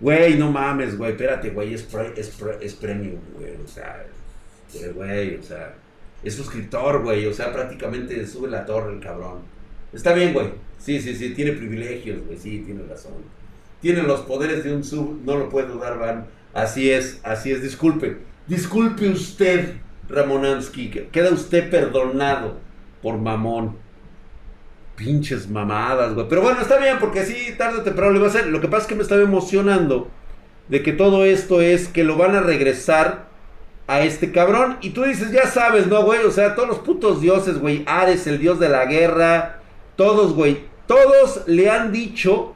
Güey, 0.00 0.38
no 0.38 0.50
mames, 0.50 0.96
güey, 0.96 1.12
espérate, 1.12 1.50
güey, 1.50 1.74
es, 1.74 1.86
es, 2.16 2.32
es 2.60 2.74
premium, 2.74 3.20
güey. 3.34 3.54
O 3.62 3.68
sea, 3.68 4.06
güey, 4.94 5.36
o 5.36 5.42
sea. 5.42 5.74
Es 6.22 6.34
suscriptor, 6.34 7.02
güey. 7.02 7.26
O 7.26 7.32
sea, 7.32 7.52
prácticamente 7.52 8.26
sube 8.26 8.48
la 8.48 8.64
torre 8.64 8.92
el 8.92 9.00
cabrón. 9.00 9.40
Está 9.92 10.12
bien, 10.12 10.32
güey. 10.32 10.52
Sí, 10.78 11.00
sí, 11.00 11.14
sí. 11.14 11.30
Tiene 11.30 11.52
privilegios, 11.52 12.24
güey. 12.26 12.38
Sí, 12.38 12.62
tiene 12.64 12.82
razón. 12.84 13.14
Tiene 13.80 14.02
los 14.02 14.20
poderes 14.20 14.62
de 14.62 14.74
un 14.74 14.84
sub. 14.84 15.20
No 15.24 15.36
lo 15.36 15.48
puedo 15.48 15.78
dar, 15.78 15.98
Van. 15.98 16.26
Así 16.52 16.90
es, 16.90 17.20
así 17.22 17.52
es. 17.52 17.62
Disculpe. 17.62 18.18
Disculpe 18.46 19.08
usted, 19.08 19.74
Ramonansky. 20.08 20.90
Queda 21.12 21.30
usted 21.30 21.70
perdonado 21.70 22.58
por 23.02 23.18
mamón. 23.18 23.76
Pinches 24.96 25.48
mamadas, 25.48 26.14
güey. 26.14 26.28
Pero 26.28 26.42
bueno, 26.42 26.60
está 26.60 26.78
bien, 26.78 26.98
porque 26.98 27.24
sí, 27.24 27.54
tarde 27.56 27.78
o 27.78 27.82
temprano 27.82 28.12
le 28.12 28.18
va 28.18 28.26
a 28.26 28.30
hacer. 28.30 28.46
Lo 28.48 28.60
que 28.60 28.68
pasa 28.68 28.82
es 28.82 28.88
que 28.88 28.94
me 28.96 29.02
estaba 29.02 29.22
emocionando 29.22 30.10
de 30.68 30.82
que 30.82 30.92
todo 30.92 31.24
esto 31.24 31.60
es 31.60 31.88
que 31.88 32.04
lo 32.04 32.16
van 32.16 32.34
a 32.34 32.40
regresar 32.40 33.28
a 33.86 34.02
este 34.02 34.30
cabrón. 34.30 34.78
Y 34.80 34.90
tú 34.90 35.04
dices, 35.04 35.32
ya 35.32 35.46
sabes, 35.46 35.86
¿no, 35.86 36.02
güey? 36.02 36.24
O 36.24 36.30
sea, 36.30 36.54
todos 36.54 36.68
los 36.68 36.78
putos 36.78 37.20
dioses, 37.20 37.58
güey. 37.58 37.82
Ares, 37.86 38.26
el 38.26 38.38
dios 38.38 38.60
de 38.60 38.68
la 38.68 38.84
guerra. 38.86 39.60
Todos, 39.96 40.34
güey. 40.34 40.64
Todos 40.86 41.44
le 41.46 41.70
han 41.70 41.92
dicho 41.92 42.54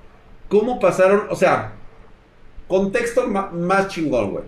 cómo 0.49 0.78
pasaron. 0.78 1.24
O 1.30 1.36
sea, 1.36 1.72
contexto 2.69 3.27
más 3.27 3.89
chingón, 3.89 4.31
güey. 4.33 4.45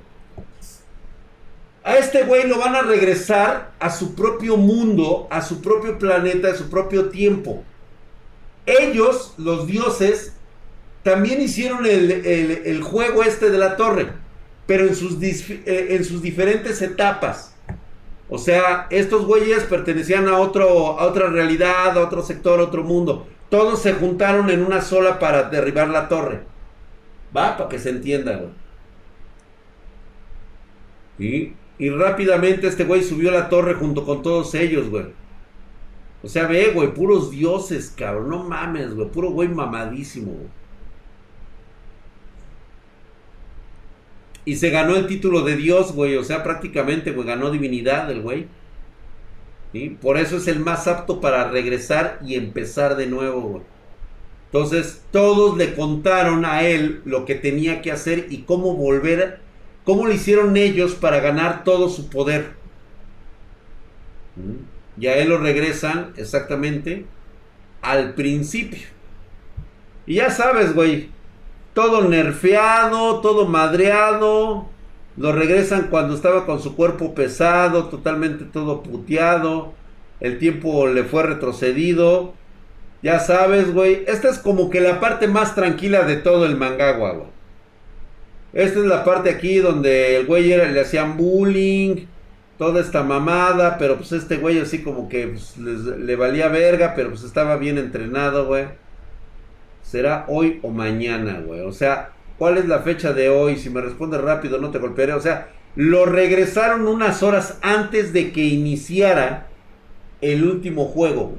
A 1.84 1.96
este 1.98 2.24
güey 2.24 2.48
lo 2.48 2.58
van 2.58 2.74
a 2.74 2.82
regresar 2.82 3.72
a 3.78 3.90
su 3.90 4.14
propio 4.14 4.56
mundo, 4.56 5.28
a 5.30 5.40
su 5.40 5.62
propio 5.62 5.98
planeta, 5.98 6.50
a 6.50 6.54
su 6.54 6.68
propio 6.68 7.10
tiempo. 7.10 7.62
Ellos, 8.66 9.34
los 9.38 9.68
dioses, 9.68 10.32
también 11.04 11.40
hicieron 11.40 11.86
el, 11.86 12.10
el 12.10 12.82
juego 12.82 13.22
este 13.22 13.50
de 13.50 13.58
la 13.58 13.76
torre 13.76 14.26
pero 14.66 14.84
en 14.84 14.94
sus, 14.94 15.16
eh, 15.22 15.86
en 15.90 16.04
sus 16.04 16.20
diferentes 16.20 16.82
etapas. 16.82 17.54
O 18.28 18.38
sea, 18.38 18.88
estos 18.90 19.24
güeyes 19.24 19.62
pertenecían 19.64 20.28
a, 20.28 20.38
otro, 20.38 20.98
a 20.98 21.06
otra 21.06 21.28
realidad, 21.28 21.96
a 21.96 22.02
otro 22.02 22.22
sector, 22.22 22.58
a 22.58 22.64
otro 22.64 22.82
mundo. 22.82 23.28
Todos 23.48 23.80
se 23.80 23.94
juntaron 23.94 24.50
en 24.50 24.64
una 24.64 24.80
sola 24.80 25.20
para 25.20 25.44
derribar 25.44 25.88
la 25.88 26.08
torre. 26.08 26.40
Va, 27.36 27.56
para 27.56 27.68
que 27.68 27.78
se 27.78 27.90
entienda, 27.90 28.36
güey. 28.36 28.50
Y, 31.18 31.52
y 31.78 31.90
rápidamente 31.90 32.66
este 32.66 32.84
güey 32.84 33.02
subió 33.02 33.30
a 33.30 33.32
la 33.32 33.48
torre 33.48 33.74
junto 33.74 34.04
con 34.04 34.22
todos 34.22 34.54
ellos, 34.54 34.88
güey. 34.88 35.06
O 36.22 36.28
sea, 36.28 36.46
ve, 36.46 36.72
güey, 36.74 36.92
puros 36.94 37.30
dioses, 37.30 37.92
cabrón. 37.96 38.30
No 38.30 38.44
mames, 38.44 38.94
güey. 38.94 39.08
Puro 39.10 39.30
güey 39.30 39.48
mamadísimo, 39.48 40.32
güey. 40.32 40.48
Y 44.46 44.56
se 44.56 44.70
ganó 44.70 44.96
el 44.96 45.06
título 45.06 45.42
de 45.42 45.56
Dios, 45.56 45.92
güey. 45.92 46.16
O 46.16 46.24
sea, 46.24 46.42
prácticamente, 46.42 47.12
güey, 47.12 47.26
ganó 47.26 47.50
divinidad 47.50 48.10
el 48.10 48.22
güey. 48.22 48.48
Por 50.00 50.16
eso 50.18 50.38
es 50.38 50.48
el 50.48 50.58
más 50.60 50.88
apto 50.88 51.20
para 51.20 51.50
regresar 51.50 52.18
y 52.24 52.34
empezar 52.34 52.96
de 52.96 53.06
nuevo, 53.06 53.40
güey. 53.42 53.62
Entonces, 54.46 55.02
todos 55.10 55.56
le 55.56 55.74
contaron 55.74 56.44
a 56.44 56.62
él 56.62 57.02
lo 57.04 57.24
que 57.24 57.34
tenía 57.34 57.82
que 57.82 57.92
hacer 57.92 58.26
y 58.30 58.42
cómo 58.42 58.74
volver, 58.74 59.40
cómo 59.84 60.06
lo 60.06 60.12
hicieron 60.12 60.56
ellos 60.56 60.94
para 60.94 61.20
ganar 61.20 61.64
todo 61.64 61.88
su 61.88 62.08
poder. 62.08 62.54
Y 64.98 65.06
a 65.08 65.16
él 65.16 65.28
lo 65.28 65.38
regresan 65.38 66.12
exactamente 66.16 67.06
al 67.82 68.14
principio. 68.14 68.86
Y 70.06 70.14
ya 70.16 70.30
sabes, 70.30 70.74
güey, 70.74 71.10
todo 71.74 72.08
nerfeado, 72.08 73.20
todo 73.20 73.46
madreado. 73.46 74.66
Lo 75.16 75.32
regresan 75.32 75.88
cuando 75.90 76.14
estaba 76.14 76.46
con 76.46 76.62
su 76.62 76.76
cuerpo 76.76 77.14
pesado, 77.14 77.86
totalmente 77.86 78.44
todo 78.44 78.82
puteado. 78.82 79.74
El 80.20 80.38
tiempo 80.38 80.86
le 80.86 81.04
fue 81.04 81.24
retrocedido. 81.24 82.34
Ya 83.02 83.18
sabes, 83.20 83.72
güey. 83.72 84.04
Esta 84.06 84.28
es 84.28 84.38
como 84.38 84.70
que 84.70 84.80
la 84.80 85.00
parte 85.00 85.28
más 85.28 85.54
tranquila 85.54 86.04
de 86.04 86.16
todo 86.16 86.46
el 86.46 86.56
mangagua, 86.56 87.12
güey. 87.12 87.28
Esta 88.52 88.80
es 88.80 88.86
la 88.86 89.04
parte 89.04 89.30
aquí 89.30 89.58
donde 89.58 90.16
el 90.16 90.26
güey 90.26 90.50
era, 90.52 90.66
le 90.66 90.80
hacían 90.80 91.16
bullying. 91.16 92.06
Toda 92.58 92.80
esta 92.80 93.02
mamada. 93.02 93.76
Pero 93.78 93.96
pues 93.96 94.12
este 94.12 94.36
güey 94.36 94.58
así 94.58 94.82
como 94.82 95.08
que 95.08 95.28
pues, 95.28 95.56
le 95.56 96.16
valía 96.16 96.48
verga. 96.48 96.94
Pero 96.96 97.10
pues 97.10 97.22
estaba 97.22 97.56
bien 97.56 97.78
entrenado, 97.78 98.46
güey 98.46 98.66
será 99.86 100.24
hoy 100.28 100.58
o 100.62 100.70
mañana, 100.70 101.40
güey. 101.40 101.60
O 101.60 101.72
sea, 101.72 102.10
¿cuál 102.38 102.58
es 102.58 102.66
la 102.66 102.80
fecha 102.80 103.12
de 103.12 103.28
hoy? 103.28 103.56
Si 103.56 103.70
me 103.70 103.80
respondes 103.80 104.20
rápido, 104.20 104.58
no 104.58 104.70
te 104.70 104.78
golpearé. 104.78 105.12
O 105.12 105.20
sea, 105.20 105.48
Lo 105.76 106.06
regresaron 106.06 106.88
unas 106.88 107.22
horas 107.22 107.58
antes 107.60 108.14
de 108.14 108.32
que 108.32 108.44
iniciara 108.44 109.48
el 110.22 110.44
último 110.44 110.86
juego. 110.86 111.36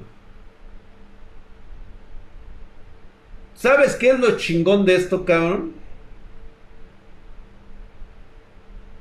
¿Sabes 3.58 3.96
qué 3.96 4.12
es 4.12 4.20
lo 4.20 4.38
chingón 4.38 4.86
de 4.86 4.96
esto, 4.96 5.26
cabrón? 5.26 5.74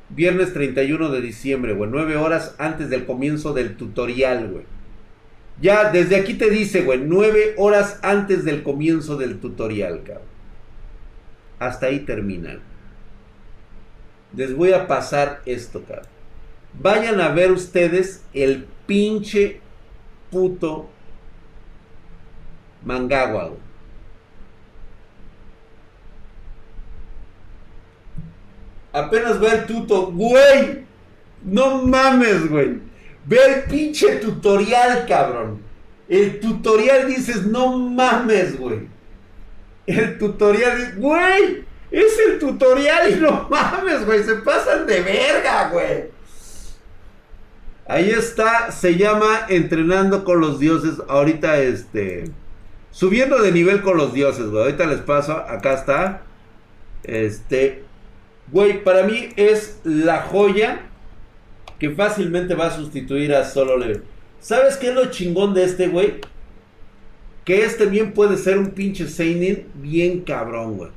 Viernes 0.08 0.54
31 0.54 1.10
de 1.10 1.20
diciembre, 1.20 1.74
güey. 1.74 1.90
Nueve 1.90 2.16
horas 2.16 2.54
antes 2.56 2.88
del 2.88 3.04
comienzo 3.04 3.52
del 3.52 3.76
tutorial, 3.76 4.48
güey. 4.48 4.64
Ya, 5.60 5.90
desde 5.90 6.16
aquí 6.16 6.34
te 6.34 6.48
dice, 6.48 6.82
güey. 6.84 7.00
Nueve 7.00 7.54
horas 7.58 8.00
antes 8.02 8.46
del 8.46 8.62
comienzo 8.62 9.18
del 9.18 9.40
tutorial, 9.40 10.02
cabrón. 10.04 10.24
Hasta 11.58 11.86
ahí 11.86 12.00
termina. 12.00 12.58
Les 14.34 14.56
voy 14.56 14.72
a 14.72 14.86
pasar 14.86 15.42
esto, 15.44 15.82
cabrón. 15.82 16.08
Vayan 16.80 17.20
a 17.20 17.28
ver 17.28 17.52
ustedes 17.52 18.24
el 18.32 18.66
pinche 18.86 19.60
puto 20.30 20.88
Mangagua, 22.86 23.48
güey. 23.48 23.65
Apenas 28.96 29.38
ve 29.38 29.48
el 29.48 29.66
tuto, 29.66 30.06
güey. 30.06 30.86
No 31.42 31.82
mames, 31.82 32.48
güey. 32.48 32.80
Ve 33.26 33.38
el 33.46 33.62
pinche 33.64 34.16
tutorial, 34.16 35.04
cabrón. 35.06 35.60
El 36.08 36.40
tutorial 36.40 37.06
dices, 37.06 37.44
no 37.44 37.76
mames, 37.76 38.58
güey. 38.58 38.88
El 39.86 40.16
tutorial 40.16 40.94
güey. 40.96 41.64
Es 41.90 42.18
el 42.26 42.38
tutorial 42.38 43.10
y 43.10 43.16
no 43.16 43.46
mames, 43.50 44.06
güey. 44.06 44.22
Se 44.24 44.36
pasan 44.36 44.86
de 44.86 45.02
verga, 45.02 45.68
güey. 45.68 46.04
Ahí 47.86 48.10
está, 48.10 48.72
se 48.72 48.96
llama 48.96 49.46
Entrenando 49.50 50.24
con 50.24 50.40
los 50.40 50.58
dioses. 50.58 50.94
Ahorita, 51.06 51.58
este. 51.58 52.30
Subiendo 52.92 53.42
de 53.42 53.52
nivel 53.52 53.82
con 53.82 53.98
los 53.98 54.14
dioses, 54.14 54.46
güey. 54.46 54.64
Ahorita 54.64 54.86
les 54.86 55.00
paso. 55.00 55.36
Acá 55.36 55.74
está. 55.74 56.22
Este. 57.04 57.85
Güey, 58.52 58.84
para 58.84 59.02
mí 59.02 59.30
es 59.36 59.80
la 59.84 60.22
joya 60.22 60.82
que 61.78 61.90
fácilmente 61.90 62.54
va 62.54 62.66
a 62.66 62.70
sustituir 62.70 63.34
a 63.34 63.44
Solo 63.44 63.76
Level. 63.76 64.02
¿Sabes 64.40 64.76
qué 64.76 64.88
es 64.88 64.94
lo 64.94 65.06
chingón 65.06 65.54
de 65.54 65.64
este, 65.64 65.88
güey? 65.88 66.20
Que 67.44 67.64
este 67.64 67.86
bien 67.86 68.12
puede 68.12 68.36
ser 68.36 68.58
un 68.58 68.70
pinche 68.70 69.08
Seinen 69.08 69.68
bien 69.74 70.20
cabrón, 70.20 70.76
güey. 70.76 70.90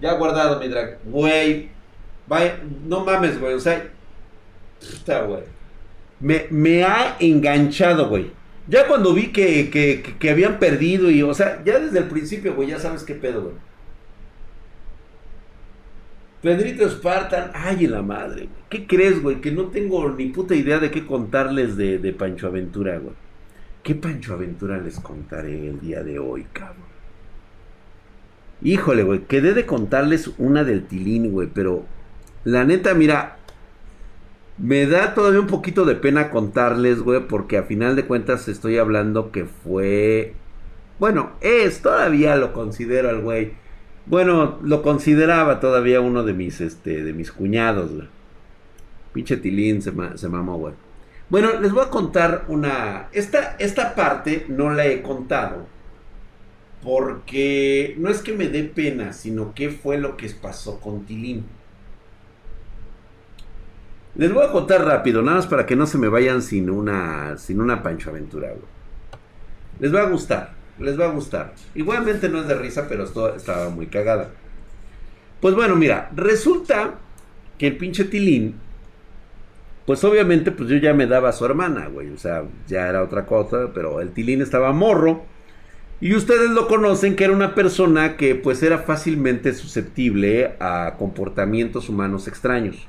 Ya 0.00 0.14
guardado 0.14 0.60
mi 0.60 0.68
drag. 0.68 0.98
Güey. 1.04 1.70
no 2.86 3.04
mames, 3.04 3.40
güey. 3.40 3.54
O 3.54 3.60
sea. 3.60 3.90
Puta, 4.80 5.22
güey. 5.22 5.42
Me, 6.20 6.46
me 6.50 6.84
ha 6.84 7.16
enganchado, 7.20 8.08
güey. 8.08 8.30
Ya 8.66 8.86
cuando 8.86 9.12
vi 9.12 9.28
que, 9.28 10.16
habían 10.30 10.58
perdido 10.58 11.10
y, 11.10 11.22
o 11.22 11.34
sea, 11.34 11.62
ya 11.64 11.78
desde 11.78 11.98
el 11.98 12.06
principio, 12.06 12.54
güey, 12.54 12.68
ya 12.68 12.78
sabes 12.78 13.02
qué 13.02 13.14
pedo, 13.14 13.42
güey. 13.42 13.54
Pedrito 16.42 16.88
Spartan, 16.88 17.52
ay, 17.54 17.86
la 17.86 18.02
madre, 18.02 18.48
¿Qué 18.68 18.86
crees, 18.86 19.22
güey? 19.22 19.40
Que 19.40 19.50
no 19.52 19.68
tengo 19.68 20.10
ni 20.10 20.26
puta 20.26 20.54
idea 20.54 20.78
de 20.78 20.90
qué 20.90 21.06
contarles 21.06 21.76
de, 21.76 21.98
de 21.98 22.12
Pancho 22.12 22.48
Aventura, 22.48 22.98
güey. 22.98 23.14
¿Qué 23.82 23.94
Pancho 23.94 24.34
Aventura 24.34 24.78
les 24.78 24.98
contaré 24.98 25.68
el 25.68 25.80
día 25.80 26.02
de 26.02 26.18
hoy, 26.18 26.44
cabrón? 26.52 26.84
Híjole, 28.62 29.02
güey, 29.02 29.20
quedé 29.26 29.54
de 29.54 29.66
contarles 29.66 30.30
una 30.38 30.64
del 30.64 30.86
Tilín, 30.86 31.30
güey, 31.30 31.48
pero 31.52 31.84
la 32.44 32.64
neta, 32.64 32.94
mira, 32.94 33.38
me 34.58 34.86
da 34.86 35.14
todavía 35.14 35.40
un 35.40 35.46
poquito 35.46 35.84
de 35.84 35.96
pena 35.96 36.30
contarles, 36.30 37.00
güey, 37.00 37.26
porque 37.26 37.58
a 37.58 37.64
final 37.64 37.96
de 37.96 38.06
cuentas 38.06 38.48
estoy 38.48 38.78
hablando 38.78 39.32
que 39.32 39.44
fue... 39.44 40.34
Bueno, 40.98 41.32
es, 41.40 41.82
todavía 41.82 42.36
lo 42.36 42.52
considero 42.52 43.08
al 43.08 43.20
güey. 43.20 43.52
Bueno, 44.06 44.58
lo 44.62 44.82
consideraba 44.82 45.58
todavía 45.58 46.00
uno 46.00 46.22
de 46.22 46.34
mis, 46.34 46.60
este, 46.60 47.02
de 47.02 47.12
mis 47.12 47.32
cuñados, 47.32 47.92
güey. 47.92 48.08
Pinche 49.12 49.36
Tilín 49.36 49.82
se, 49.82 49.92
se 50.16 50.28
mamó, 50.28 50.56
güey. 50.56 50.74
Bueno, 51.30 51.60
les 51.60 51.72
voy 51.72 51.84
a 51.84 51.90
contar 51.90 52.44
una... 52.48 53.08
Esta, 53.12 53.56
esta 53.58 53.94
parte 53.94 54.46
no 54.48 54.70
la 54.70 54.86
he 54.86 55.02
contado. 55.02 55.66
Porque 56.82 57.96
no 57.98 58.10
es 58.10 58.20
que 58.20 58.34
me 58.34 58.48
dé 58.48 58.62
pena, 58.62 59.12
sino 59.12 59.54
que 59.54 59.70
fue 59.70 59.98
lo 59.98 60.16
que 60.16 60.28
pasó 60.30 60.80
con 60.80 61.06
Tilín. 61.06 61.44
Les 64.16 64.32
voy 64.32 64.44
a 64.44 64.52
contar 64.52 64.84
rápido, 64.84 65.22
nada 65.22 65.38
más 65.38 65.46
para 65.48 65.66
que 65.66 65.74
no 65.74 65.86
se 65.86 65.98
me 65.98 66.08
vayan 66.08 66.40
sin 66.40 66.70
una, 66.70 67.36
sin 67.36 67.60
una 67.60 67.82
Pancho 67.82 68.10
Aventura, 68.10 68.52
Les 69.80 69.92
va 69.92 70.02
a 70.02 70.08
gustar, 70.08 70.52
les 70.78 70.98
va 70.98 71.06
a 71.06 71.10
gustar. 71.10 71.52
Igualmente 71.74 72.28
no 72.28 72.40
es 72.40 72.46
de 72.46 72.54
risa, 72.54 72.86
pero 72.88 73.04
esto 73.04 73.34
estaba 73.34 73.70
muy 73.70 73.86
cagada. 73.86 74.30
Pues 75.40 75.56
bueno, 75.56 75.74
mira, 75.74 76.10
resulta 76.14 76.94
que 77.58 77.66
el 77.66 77.76
pinche 77.76 78.04
Tilín, 78.04 78.54
pues 79.84 80.04
obviamente, 80.04 80.52
pues 80.52 80.68
yo 80.68 80.76
ya 80.76 80.94
me 80.94 81.08
daba 81.08 81.30
a 81.30 81.32
su 81.32 81.44
hermana, 81.44 81.88
güey. 81.88 82.10
O 82.10 82.16
sea, 82.16 82.44
ya 82.68 82.88
era 82.88 83.02
otra 83.02 83.26
cosa, 83.26 83.70
pero 83.74 84.00
el 84.00 84.10
Tilín 84.10 84.42
estaba 84.42 84.72
morro. 84.72 85.24
Y 86.00 86.14
ustedes 86.14 86.50
lo 86.50 86.68
conocen 86.68 87.16
que 87.16 87.24
era 87.24 87.32
una 87.32 87.54
persona 87.56 88.16
que 88.16 88.36
pues 88.36 88.62
era 88.62 88.78
fácilmente 88.78 89.52
susceptible 89.54 90.54
a 90.60 90.94
comportamientos 90.98 91.88
humanos 91.88 92.28
extraños. 92.28 92.86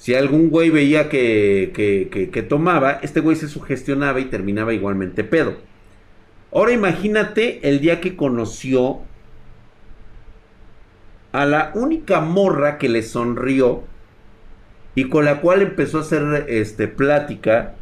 Si 0.00 0.14
algún 0.14 0.48
güey 0.48 0.70
veía 0.70 1.10
que, 1.10 2.46
tomaba, 2.48 3.00
este 3.02 3.20
güey 3.20 3.36
se 3.36 3.48
sugestionaba 3.48 4.18
y 4.18 4.24
terminaba 4.24 4.72
igualmente 4.72 5.24
pedo. 5.24 5.56
Ahora 6.50 6.72
imagínate 6.72 7.68
el 7.68 7.80
día 7.80 8.00
que 8.00 8.16
conoció 8.16 9.00
a 11.32 11.44
la 11.44 11.70
única 11.74 12.22
morra 12.22 12.78
que 12.78 12.88
le 12.88 13.02
sonrió 13.02 13.84
y 14.94 15.10
con 15.10 15.26
la 15.26 15.42
cual 15.42 15.60
empezó 15.60 15.98
a 15.98 16.00
hacer 16.00 16.46
este, 16.48 16.88
plática 16.88 17.74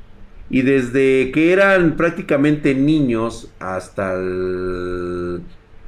y 0.50 0.62
desde 0.62 1.30
que 1.30 1.52
eran 1.52 1.96
prácticamente 1.96 2.74
niños 2.74 3.52
hasta 3.60 4.16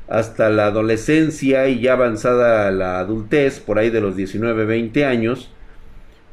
hasta 0.08 0.48
la 0.48 0.66
adolescencia 0.66 1.66
y 1.66 1.80
ya 1.80 1.94
avanzada 1.94 2.70
la 2.70 3.00
adultez, 3.00 3.58
por 3.58 3.80
ahí 3.80 3.90
de 3.90 4.00
los 4.00 4.14
19, 4.14 4.64
20 4.64 5.04
años, 5.04 5.50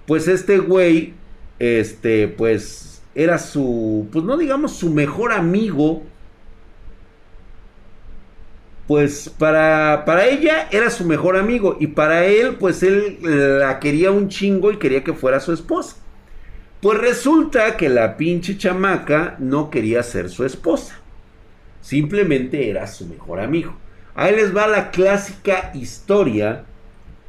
pues 0.08 0.28
este 0.30 0.58
güey, 0.58 1.14
este, 1.60 2.30
pues 2.30 3.04
era 3.14 3.38
su, 3.38 4.08
pues 4.12 4.24
no 4.24 4.38
digamos 4.38 4.72
su 4.72 4.90
mejor 4.90 5.34
amigo, 5.34 6.04
pues 8.88 9.30
para, 9.30 10.04
para 10.06 10.28
ella 10.28 10.70
era 10.72 10.90
su 10.90 11.04
mejor 11.04 11.36
amigo 11.36 11.76
y 11.80 11.88
para 11.88 12.26
él, 12.26 12.56
pues 12.56 12.84
él 12.84 13.20
la 13.22 13.80
quería 13.80 14.12
un 14.12 14.30
chingo 14.30 14.72
y 14.72 14.78
quería 14.78 15.04
que 15.04 15.14
fuera 15.14 15.42
su 15.42 15.52
esposa. 15.52 15.98
Pues 16.82 16.98
resulta 17.00 17.76
que 17.76 17.90
la 17.90 18.16
pinche 18.16 18.58
chamaca 18.58 19.36
no 19.40 19.70
quería 19.70 20.04
ser 20.04 20.30
su 20.30 20.46
esposa. 20.46 21.02
Simplemente 21.82 22.70
era 22.70 22.88
su 22.88 23.08
mejor 23.08 23.42
amigo. 23.42 23.76
Ahí 24.16 24.36
les 24.36 24.56
va 24.56 24.68
la 24.68 24.90
clásica 24.92 25.72
historia 25.74 26.64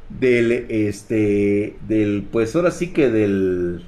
del 0.09 0.51
este 0.69 1.75
del 1.87 2.25
pues 2.31 2.55
ahora 2.55 2.71
sí 2.71 2.87
que 2.87 3.09
del 3.09 3.85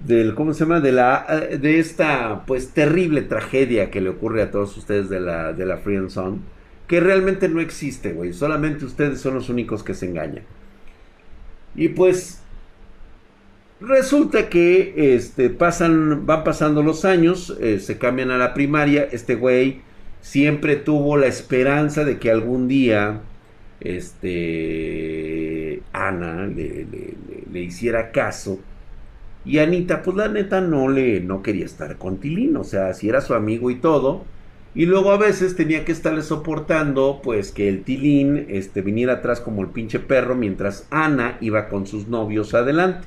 del 0.00 0.34
cómo 0.34 0.52
se 0.52 0.60
llama 0.60 0.80
de 0.80 0.92
la 0.92 1.26
de 1.60 1.78
esta 1.78 2.44
pues 2.46 2.70
terrible 2.70 3.22
tragedia 3.22 3.90
que 3.90 4.00
le 4.00 4.10
ocurre 4.10 4.42
a 4.42 4.50
todos 4.50 4.76
ustedes 4.76 5.08
de 5.08 5.20
la 5.20 5.52
de 5.52 5.64
la 5.64 5.78
Free 5.78 5.98
que 6.86 7.00
realmente 7.00 7.48
no 7.48 7.60
existe, 7.60 8.12
güey, 8.12 8.34
solamente 8.34 8.84
ustedes 8.84 9.18
son 9.18 9.32
los 9.32 9.48
únicos 9.48 9.82
que 9.82 9.94
se 9.94 10.06
engañan. 10.06 10.44
Y 11.74 11.88
pues 11.88 12.42
resulta 13.80 14.50
que 14.50 15.14
este 15.14 15.48
pasan 15.48 16.26
van 16.26 16.44
pasando 16.44 16.82
los 16.82 17.06
años, 17.06 17.56
eh, 17.60 17.78
se 17.78 17.96
cambian 17.96 18.30
a 18.30 18.36
la 18.36 18.52
primaria, 18.52 19.08
este 19.10 19.36
güey 19.36 19.80
siempre 20.20 20.76
tuvo 20.76 21.16
la 21.16 21.28
esperanza 21.28 22.04
de 22.04 22.18
que 22.18 22.30
algún 22.30 22.68
día 22.68 23.22
este, 23.84 25.82
Ana 25.92 26.46
le, 26.46 27.60
hiciera 27.60 28.10
caso. 28.12 28.60
Y 29.44 29.58
Anita, 29.58 30.02
pues 30.02 30.16
la 30.16 30.28
neta 30.28 30.60
no 30.60 30.88
le 30.88 31.20
no 31.20 31.42
quería 31.42 31.64
estar 31.64 31.98
con 31.98 32.18
Tilín, 32.18 32.56
o 32.56 32.64
sea, 32.64 32.94
si 32.94 33.08
era 33.08 33.20
su 33.20 33.34
amigo 33.34 33.70
y 33.70 33.76
todo. 33.76 34.24
Y 34.74 34.86
luego 34.86 35.10
a 35.10 35.18
veces 35.18 35.56
tenía 35.56 35.84
que 35.84 35.92
estarle 35.92 36.22
soportando, 36.22 37.20
pues 37.22 37.52
que 37.52 37.68
el 37.68 37.82
Tilín 37.82 38.46
este, 38.48 38.80
viniera 38.80 39.14
atrás 39.14 39.40
como 39.40 39.62
el 39.62 39.68
pinche 39.68 39.98
perro 39.98 40.34
mientras 40.34 40.86
Ana 40.90 41.36
iba 41.40 41.68
con 41.68 41.86
sus 41.86 42.08
novios 42.08 42.54
adelante. 42.54 43.06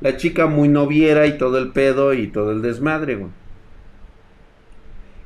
La 0.00 0.16
chica 0.16 0.46
muy 0.46 0.68
noviera 0.68 1.26
y 1.26 1.38
todo 1.38 1.58
el 1.58 1.72
pedo 1.72 2.12
y 2.14 2.28
todo 2.28 2.52
el 2.52 2.62
desmadre, 2.62 3.16
güey. 3.16 3.30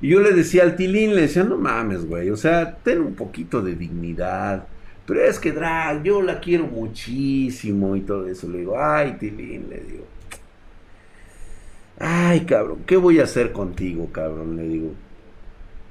Y 0.03 0.09
yo 0.09 0.21
le 0.21 0.33
decía 0.33 0.65
al 0.65 0.77
Tilín, 0.77 1.15
le 1.15 1.23
decía, 1.23 1.45
no 1.45 1.57
mames, 1.57 2.07
güey, 2.07 2.29
o 2.31 2.37
sea, 2.37 2.77
ten 2.83 3.01
un 3.01 3.15
poquito 3.15 3.63
de 3.63 3.77
dignidad. 3.77 4.67
Pero 5.07 5.21
es 5.25 5.39
que 5.39 5.53
Drag, 5.53 6.03
yo 6.03 6.21
la 6.21 6.41
quiero 6.41 6.67
muchísimo 6.67 7.97
y 7.97 8.01
todo 8.03 8.29
eso. 8.29 8.49
Le 8.49 8.59
digo, 8.59 8.79
ay, 8.79 9.17
Tilín, 9.19 9.69
le 9.71 9.81
digo. 9.81 10.05
Ay, 11.99 12.41
cabrón, 12.41 12.81
¿qué 12.87 12.97
voy 12.97 13.21
a 13.21 13.25
hacer 13.25 13.53
contigo, 13.53 14.09
cabrón? 14.13 14.57
Le 14.57 14.63
digo. 14.65 14.93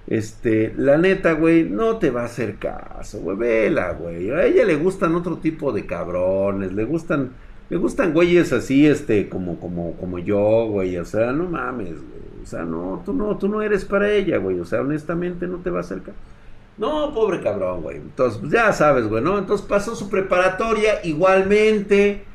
Este, 0.07 0.73
la 0.75 0.97
neta, 0.97 1.33
güey, 1.33 1.63
no 1.63 1.97
te 1.97 2.09
va 2.09 2.23
a 2.23 2.25
hacer 2.25 2.57
caso, 2.57 3.19
güey, 3.21 3.37
vela, 3.37 3.93
güey. 3.93 4.29
A 4.31 4.43
ella 4.45 4.65
le 4.65 4.75
gustan 4.75 5.15
otro 5.15 5.37
tipo 5.37 5.71
de 5.71 5.85
cabrones, 5.85 6.73
le 6.73 6.83
gustan, 6.83 7.31
le 7.71 7.77
gustan 7.77 8.11
güeyes 8.11 8.51
así, 8.51 8.85
este, 8.85 9.29
como, 9.29 9.57
como, 9.57 9.93
como 9.93 10.19
yo, 10.19 10.67
güey. 10.67 10.97
O 10.97 11.05
sea, 11.05 11.31
no 11.31 11.45
mames, 11.45 11.93
güey. 11.93 12.43
O 12.43 12.45
sea, 12.45 12.63
no, 12.63 13.01
tú 13.05 13.13
no, 13.13 13.37
tú 13.37 13.47
no 13.47 13.61
eres 13.61 13.85
para 13.85 14.11
ella, 14.11 14.39
güey. 14.39 14.59
O 14.59 14.65
sea, 14.65 14.81
honestamente 14.81 15.47
no 15.47 15.59
te 15.59 15.69
va 15.69 15.77
a 15.77 15.79
hacer 15.79 16.01
caso. 16.01 16.17
No, 16.77 17.13
pobre 17.13 17.39
cabrón, 17.39 17.81
güey. 17.81 17.95
Entonces, 17.95 18.39
pues 18.41 18.51
ya 18.51 18.73
sabes, 18.73 19.07
güey, 19.07 19.23
¿no? 19.23 19.37
Entonces 19.37 19.65
pasó 19.65 19.95
su 19.95 20.09
preparatoria 20.09 20.99
igualmente, 21.05 22.25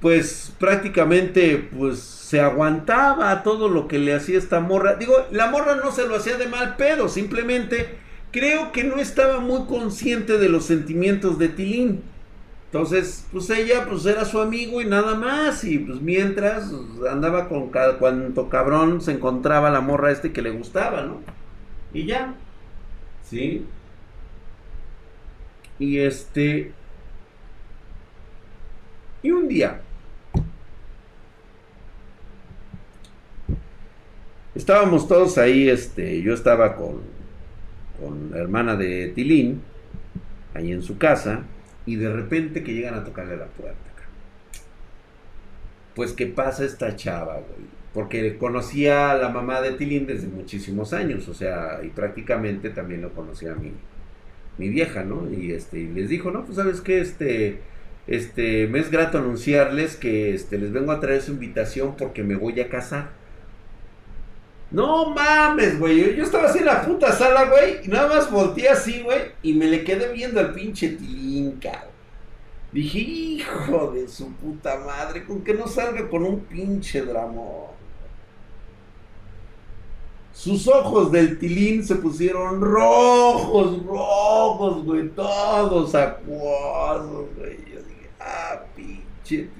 pues 0.00 0.52
prácticamente, 0.58 1.68
pues 1.78 2.00
se 2.00 2.40
aguantaba 2.40 3.44
todo 3.44 3.68
lo 3.68 3.86
que 3.86 4.00
le 4.00 4.12
hacía 4.12 4.38
esta 4.38 4.58
morra. 4.58 4.96
Digo, 4.96 5.14
la 5.30 5.52
morra 5.52 5.76
no 5.76 5.92
se 5.92 6.08
lo 6.08 6.16
hacía 6.16 6.36
de 6.36 6.48
mal 6.48 6.74
pedo, 6.74 7.08
simplemente 7.08 7.90
creo 8.32 8.72
que 8.72 8.82
no 8.82 8.96
estaba 8.96 9.38
muy 9.38 9.66
consciente 9.66 10.36
de 10.36 10.48
los 10.48 10.64
sentimientos 10.64 11.38
de 11.38 11.48
Tilín. 11.48 12.09
Entonces, 12.72 13.26
pues 13.32 13.50
ella, 13.50 13.84
pues 13.88 14.06
era 14.06 14.24
su 14.24 14.40
amigo 14.40 14.80
y 14.80 14.84
nada 14.84 15.16
más. 15.16 15.64
Y 15.64 15.78
pues 15.80 16.00
mientras 16.00 16.70
pues, 16.70 17.10
andaba 17.10 17.48
con 17.48 17.70
cuanto 17.98 18.48
cabrón 18.48 19.00
se 19.00 19.10
encontraba 19.12 19.70
la 19.70 19.80
morra 19.80 20.12
este 20.12 20.32
que 20.32 20.40
le 20.40 20.50
gustaba, 20.50 21.02
¿no? 21.02 21.20
Y 21.92 22.06
ya. 22.06 22.36
¿Sí? 23.24 23.66
Y 25.80 25.98
este. 25.98 26.72
Y 29.24 29.32
un 29.32 29.48
día. 29.48 29.80
Estábamos 34.54 35.08
todos 35.08 35.38
ahí, 35.38 35.68
este, 35.68 36.22
yo 36.22 36.34
estaba 36.34 36.76
con, 36.76 37.00
con 38.00 38.30
la 38.30 38.38
hermana 38.38 38.76
de 38.76 39.08
Tilín, 39.08 39.62
ahí 40.54 40.72
en 40.72 40.82
su 40.82 40.98
casa, 40.98 41.44
y 41.86 41.96
de 41.96 42.10
repente 42.12 42.62
que 42.62 42.74
llegan 42.74 42.94
a 42.94 43.04
tocarle 43.04 43.36
la 43.36 43.46
puerta. 43.46 43.78
Pues 45.94 46.12
qué 46.12 46.26
pasa 46.26 46.64
esta 46.64 46.96
chava, 46.96 47.34
güey. 47.34 47.68
Porque 47.92 48.36
conocía 48.38 49.10
a 49.10 49.16
la 49.16 49.28
mamá 49.30 49.60
de 49.60 49.72
Tilín 49.72 50.06
desde 50.06 50.28
muchísimos 50.28 50.92
años, 50.92 51.28
o 51.28 51.34
sea, 51.34 51.80
y 51.82 51.88
prácticamente 51.88 52.70
también 52.70 53.02
lo 53.02 53.12
conocía 53.12 53.52
a 53.52 53.56
mí 53.56 53.72
mi 54.60 54.68
vieja, 54.68 55.02
¿no? 55.02 55.28
Y 55.32 55.52
este, 55.52 55.82
les 55.82 56.08
dijo, 56.08 56.30
no, 56.30 56.44
pues 56.44 56.56
sabes 56.56 56.80
que 56.80 57.00
este, 57.00 57.58
este, 58.06 58.68
me 58.68 58.78
es 58.78 58.90
grato 58.90 59.18
anunciarles 59.18 59.96
que 59.96 60.34
este, 60.34 60.58
les 60.58 60.70
vengo 60.70 60.92
a 60.92 61.00
traer 61.00 61.22
su 61.22 61.32
invitación 61.32 61.96
porque 61.96 62.22
me 62.22 62.36
voy 62.36 62.60
a 62.60 62.68
casar. 62.68 63.08
No 64.70 65.10
mames, 65.10 65.78
güey. 65.78 66.16
Yo 66.16 66.24
estaba 66.24 66.48
así 66.48 66.58
en 66.58 66.66
la 66.66 66.82
puta 66.84 67.12
sala, 67.12 67.44
güey. 67.46 67.84
Y 67.84 67.88
nada 67.88 68.08
más 68.08 68.30
volteé 68.30 68.68
así, 68.68 69.02
güey. 69.02 69.32
Y 69.42 69.54
me 69.54 69.66
le 69.66 69.82
quedé 69.82 70.12
viendo 70.12 70.38
al 70.40 70.52
pinche 70.52 70.90
tilín, 70.90 71.58
cabrón. 71.60 71.90
Dije, 72.72 72.98
hijo 73.00 73.90
de 73.90 74.06
su 74.06 74.32
puta 74.34 74.78
madre, 74.78 75.24
con 75.24 75.42
que 75.42 75.54
no 75.54 75.66
salga 75.66 76.08
con 76.08 76.24
un 76.24 76.40
pinche 76.40 77.02
dramón. 77.02 77.70
Sus 80.32 80.68
ojos 80.68 81.10
del 81.10 81.38
tilín 81.38 81.84
se 81.84 81.96
pusieron 81.96 82.60
rojos, 82.60 83.84
rojos, 83.84 84.84
güey, 84.84 85.08
todos 85.10 85.94
acuosos, 85.96 87.26
güey. 87.36 87.58
Yo 87.70 87.82
dije, 87.82 88.10
ah, 88.20 88.62
pinche 88.76 89.48
tilín. 89.48 89.59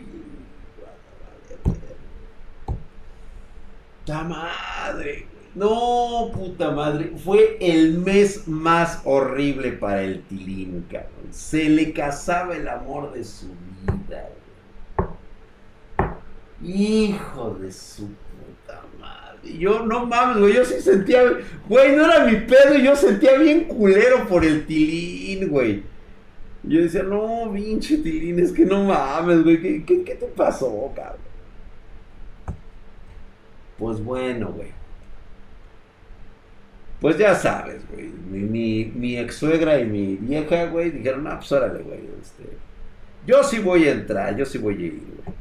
Puta 4.00 4.24
madre, 4.24 5.26
No, 5.54 6.30
puta 6.32 6.70
madre. 6.70 7.12
Fue 7.22 7.56
el 7.60 7.98
mes 7.98 8.46
más 8.48 9.00
horrible 9.04 9.72
para 9.72 10.02
el 10.02 10.22
tilín, 10.22 10.86
cabrón. 10.90 11.10
Se 11.30 11.68
le 11.68 11.92
casaba 11.92 12.56
el 12.56 12.68
amor 12.68 13.12
de 13.12 13.24
su 13.24 13.46
vida, 13.48 14.28
Hijo 16.62 17.54
de 17.54 17.72
su 17.72 18.10
yo, 19.42 19.86
no 19.86 20.06
mames, 20.06 20.38
güey, 20.38 20.54
yo 20.54 20.64
sí 20.64 20.80
sentía, 20.80 21.22
güey, 21.68 21.96
no 21.96 22.04
era 22.04 22.24
mi 22.26 22.36
pedo, 22.40 22.76
yo 22.76 22.94
sentía 22.94 23.38
bien 23.38 23.64
culero 23.64 24.26
por 24.28 24.44
el 24.44 24.66
tilín, 24.66 25.48
güey. 25.48 25.82
Yo 26.62 26.82
decía, 26.82 27.02
no, 27.02 27.50
pinche 27.52 27.98
tilín, 27.98 28.38
es 28.38 28.52
que 28.52 28.66
no 28.66 28.84
mames, 28.84 29.42
güey, 29.42 29.60
¿qué, 29.60 30.04
qué, 30.04 30.14
te 30.14 30.26
pasó, 30.26 30.92
cabrón? 30.94 31.29
Pues 33.80 34.04
bueno, 34.04 34.52
güey. 34.52 34.68
Pues 37.00 37.16
ya 37.16 37.34
sabes, 37.34 37.82
güey. 37.90 38.10
Mi, 38.28 39.16
ex 39.16 39.36
suegra 39.36 39.80
y 39.80 39.86
mi 39.86 40.16
vieja, 40.16 40.66
güey, 40.66 40.90
dijeron, 40.90 41.26
ah, 41.26 41.38
pues 41.38 41.50
órale, 41.50 41.82
güey. 41.82 42.00
Este, 42.20 42.44
yo 43.26 43.42
sí 43.42 43.58
voy 43.58 43.88
a 43.88 43.92
entrar, 43.92 44.36
yo 44.36 44.44
sí 44.44 44.58
voy 44.58 44.74
a 44.74 44.86
ir, 44.86 44.92
güey. 44.92 45.36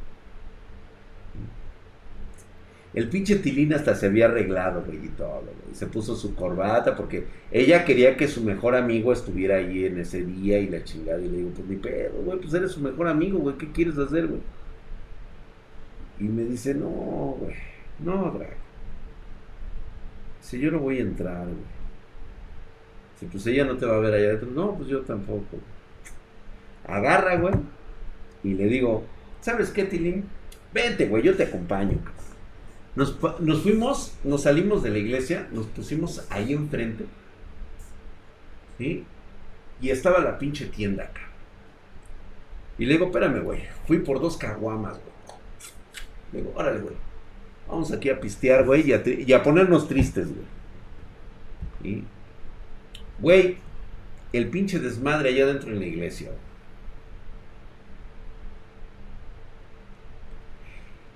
El 2.94 3.08
pinche 3.08 3.36
Tilín 3.36 3.72
hasta 3.74 3.94
se 3.94 4.06
había 4.06 4.24
arreglado, 4.24 4.82
güey, 4.84 5.04
y 5.04 5.08
todo, 5.10 5.42
güey. 5.42 5.74
Se 5.74 5.86
puso 5.86 6.16
su 6.16 6.34
corbata 6.34 6.96
porque 6.96 7.26
ella 7.52 7.84
quería 7.84 8.16
que 8.16 8.26
su 8.26 8.42
mejor 8.42 8.74
amigo 8.74 9.12
estuviera 9.12 9.56
ahí 9.56 9.84
en 9.84 9.98
ese 10.00 10.24
día 10.24 10.58
y 10.58 10.68
la 10.68 10.82
chingada. 10.82 11.20
Y 11.20 11.28
le 11.28 11.36
digo, 11.38 11.50
pues 11.50 11.68
ni 11.68 11.76
pedo, 11.76 12.22
güey, 12.24 12.38
pues 12.40 12.54
eres 12.54 12.72
su 12.72 12.80
mejor 12.80 13.06
amigo, 13.06 13.38
güey, 13.38 13.58
¿qué 13.58 13.70
quieres 13.70 13.98
hacer, 13.98 14.26
güey? 14.28 14.40
Y 16.18 16.24
me 16.24 16.44
dice, 16.44 16.74
no, 16.74 16.88
güey, 17.38 17.54
no, 18.04 18.30
Drag. 18.30 18.56
Si 20.40 20.58
yo 20.58 20.70
no 20.70 20.78
voy 20.78 20.98
a 20.98 21.02
entrar, 21.02 21.44
güey. 21.44 21.80
Si 23.18 23.26
pues 23.26 23.46
ella 23.46 23.64
no 23.64 23.76
te 23.76 23.86
va 23.86 23.96
a 23.96 24.00
ver 24.00 24.14
allá 24.14 24.28
adentro, 24.28 24.50
no, 24.50 24.74
pues 24.76 24.88
yo 24.88 25.02
tampoco. 25.02 25.58
Agarra, 26.86 27.36
güey, 27.36 27.54
y 28.42 28.54
le 28.54 28.64
digo, 28.64 29.04
¿sabes 29.40 29.70
qué, 29.70 29.84
Tilín? 29.84 30.24
Vente, 30.72 31.06
güey, 31.06 31.22
yo 31.22 31.36
te 31.36 31.44
acompaño, 31.44 31.98
nos, 32.96 33.16
fuimos, 33.62 34.14
nos 34.24 34.42
salimos 34.42 34.82
de 34.82 34.90
la 34.90 34.98
iglesia, 34.98 35.48
nos 35.52 35.66
pusimos 35.66 36.26
ahí 36.30 36.52
enfrente. 36.52 37.06
¿Sí? 38.78 39.04
Y 39.80 39.90
estaba 39.90 40.20
la 40.20 40.38
pinche 40.38 40.66
tienda 40.66 41.04
acá. 41.04 41.20
Y 42.78 42.86
le 42.86 42.94
digo, 42.94 43.06
espérame, 43.06 43.42
güey. 43.42 43.62
Fui 43.86 43.98
por 44.00 44.20
dos 44.20 44.36
caguamas, 44.36 44.98
güey. 44.98 45.38
Le 46.32 46.38
digo, 46.40 46.52
órale, 46.56 46.80
güey. 46.80 46.94
Vamos 47.70 47.92
aquí 47.92 48.10
a 48.10 48.20
pistear, 48.20 48.64
güey, 48.64 48.84
y 48.90 49.32
a, 49.32 49.42
ponernos 49.42 49.86
tristes, 49.86 50.28
güey. 51.82 52.02
Güey, 53.20 53.58
el 54.32 54.48
pinche 54.48 54.80
desmadre 54.80 55.28
allá 55.28 55.46
dentro 55.46 55.70
en 55.70 55.78
la 55.78 55.86
iglesia, 55.86 56.30
güey. 56.30 56.50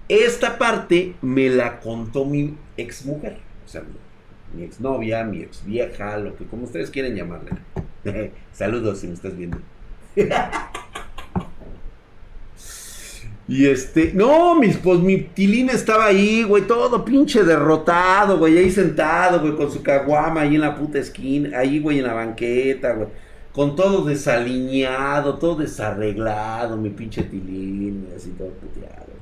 Esta 0.07 0.59
parte 0.59 1.15
me 1.23 1.49
la 1.49 1.81
contó 1.81 2.25
mi 2.27 2.55
ex 2.77 3.07
mujer, 3.07 3.39
o 3.65 3.69
sea, 3.69 3.83
mi, 4.53 4.63
ex 4.63 4.75
exnovia, 4.75 5.25
mi 5.25 5.41
ex 5.41 5.65
vieja, 5.65 6.19
lo 6.19 6.37
que 6.37 6.45
como 6.45 6.65
ustedes 6.65 6.91
quieren 6.91 7.17
llamarle. 7.17 7.53
Saludos 8.53 9.01
si 9.01 9.09
me 9.09 9.15
estás 9.15 9.37
viendo. 9.37 9.59
y 13.47 13.67
este, 13.67 14.13
no, 14.15 14.55
mis, 14.55 14.79
pues 14.79 15.01
mi 15.01 15.19
tilín 15.19 15.69
estaba 15.69 16.07
ahí, 16.07 16.45
güey, 16.45 16.67
todo 16.67 17.05
pinche 17.05 17.45
derrotado, 17.45 18.39
güey, 18.39 18.57
ahí 18.57 18.71
sentado, 18.71 19.41
güey, 19.41 19.55
con 19.55 19.71
su 19.71 19.83
caguama 19.83 20.43
ahí 20.43 20.55
en 20.55 20.63
la 20.63 20.75
puta 20.75 20.99
esquina, 20.99 21.59
ahí, 21.59 21.79
güey, 21.79 21.99
en 21.99 22.07
la 22.07 22.15
banqueta, 22.15 22.93
güey. 22.95 23.09
Con 23.53 23.77
todo 23.77 24.05
desaliñado, 24.05 25.39
todo 25.39 25.57
desarreglado, 25.57 26.77
mi 26.77 26.91
pinche 26.91 27.23
tilín, 27.23 28.09
así 28.17 28.31
todo 28.31 28.49
puteado. 28.49 29.13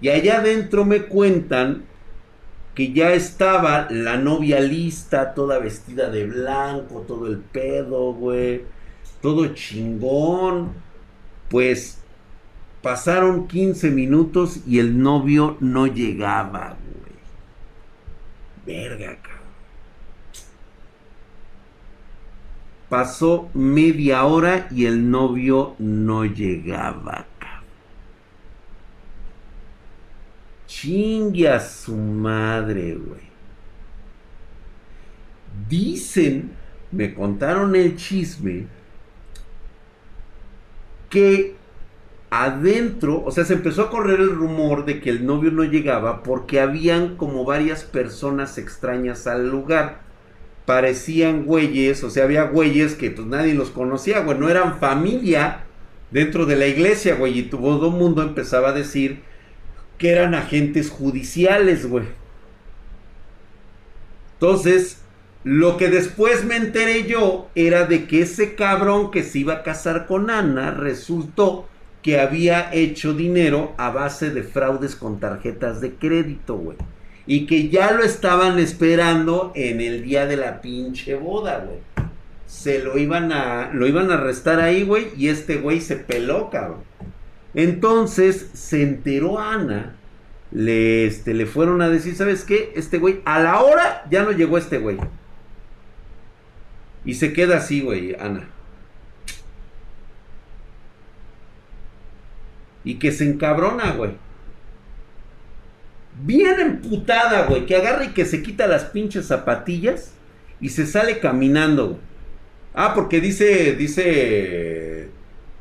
Y 0.00 0.08
allá 0.08 0.38
adentro 0.38 0.84
me 0.84 1.02
cuentan 1.02 1.84
que 2.74 2.92
ya 2.92 3.12
estaba 3.12 3.88
la 3.90 4.16
novia 4.16 4.60
lista, 4.60 5.34
toda 5.34 5.58
vestida 5.58 6.10
de 6.10 6.26
blanco, 6.26 7.04
todo 7.06 7.26
el 7.26 7.38
pedo, 7.38 8.12
güey. 8.14 8.62
Todo 9.20 9.48
chingón. 9.48 10.72
Pues 11.50 11.97
pasaron 12.82 13.48
15 13.48 13.90
minutos 13.90 14.60
y 14.66 14.78
el 14.78 15.00
novio 15.00 15.56
no 15.60 15.86
llegaba, 15.86 16.76
güey. 18.66 18.78
Verga, 18.78 19.16
cabrón. 19.22 19.38
Pasó 22.88 23.50
media 23.52 24.24
hora 24.24 24.68
y 24.70 24.86
el 24.86 25.10
novio 25.10 25.74
no 25.78 26.24
llegaba. 26.24 27.26
Chingue 30.66 31.48
a 31.48 31.60
su 31.60 31.96
madre, 31.96 32.94
güey. 32.94 33.28
Dicen, 35.68 36.52
me 36.92 37.12
contaron 37.12 37.74
el 37.74 37.96
chisme, 37.96 38.66
que 41.10 41.57
adentro, 42.30 43.22
o 43.24 43.30
sea, 43.30 43.44
se 43.44 43.54
empezó 43.54 43.82
a 43.82 43.90
correr 43.90 44.20
el 44.20 44.34
rumor 44.34 44.84
de 44.84 45.00
que 45.00 45.10
el 45.10 45.24
novio 45.24 45.50
no 45.50 45.64
llegaba 45.64 46.22
porque 46.22 46.60
habían 46.60 47.16
como 47.16 47.44
varias 47.44 47.84
personas 47.84 48.58
extrañas 48.58 49.26
al 49.26 49.48
lugar. 49.48 50.00
Parecían 50.66 51.44
güeyes, 51.44 52.04
o 52.04 52.10
sea, 52.10 52.24
había 52.24 52.44
güeyes 52.44 52.94
que 52.94 53.10
pues 53.10 53.26
nadie 53.26 53.54
los 53.54 53.70
conocía, 53.70 54.20
güey, 54.20 54.38
no 54.38 54.50
eran 54.50 54.78
familia 54.78 55.64
dentro 56.10 56.44
de 56.44 56.56
la 56.56 56.66
iglesia, 56.66 57.14
güey, 57.14 57.38
y 57.38 57.42
todo 57.44 57.88
el 57.88 57.94
mundo 57.94 58.22
empezaba 58.22 58.70
a 58.70 58.72
decir 58.72 59.22
que 59.96 60.10
eran 60.10 60.34
agentes 60.34 60.90
judiciales, 60.90 61.88
güey. 61.88 62.04
Entonces, 64.34 65.02
lo 65.44 65.76
que 65.78 65.88
después 65.88 66.44
me 66.44 66.56
enteré 66.56 67.06
yo 67.06 67.48
era 67.54 67.86
de 67.86 68.06
que 68.06 68.22
ese 68.22 68.54
cabrón 68.54 69.10
que 69.10 69.22
se 69.22 69.40
iba 69.40 69.54
a 69.54 69.62
casar 69.62 70.06
con 70.06 70.30
Ana 70.30 70.70
resultó 70.70 71.66
que 72.02 72.20
había 72.20 72.72
hecho 72.72 73.14
dinero 73.14 73.74
a 73.76 73.90
base 73.90 74.30
de 74.30 74.42
fraudes 74.42 74.96
con 74.96 75.20
tarjetas 75.20 75.80
de 75.80 75.94
crédito, 75.94 76.56
güey. 76.56 76.76
Y 77.26 77.46
que 77.46 77.68
ya 77.68 77.92
lo 77.92 78.02
estaban 78.02 78.58
esperando 78.58 79.52
en 79.54 79.80
el 79.80 80.02
día 80.02 80.26
de 80.26 80.36
la 80.36 80.60
pinche 80.60 81.14
boda, 81.14 81.64
güey. 81.66 81.78
Se 82.46 82.82
lo 82.82 82.96
iban 82.96 83.32
a, 83.32 83.70
lo 83.74 83.86
iban 83.86 84.10
a 84.10 84.14
arrestar 84.14 84.60
ahí, 84.60 84.82
güey, 84.84 85.08
y 85.16 85.28
este 85.28 85.56
güey 85.56 85.80
se 85.80 85.96
peló, 85.96 86.48
cabrón. 86.48 86.80
Entonces 87.52 88.50
se 88.54 88.82
enteró 88.82 89.38
Ana, 89.38 89.96
le, 90.50 91.06
este, 91.06 91.34
le 91.34 91.44
fueron 91.44 91.82
a 91.82 91.90
decir, 91.90 92.14
¿sabes 92.14 92.44
qué? 92.44 92.72
Este 92.74 92.98
güey, 92.98 93.20
a 93.24 93.40
la 93.40 93.60
hora 93.60 94.04
ya 94.10 94.22
no 94.22 94.32
llegó 94.32 94.56
este 94.56 94.78
güey. 94.78 94.96
Y 97.04 97.14
se 97.14 97.32
queda 97.32 97.58
así, 97.58 97.82
güey, 97.82 98.14
Ana. 98.18 98.48
Y 102.88 102.94
que 102.94 103.12
se 103.12 103.28
encabrona, 103.28 103.92
güey. 103.92 104.12
Bien 106.22 106.58
emputada, 106.58 107.44
güey. 107.44 107.66
Que 107.66 107.76
agarra 107.76 108.06
y 108.06 108.14
que 108.14 108.24
se 108.24 108.42
quita 108.42 108.66
las 108.66 108.84
pinches 108.84 109.26
zapatillas 109.26 110.14
y 110.58 110.70
se 110.70 110.86
sale 110.86 111.18
caminando, 111.18 111.88
güey. 111.88 112.00
Ah, 112.72 112.94
porque 112.94 113.20
dice, 113.20 113.74
dice, 113.74 115.08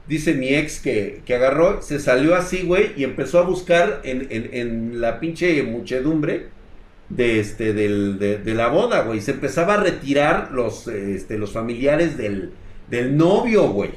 dice 0.08 0.36
mi 0.36 0.56
ex 0.56 0.80
que, 0.80 1.22
que 1.26 1.36
agarró, 1.36 1.82
se 1.82 2.00
salió 2.00 2.34
así, 2.34 2.62
güey, 2.62 2.94
y 2.96 3.04
empezó 3.04 3.40
a 3.40 3.42
buscar 3.42 4.00
en, 4.06 4.30
en, 4.30 5.02
la 5.02 5.20
pinche 5.20 5.62
muchedumbre 5.64 6.48
de, 7.10 7.42
este, 7.42 7.74
del, 7.74 8.20
de, 8.20 8.54
la 8.54 8.70
boda, 8.70 9.02
güey. 9.02 9.20
Se 9.20 9.32
empezaba 9.32 9.74
a 9.74 9.84
retirar 9.84 10.54
los, 10.54 10.88
este, 10.88 11.38
los 11.38 11.52
familiares 11.52 12.16
del, 12.18 12.54
del 12.90 13.18
novio, 13.18 13.68
güey. 13.68 13.92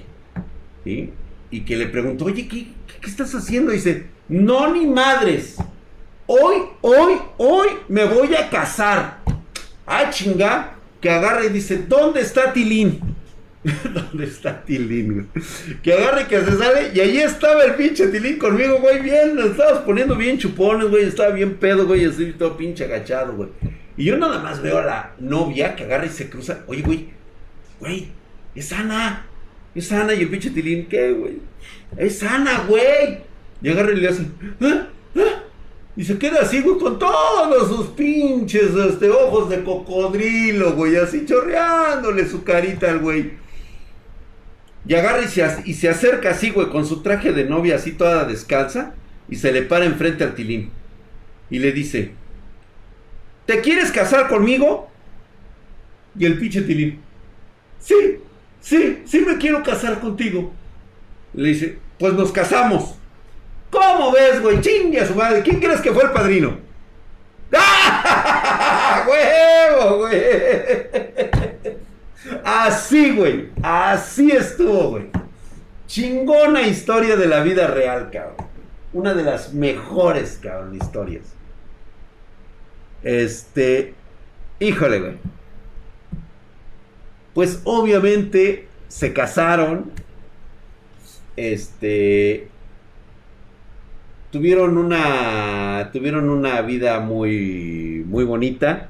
¿Sí? 0.83 1.13
Y 1.51 1.63
que 1.63 1.77
le 1.77 1.87
preguntó, 1.87 2.27
oye, 2.27 2.47
¿qué, 2.47 2.69
¿qué 3.01 3.11
estás 3.11 3.35
haciendo? 3.35 3.73
dice, 3.73 4.07
no 4.29 4.73
ni 4.73 4.87
madres. 4.87 5.57
Hoy, 6.27 6.63
hoy, 6.81 7.15
hoy 7.39 7.69
me 7.89 8.05
voy 8.05 8.35
a 8.37 8.49
casar. 8.49 9.19
Ah, 9.87 10.11
chinga. 10.11 10.77
Que 11.01 11.11
agarre 11.11 11.47
y 11.47 11.49
dice, 11.49 11.79
¿dónde 11.89 12.21
está 12.21 12.53
Tilín? 12.53 13.01
¿Dónde 13.95 14.27
está 14.27 14.63
Tilín? 14.65 15.29
Que 15.83 15.95
agarre 15.95 16.23
y 16.23 16.25
que 16.27 16.41
se 16.41 16.57
sale. 16.57 16.93
Y 16.95 17.01
ahí 17.01 17.19
estaba 17.19 17.65
el 17.65 17.75
pinche 17.75 18.07
Tilín 18.09 18.39
conmigo, 18.39 18.79
güey. 18.79 19.01
Bien, 19.03 19.35
nos 19.35 19.47
estabas 19.47 19.81
poniendo 19.81 20.15
bien 20.15 20.39
chupones, 20.39 20.89
güey. 20.89 21.05
Estaba 21.05 21.31
bien 21.31 21.57
pedo, 21.57 21.87
güey. 21.87 22.05
Así 22.05 22.33
todo 22.33 22.57
pinche 22.57 22.85
agachado, 22.85 23.35
güey. 23.35 23.49
Y 23.97 24.05
yo 24.05 24.17
nada 24.17 24.39
más 24.39 24.63
veo 24.63 24.79
a 24.79 24.85
la 24.85 25.13
novia 25.19 25.75
que 25.75 25.85
agarra 25.85 26.07
y 26.07 26.11
se 26.11 26.31
cruza. 26.31 26.61
Oye, 26.67 26.83
güey. 26.83 27.09
Güey, 27.81 28.09
es 28.55 28.73
Ana. 28.73 29.27
Es 29.75 29.93
Ana 29.93 30.15
y 30.15 30.23
el 30.23 30.29
pinche 30.29 30.51
Tilín. 30.51 30.87
¿Qué, 30.87 31.13
güey? 31.13 31.39
Es 31.97 32.23
Ana, 32.23 32.65
güey. 32.69 33.21
Y 33.63 33.69
agarra 33.69 33.93
y 33.93 33.97
le 33.97 34.09
hace. 34.09 34.27
¿Ah? 34.61 34.89
¿Ah? 35.17 35.43
Y 35.97 36.05
se 36.05 36.19
queda 36.19 36.41
así, 36.43 36.61
güey, 36.63 36.79
con 36.79 36.99
todos 36.99 37.69
sus 37.69 37.89
pinches 37.89 38.75
este, 38.75 39.11
ojos 39.11 39.51
de 39.51 39.63
cocodrilo, 39.63 40.73
güey, 40.75 40.97
así 40.97 41.27
chorreándole 41.27 42.27
su 42.27 42.43
carita 42.45 42.91
al 42.91 43.01
güey. 43.01 43.33
Y 44.87 44.95
agarra 44.95 45.23
y 45.23 45.29
se, 45.29 45.47
y 45.67 45.75
se 45.75 45.89
acerca 45.89 46.31
así, 46.31 46.51
güey, 46.51 46.69
con 46.71 46.87
su 46.87 47.03
traje 47.03 47.33
de 47.33 47.45
novia 47.45 47.77
así 47.77 47.93
toda 47.93 48.25
descalza. 48.25 48.95
Y 49.29 49.37
se 49.37 49.53
le 49.53 49.63
para 49.63 49.85
enfrente 49.85 50.25
al 50.25 50.35
tilín. 50.35 50.71
Y 51.51 51.59
le 51.59 51.73
dice, 51.73 52.13
¿te 53.47 53.61
quieres 53.61 53.93
casar 53.93 54.29
conmigo? 54.29 54.91
Y 56.19 56.25
el 56.25 56.39
pinche 56.39 56.63
tilín, 56.63 56.99
sí, 57.79 57.95
sí, 58.61 59.03
sí 59.07 59.21
me 59.21 59.39
quiero 59.39 59.63
casar 59.63 60.01
contigo. 60.01 60.53
Le 61.35 61.49
dice, 61.49 61.79
pues 61.99 62.15
nos 62.15 62.33
casamos. 62.33 62.97
¿Cómo 63.71 64.13
ves, 64.13 64.43
güey? 64.43 64.61
Chingue 64.61 65.01
a 65.01 65.07
su 65.07 65.15
madre. 65.15 65.43
¿Quién 65.43 65.61
crees 65.61 65.81
que 65.81 65.93
fue 65.93 66.05
el 66.05 66.11
padrino? 66.11 66.59
¡Ah! 67.55 69.07
¡Huevo, 69.09 69.99
güey! 69.99 70.23
Así, 72.45 73.15
güey. 73.15 73.51
Así 73.63 74.31
estuvo, 74.31 74.91
güey. 74.91 75.07
Chingona 75.87 76.63
historia 76.63 77.17
de 77.17 77.27
la 77.27 77.43
vida 77.43 77.67
real, 77.69 78.11
cabrón. 78.11 78.49
Una 78.93 79.15
de 79.15 79.23
las 79.23 79.53
mejores, 79.53 80.39
cabrón, 80.43 80.75
historias. 80.75 81.25
Este. 83.03 83.95
Híjole, 84.59 85.01
güey. 85.01 85.19
Pues 87.35 87.61
obviamente 87.65 88.67
se 88.89 89.13
casaron 89.13 89.93
este 91.37 92.49
tuvieron 94.31 94.79
una 94.79 95.91
tuvieron 95.93 96.29
una 96.29 96.61
vida 96.63 97.01
muy 97.01 98.05
muy 98.07 98.25
bonita 98.25 98.89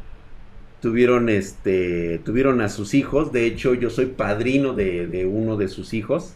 tuvieron 0.80 1.28
este 1.28 2.20
tuvieron 2.24 2.61
a 2.61 2.68
sus 2.68 2.95
hijos 2.95 3.32
de 3.32 3.47
hecho 3.47 3.74
yo 3.74 3.91
soy 3.91 4.07
padrino 4.07 4.72
de, 4.72 5.28
uno 5.30 5.57
de 5.57 5.68
sus 5.68 5.95
hijos 5.95 6.34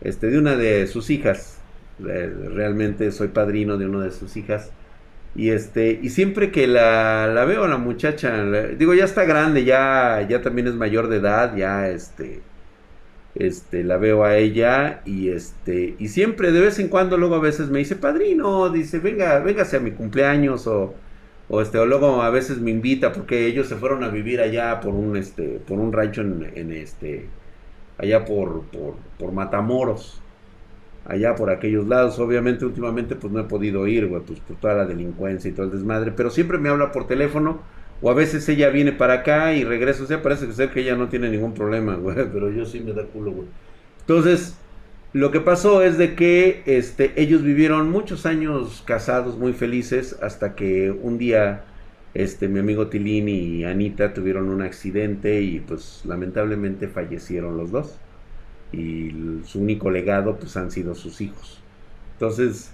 este 0.00 0.28
de 0.28 0.38
una 0.38 0.56
de 0.56 0.86
sus 0.86 1.10
hijas 1.10 1.58
realmente 1.98 3.12
soy 3.12 3.28
padrino 3.28 3.78
de 3.78 3.86
una 3.86 4.04
de 4.04 4.10
sus 4.10 4.36
hijas 4.36 4.70
y 5.34 5.50
este 5.50 5.98
y 6.02 6.10
siempre 6.10 6.50
que 6.52 6.66
la, 6.66 7.26
la 7.28 7.44
veo 7.44 7.66
la 7.66 7.78
muchacha 7.78 8.44
digo 8.78 8.94
ya 8.94 9.04
está 9.04 9.24
grande 9.24 9.64
ya 9.64 10.26
ya 10.28 10.42
también 10.42 10.68
es 10.68 10.74
mayor 10.74 11.08
de 11.08 11.16
edad 11.16 11.56
ya 11.56 11.88
este 11.88 12.42
este, 13.34 13.82
la 13.84 13.96
veo 13.96 14.24
a 14.24 14.36
ella 14.36 15.02
y 15.04 15.28
este, 15.30 15.96
y 15.98 16.08
siempre 16.08 16.52
de 16.52 16.60
vez 16.60 16.78
en 16.78 16.88
cuando 16.88 17.16
luego 17.18 17.34
a 17.36 17.40
veces 17.40 17.70
me 17.70 17.80
dice, 17.80 17.96
padrino, 17.96 18.70
dice, 18.70 18.98
venga, 19.00 19.40
véngase 19.40 19.76
a 19.76 19.80
mi 19.80 19.92
cumpleaños 19.92 20.66
o, 20.66 20.94
o 21.48 21.60
este, 21.60 21.78
o 21.78 21.86
luego 21.86 22.22
a 22.22 22.30
veces 22.30 22.58
me 22.60 22.70
invita 22.70 23.12
porque 23.12 23.46
ellos 23.46 23.68
se 23.68 23.76
fueron 23.76 24.04
a 24.04 24.08
vivir 24.08 24.40
allá 24.40 24.80
por 24.80 24.94
un, 24.94 25.16
este, 25.16 25.58
por 25.60 25.78
un 25.80 25.92
rancho 25.92 26.20
en, 26.22 26.72
este, 26.72 27.32
allá 27.98 28.24
por, 28.24 28.64
por, 28.70 28.96
por 29.18 29.32
Matamoros, 29.32 30.23
allá 31.04 31.34
por 31.34 31.50
aquellos 31.50 31.86
lados, 31.86 32.18
obviamente 32.18 32.64
últimamente 32.64 33.14
pues 33.16 33.32
no 33.32 33.40
he 33.40 33.44
podido 33.44 33.86
ir, 33.86 34.06
güey, 34.06 34.22
pues 34.22 34.40
por 34.40 34.56
toda 34.56 34.74
la 34.74 34.86
delincuencia 34.86 35.50
y 35.50 35.52
todo 35.52 35.66
el 35.66 35.72
desmadre, 35.72 36.12
pero 36.12 36.30
siempre 36.30 36.58
me 36.58 36.68
habla 36.68 36.92
por 36.92 37.06
teléfono 37.06 37.60
o 38.04 38.10
a 38.10 38.14
veces 38.14 38.48
ella 38.48 38.68
viene 38.68 38.92
para 38.92 39.14
acá 39.14 39.54
y 39.54 39.64
regresa. 39.64 40.04
O 40.04 40.06
sea, 40.06 40.22
parece 40.22 40.46
que 40.46 40.52
ser 40.52 40.70
que 40.70 40.80
ella 40.80 40.94
no 40.94 41.08
tiene 41.08 41.30
ningún 41.30 41.54
problema, 41.54 41.94
güey. 41.96 42.16
Pero 42.32 42.50
yo 42.50 42.66
sí 42.66 42.80
me 42.80 42.92
da 42.92 43.04
culo, 43.04 43.32
güey. 43.32 43.48
Entonces, 44.00 44.56
lo 45.14 45.30
que 45.30 45.40
pasó 45.40 45.82
es 45.82 45.96
de 45.96 46.14
que 46.14 46.62
este, 46.66 47.12
ellos 47.16 47.42
vivieron 47.42 47.90
muchos 47.90 48.26
años 48.26 48.82
casados, 48.84 49.38
muy 49.38 49.52
felices, 49.54 50.18
hasta 50.22 50.54
que 50.54 50.90
un 50.90 51.18
día 51.18 51.64
este, 52.14 52.48
mi 52.48 52.60
amigo 52.60 52.88
Tilín 52.88 53.28
y 53.28 53.64
Anita 53.64 54.12
tuvieron 54.12 54.50
un 54.50 54.62
accidente 54.62 55.40
y 55.40 55.60
pues 55.60 56.02
lamentablemente 56.04 56.88
fallecieron 56.88 57.56
los 57.56 57.70
dos. 57.70 57.98
Y 58.72 59.12
su 59.44 59.60
único 59.60 59.90
legado 59.90 60.36
pues 60.38 60.56
han 60.56 60.70
sido 60.70 60.94
sus 60.94 61.20
hijos. 61.20 61.62
Entonces, 62.14 62.72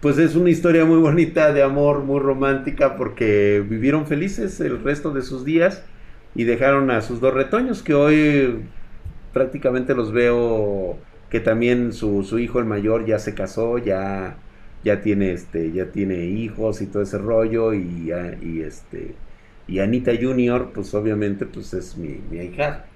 pues 0.00 0.18
es 0.18 0.36
una 0.36 0.50
historia 0.50 0.84
muy 0.84 0.98
bonita 0.98 1.52
de 1.52 1.62
amor, 1.62 2.04
muy 2.04 2.20
romántica, 2.20 2.96
porque 2.96 3.64
vivieron 3.68 4.06
felices 4.06 4.60
el 4.60 4.82
resto 4.82 5.12
de 5.12 5.22
sus 5.22 5.44
días 5.44 5.84
y 6.34 6.44
dejaron 6.44 6.90
a 6.90 7.00
sus 7.02 7.20
dos 7.20 7.34
retoños, 7.34 7.82
que 7.82 7.94
hoy 7.94 8.64
prácticamente 9.32 9.94
los 9.94 10.12
veo 10.12 10.98
que 11.30 11.40
también 11.40 11.92
su, 11.92 12.22
su 12.24 12.38
hijo 12.38 12.58
el 12.60 12.66
mayor 12.66 13.06
ya 13.06 13.18
se 13.18 13.34
casó, 13.34 13.78
ya, 13.78 14.38
ya 14.84 15.00
tiene 15.02 15.32
este, 15.32 15.72
ya 15.72 15.90
tiene 15.92 16.26
hijos 16.26 16.82
y 16.82 16.86
todo 16.86 17.02
ese 17.02 17.18
rollo, 17.18 17.74
y, 17.74 18.12
y 18.42 18.60
este, 18.62 19.16
y 19.66 19.80
Anita 19.80 20.12
Junior, 20.20 20.72
pues 20.72 20.94
obviamente, 20.94 21.46
pues 21.46 21.74
es 21.74 21.96
mi, 21.96 22.20
mi 22.30 22.38
hija. 22.38 22.86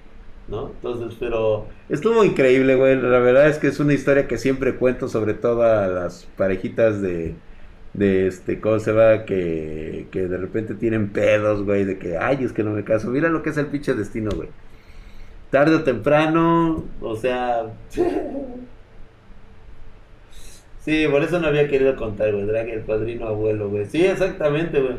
¿No? 0.47 0.69
Entonces, 0.69 1.17
pero 1.19 1.67
estuvo 1.89 2.23
increíble, 2.23 2.75
güey. 2.75 2.95
La 3.01 3.19
verdad 3.19 3.47
es 3.47 3.57
que 3.57 3.67
es 3.67 3.79
una 3.79 3.93
historia 3.93 4.27
que 4.27 4.37
siempre 4.37 4.75
cuento, 4.75 5.07
sobre 5.07 5.33
todo 5.33 5.63
a 5.63 5.87
las 5.87 6.25
parejitas 6.37 7.01
de, 7.01 7.35
de 7.93 8.27
este, 8.27 8.59
¿cómo 8.61 8.79
se 8.79 8.91
va? 8.91 9.25
Que, 9.25 10.07
que 10.11 10.27
de 10.27 10.37
repente 10.37 10.75
tienen 10.75 11.09
pedos, 11.09 11.63
güey, 11.63 11.85
de 11.85 11.97
que, 11.99 12.17
ay, 12.17 12.43
es 12.43 12.53
que 12.53 12.63
no 12.63 12.71
me 12.71 12.83
caso. 12.83 13.09
Mira 13.09 13.29
lo 13.29 13.43
que 13.43 13.51
es 13.51 13.57
el 13.57 13.67
pinche 13.67 13.93
destino, 13.93 14.31
güey. 14.35 14.49
Tarde 15.49 15.75
o 15.75 15.83
temprano, 15.83 16.85
o 17.01 17.15
sea... 17.15 17.73
sí, 20.79 21.05
por 21.09 21.23
eso 21.23 21.39
no 21.39 21.47
había 21.47 21.67
querido 21.67 21.95
contar, 21.95 22.31
güey, 22.31 22.45
Drag 22.45 22.69
el 22.69 22.81
padrino 22.81 23.27
abuelo, 23.27 23.69
güey. 23.69 23.85
Sí, 23.85 24.05
exactamente, 24.05 24.81
güey. 24.81 24.95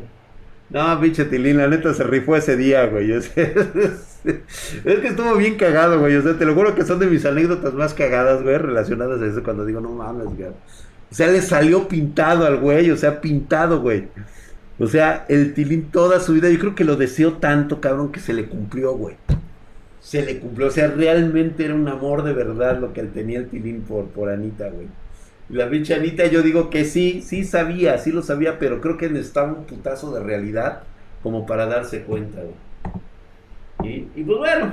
No, 0.73 0.99
pinche 1.01 1.27
Tilín, 1.27 1.59
la 1.59 1.69
neta 1.69 1.93
se 1.93 2.03
rifó 2.03 2.35
ese 2.35 2.57
día, 2.57 2.87
güey. 2.87 3.13
es 3.13 3.29
que 3.35 4.01
estuvo 4.85 5.37
bien 5.37 5.57
cagado, 5.57 6.01
güey. 6.01 6.17
O 6.17 6.23
sea, 6.23 6.39
te 6.39 6.47
lo 6.47 6.55
juro 6.55 6.75
que 6.75 6.85
son 6.85 6.99
de 6.99 7.07
mis 7.07 7.27
anécdotas 7.27 7.75
más 7.75 7.93
cagadas, 7.93 8.43
güey, 8.43 8.57
relacionadas 8.57 9.21
a 9.21 9.27
eso 9.27 9.43
cuando 9.43 9.67
digo, 9.67 9.83
no 9.83 9.91
mames, 9.91 10.25
güey. 10.35 10.49
O 10.49 11.15
sea, 11.15 11.27
le 11.27 11.43
salió 11.43 11.89
pintado 11.89 12.47
al 12.47 12.57
güey, 12.57 12.91
o 12.91 12.97
sea, 12.97 13.21
pintado, 13.21 13.83
güey. 13.83 14.09
O 14.79 14.87
sea, 14.87 15.27
el 15.29 15.53
Tilín 15.53 15.91
toda 15.91 16.21
su 16.21 16.33
vida, 16.33 16.49
yo 16.49 16.59
creo 16.59 16.75
que 16.75 16.85
lo 16.85 16.97
deseó 16.97 17.35
tanto, 17.35 17.83
cabrón, 17.83 18.11
que 18.11 18.21
se 18.21 18.33
le 18.33 18.47
cumplió, 18.47 18.95
güey. 18.95 19.17
Se 20.01 20.25
le 20.25 20.41
cumplió, 20.41 20.69
o 20.69 20.71
sea, 20.71 20.89
realmente 20.89 21.67
era 21.67 21.75
un 21.75 21.87
amor 21.87 22.25
de 22.25 22.33
verdad 22.33 22.81
lo 22.81 22.95
que 22.95 23.03
tenía 23.03 23.39
el 23.41 23.49
Tilín 23.49 23.83
por, 23.83 24.07
por 24.07 24.31
Anita, 24.31 24.71
güey. 24.71 24.89
La 25.53 25.69
pinche 25.69 25.95
Anita, 25.95 26.25
yo 26.27 26.43
digo 26.43 26.71
que 26.71 26.87
sí, 26.87 27.21
sí 27.21 27.45
sabía, 27.45 27.99
sí 27.99 28.11
lo 28.11 28.23
sabía, 28.23 28.59
pero 28.59 28.81
creo 28.81 28.97
que 28.97 29.11
necesitaba 29.11 29.53
un 29.53 29.65
putazo 29.67 30.11
de 30.15 30.23
realidad 30.23 30.85
como 31.23 31.45
para 31.45 31.67
darse 31.67 32.05
cuenta, 32.05 32.41
güey. 32.41 34.07
Y, 34.17 34.23
pues 34.25 34.39
bueno, 34.39 34.73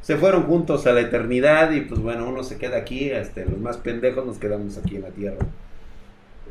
se 0.00 0.16
fueron 0.16 0.44
juntos 0.44 0.86
a 0.86 0.92
la 0.92 1.00
eternidad 1.00 1.72
y 1.72 1.80
pues 1.80 2.00
bueno, 2.00 2.28
uno 2.28 2.44
se 2.44 2.58
queda 2.58 2.76
aquí, 2.76 3.10
este, 3.10 3.44
los 3.44 3.58
más 3.58 3.76
pendejos 3.78 4.24
nos 4.24 4.38
quedamos 4.38 4.78
aquí 4.78 4.96
en 4.96 5.02
la 5.02 5.08
tierra. 5.08 5.44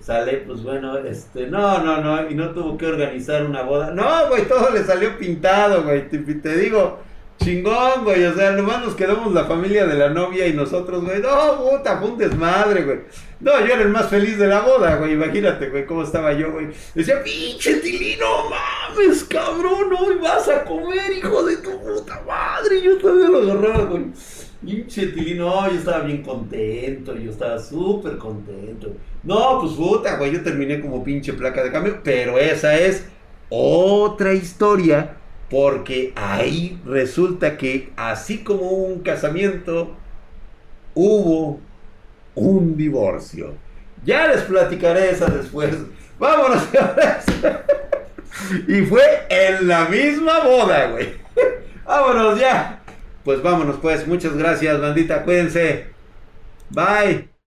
Sale, 0.01 0.43
pues 0.45 0.61
bueno, 0.63 0.97
este, 0.97 1.47
no, 1.47 1.81
no, 1.83 2.01
no, 2.01 2.29
y 2.29 2.35
no 2.35 2.49
tuvo 2.49 2.77
que 2.77 2.87
organizar 2.87 3.45
una 3.45 3.61
boda. 3.61 3.91
No, 3.91 4.27
güey, 4.27 4.45
todo 4.45 4.71
le 4.71 4.83
salió 4.83 5.17
pintado, 5.17 5.83
güey. 5.83 6.09
Te, 6.09 6.17
te 6.17 6.57
digo, 6.57 6.99
chingón, 7.43 8.03
güey. 8.03 8.23
O 8.25 8.33
sea, 8.33 8.51
nomás 8.51 8.81
nos 8.83 8.95
quedamos 8.95 9.33
la 9.33 9.45
familia 9.45 9.85
de 9.85 9.95
la 9.95 10.09
novia 10.09 10.47
y 10.47 10.53
nosotros, 10.53 11.03
güey. 11.03 11.21
No, 11.21 11.57
puta, 11.57 11.97
fue 11.97 12.11
un 12.11 12.17
desmadre, 12.17 12.83
güey. 12.83 12.99
No, 13.39 13.59
yo 13.59 13.73
era 13.73 13.81
el 13.81 13.89
más 13.89 14.07
feliz 14.09 14.37
de 14.37 14.47
la 14.47 14.61
boda, 14.61 14.97
güey. 14.97 15.13
Imagínate, 15.13 15.69
güey, 15.69 15.85
cómo 15.85 16.03
estaba 16.03 16.33
yo, 16.33 16.51
güey. 16.51 16.67
Decía, 16.93 17.23
pinche 17.23 17.75
tilino, 17.77 18.25
mames, 18.49 19.23
cabrón, 19.23 19.93
hoy 19.99 20.15
vas 20.21 20.47
a 20.47 20.63
comer, 20.63 21.11
hijo 21.17 21.43
de 21.43 21.57
tu 21.57 21.71
puta 21.81 22.21
madre. 22.27 22.81
Yo 22.81 22.97
todavía 22.97 23.29
lo 23.29 23.39
agarraba, 23.39 23.85
güey. 23.85 24.05
Pinche 24.63 25.07
tilino, 25.07 25.67
yo 25.69 25.75
estaba 25.75 26.01
bien 26.01 26.21
contento, 26.21 27.15
yo 27.15 27.31
estaba 27.31 27.57
súper 27.57 28.17
contento. 28.17 28.93
No, 29.23 29.59
pues 29.59 29.73
puta, 29.73 30.17
güey, 30.17 30.33
yo 30.33 30.43
terminé 30.43 30.79
como 30.79 31.03
pinche 31.03 31.33
placa 31.33 31.63
de 31.63 31.71
cambio, 31.71 31.99
pero 32.03 32.37
esa 32.37 32.77
es 32.77 33.05
otra 33.49 34.33
historia, 34.33 35.17
porque 35.51 36.13
ahí 36.15 36.81
resulta 36.85 37.57
que 37.57 37.91
así 37.97 38.41
como 38.41 38.69
un 38.69 39.01
casamiento, 39.01 39.97
hubo 40.95 41.59
un 42.33 42.77
divorcio. 42.77 43.53
Ya 44.05 44.27
les 44.27 44.43
platicaré 44.43 45.11
esa 45.11 45.25
después. 45.25 45.75
Vámonos, 46.17 46.63
Y 48.67 48.81
fue 48.83 49.01
en 49.29 49.67
la 49.67 49.85
misma 49.85 50.39
boda, 50.39 50.87
güey. 50.91 51.15
Vámonos 51.85 52.39
ya. 52.39 52.81
Pues 53.25 53.43
vámonos, 53.43 53.75
pues. 53.81 54.07
Muchas 54.07 54.37
gracias, 54.37 54.79
bandita. 54.79 55.23
Cuídense. 55.23 55.87
Bye. 56.69 57.30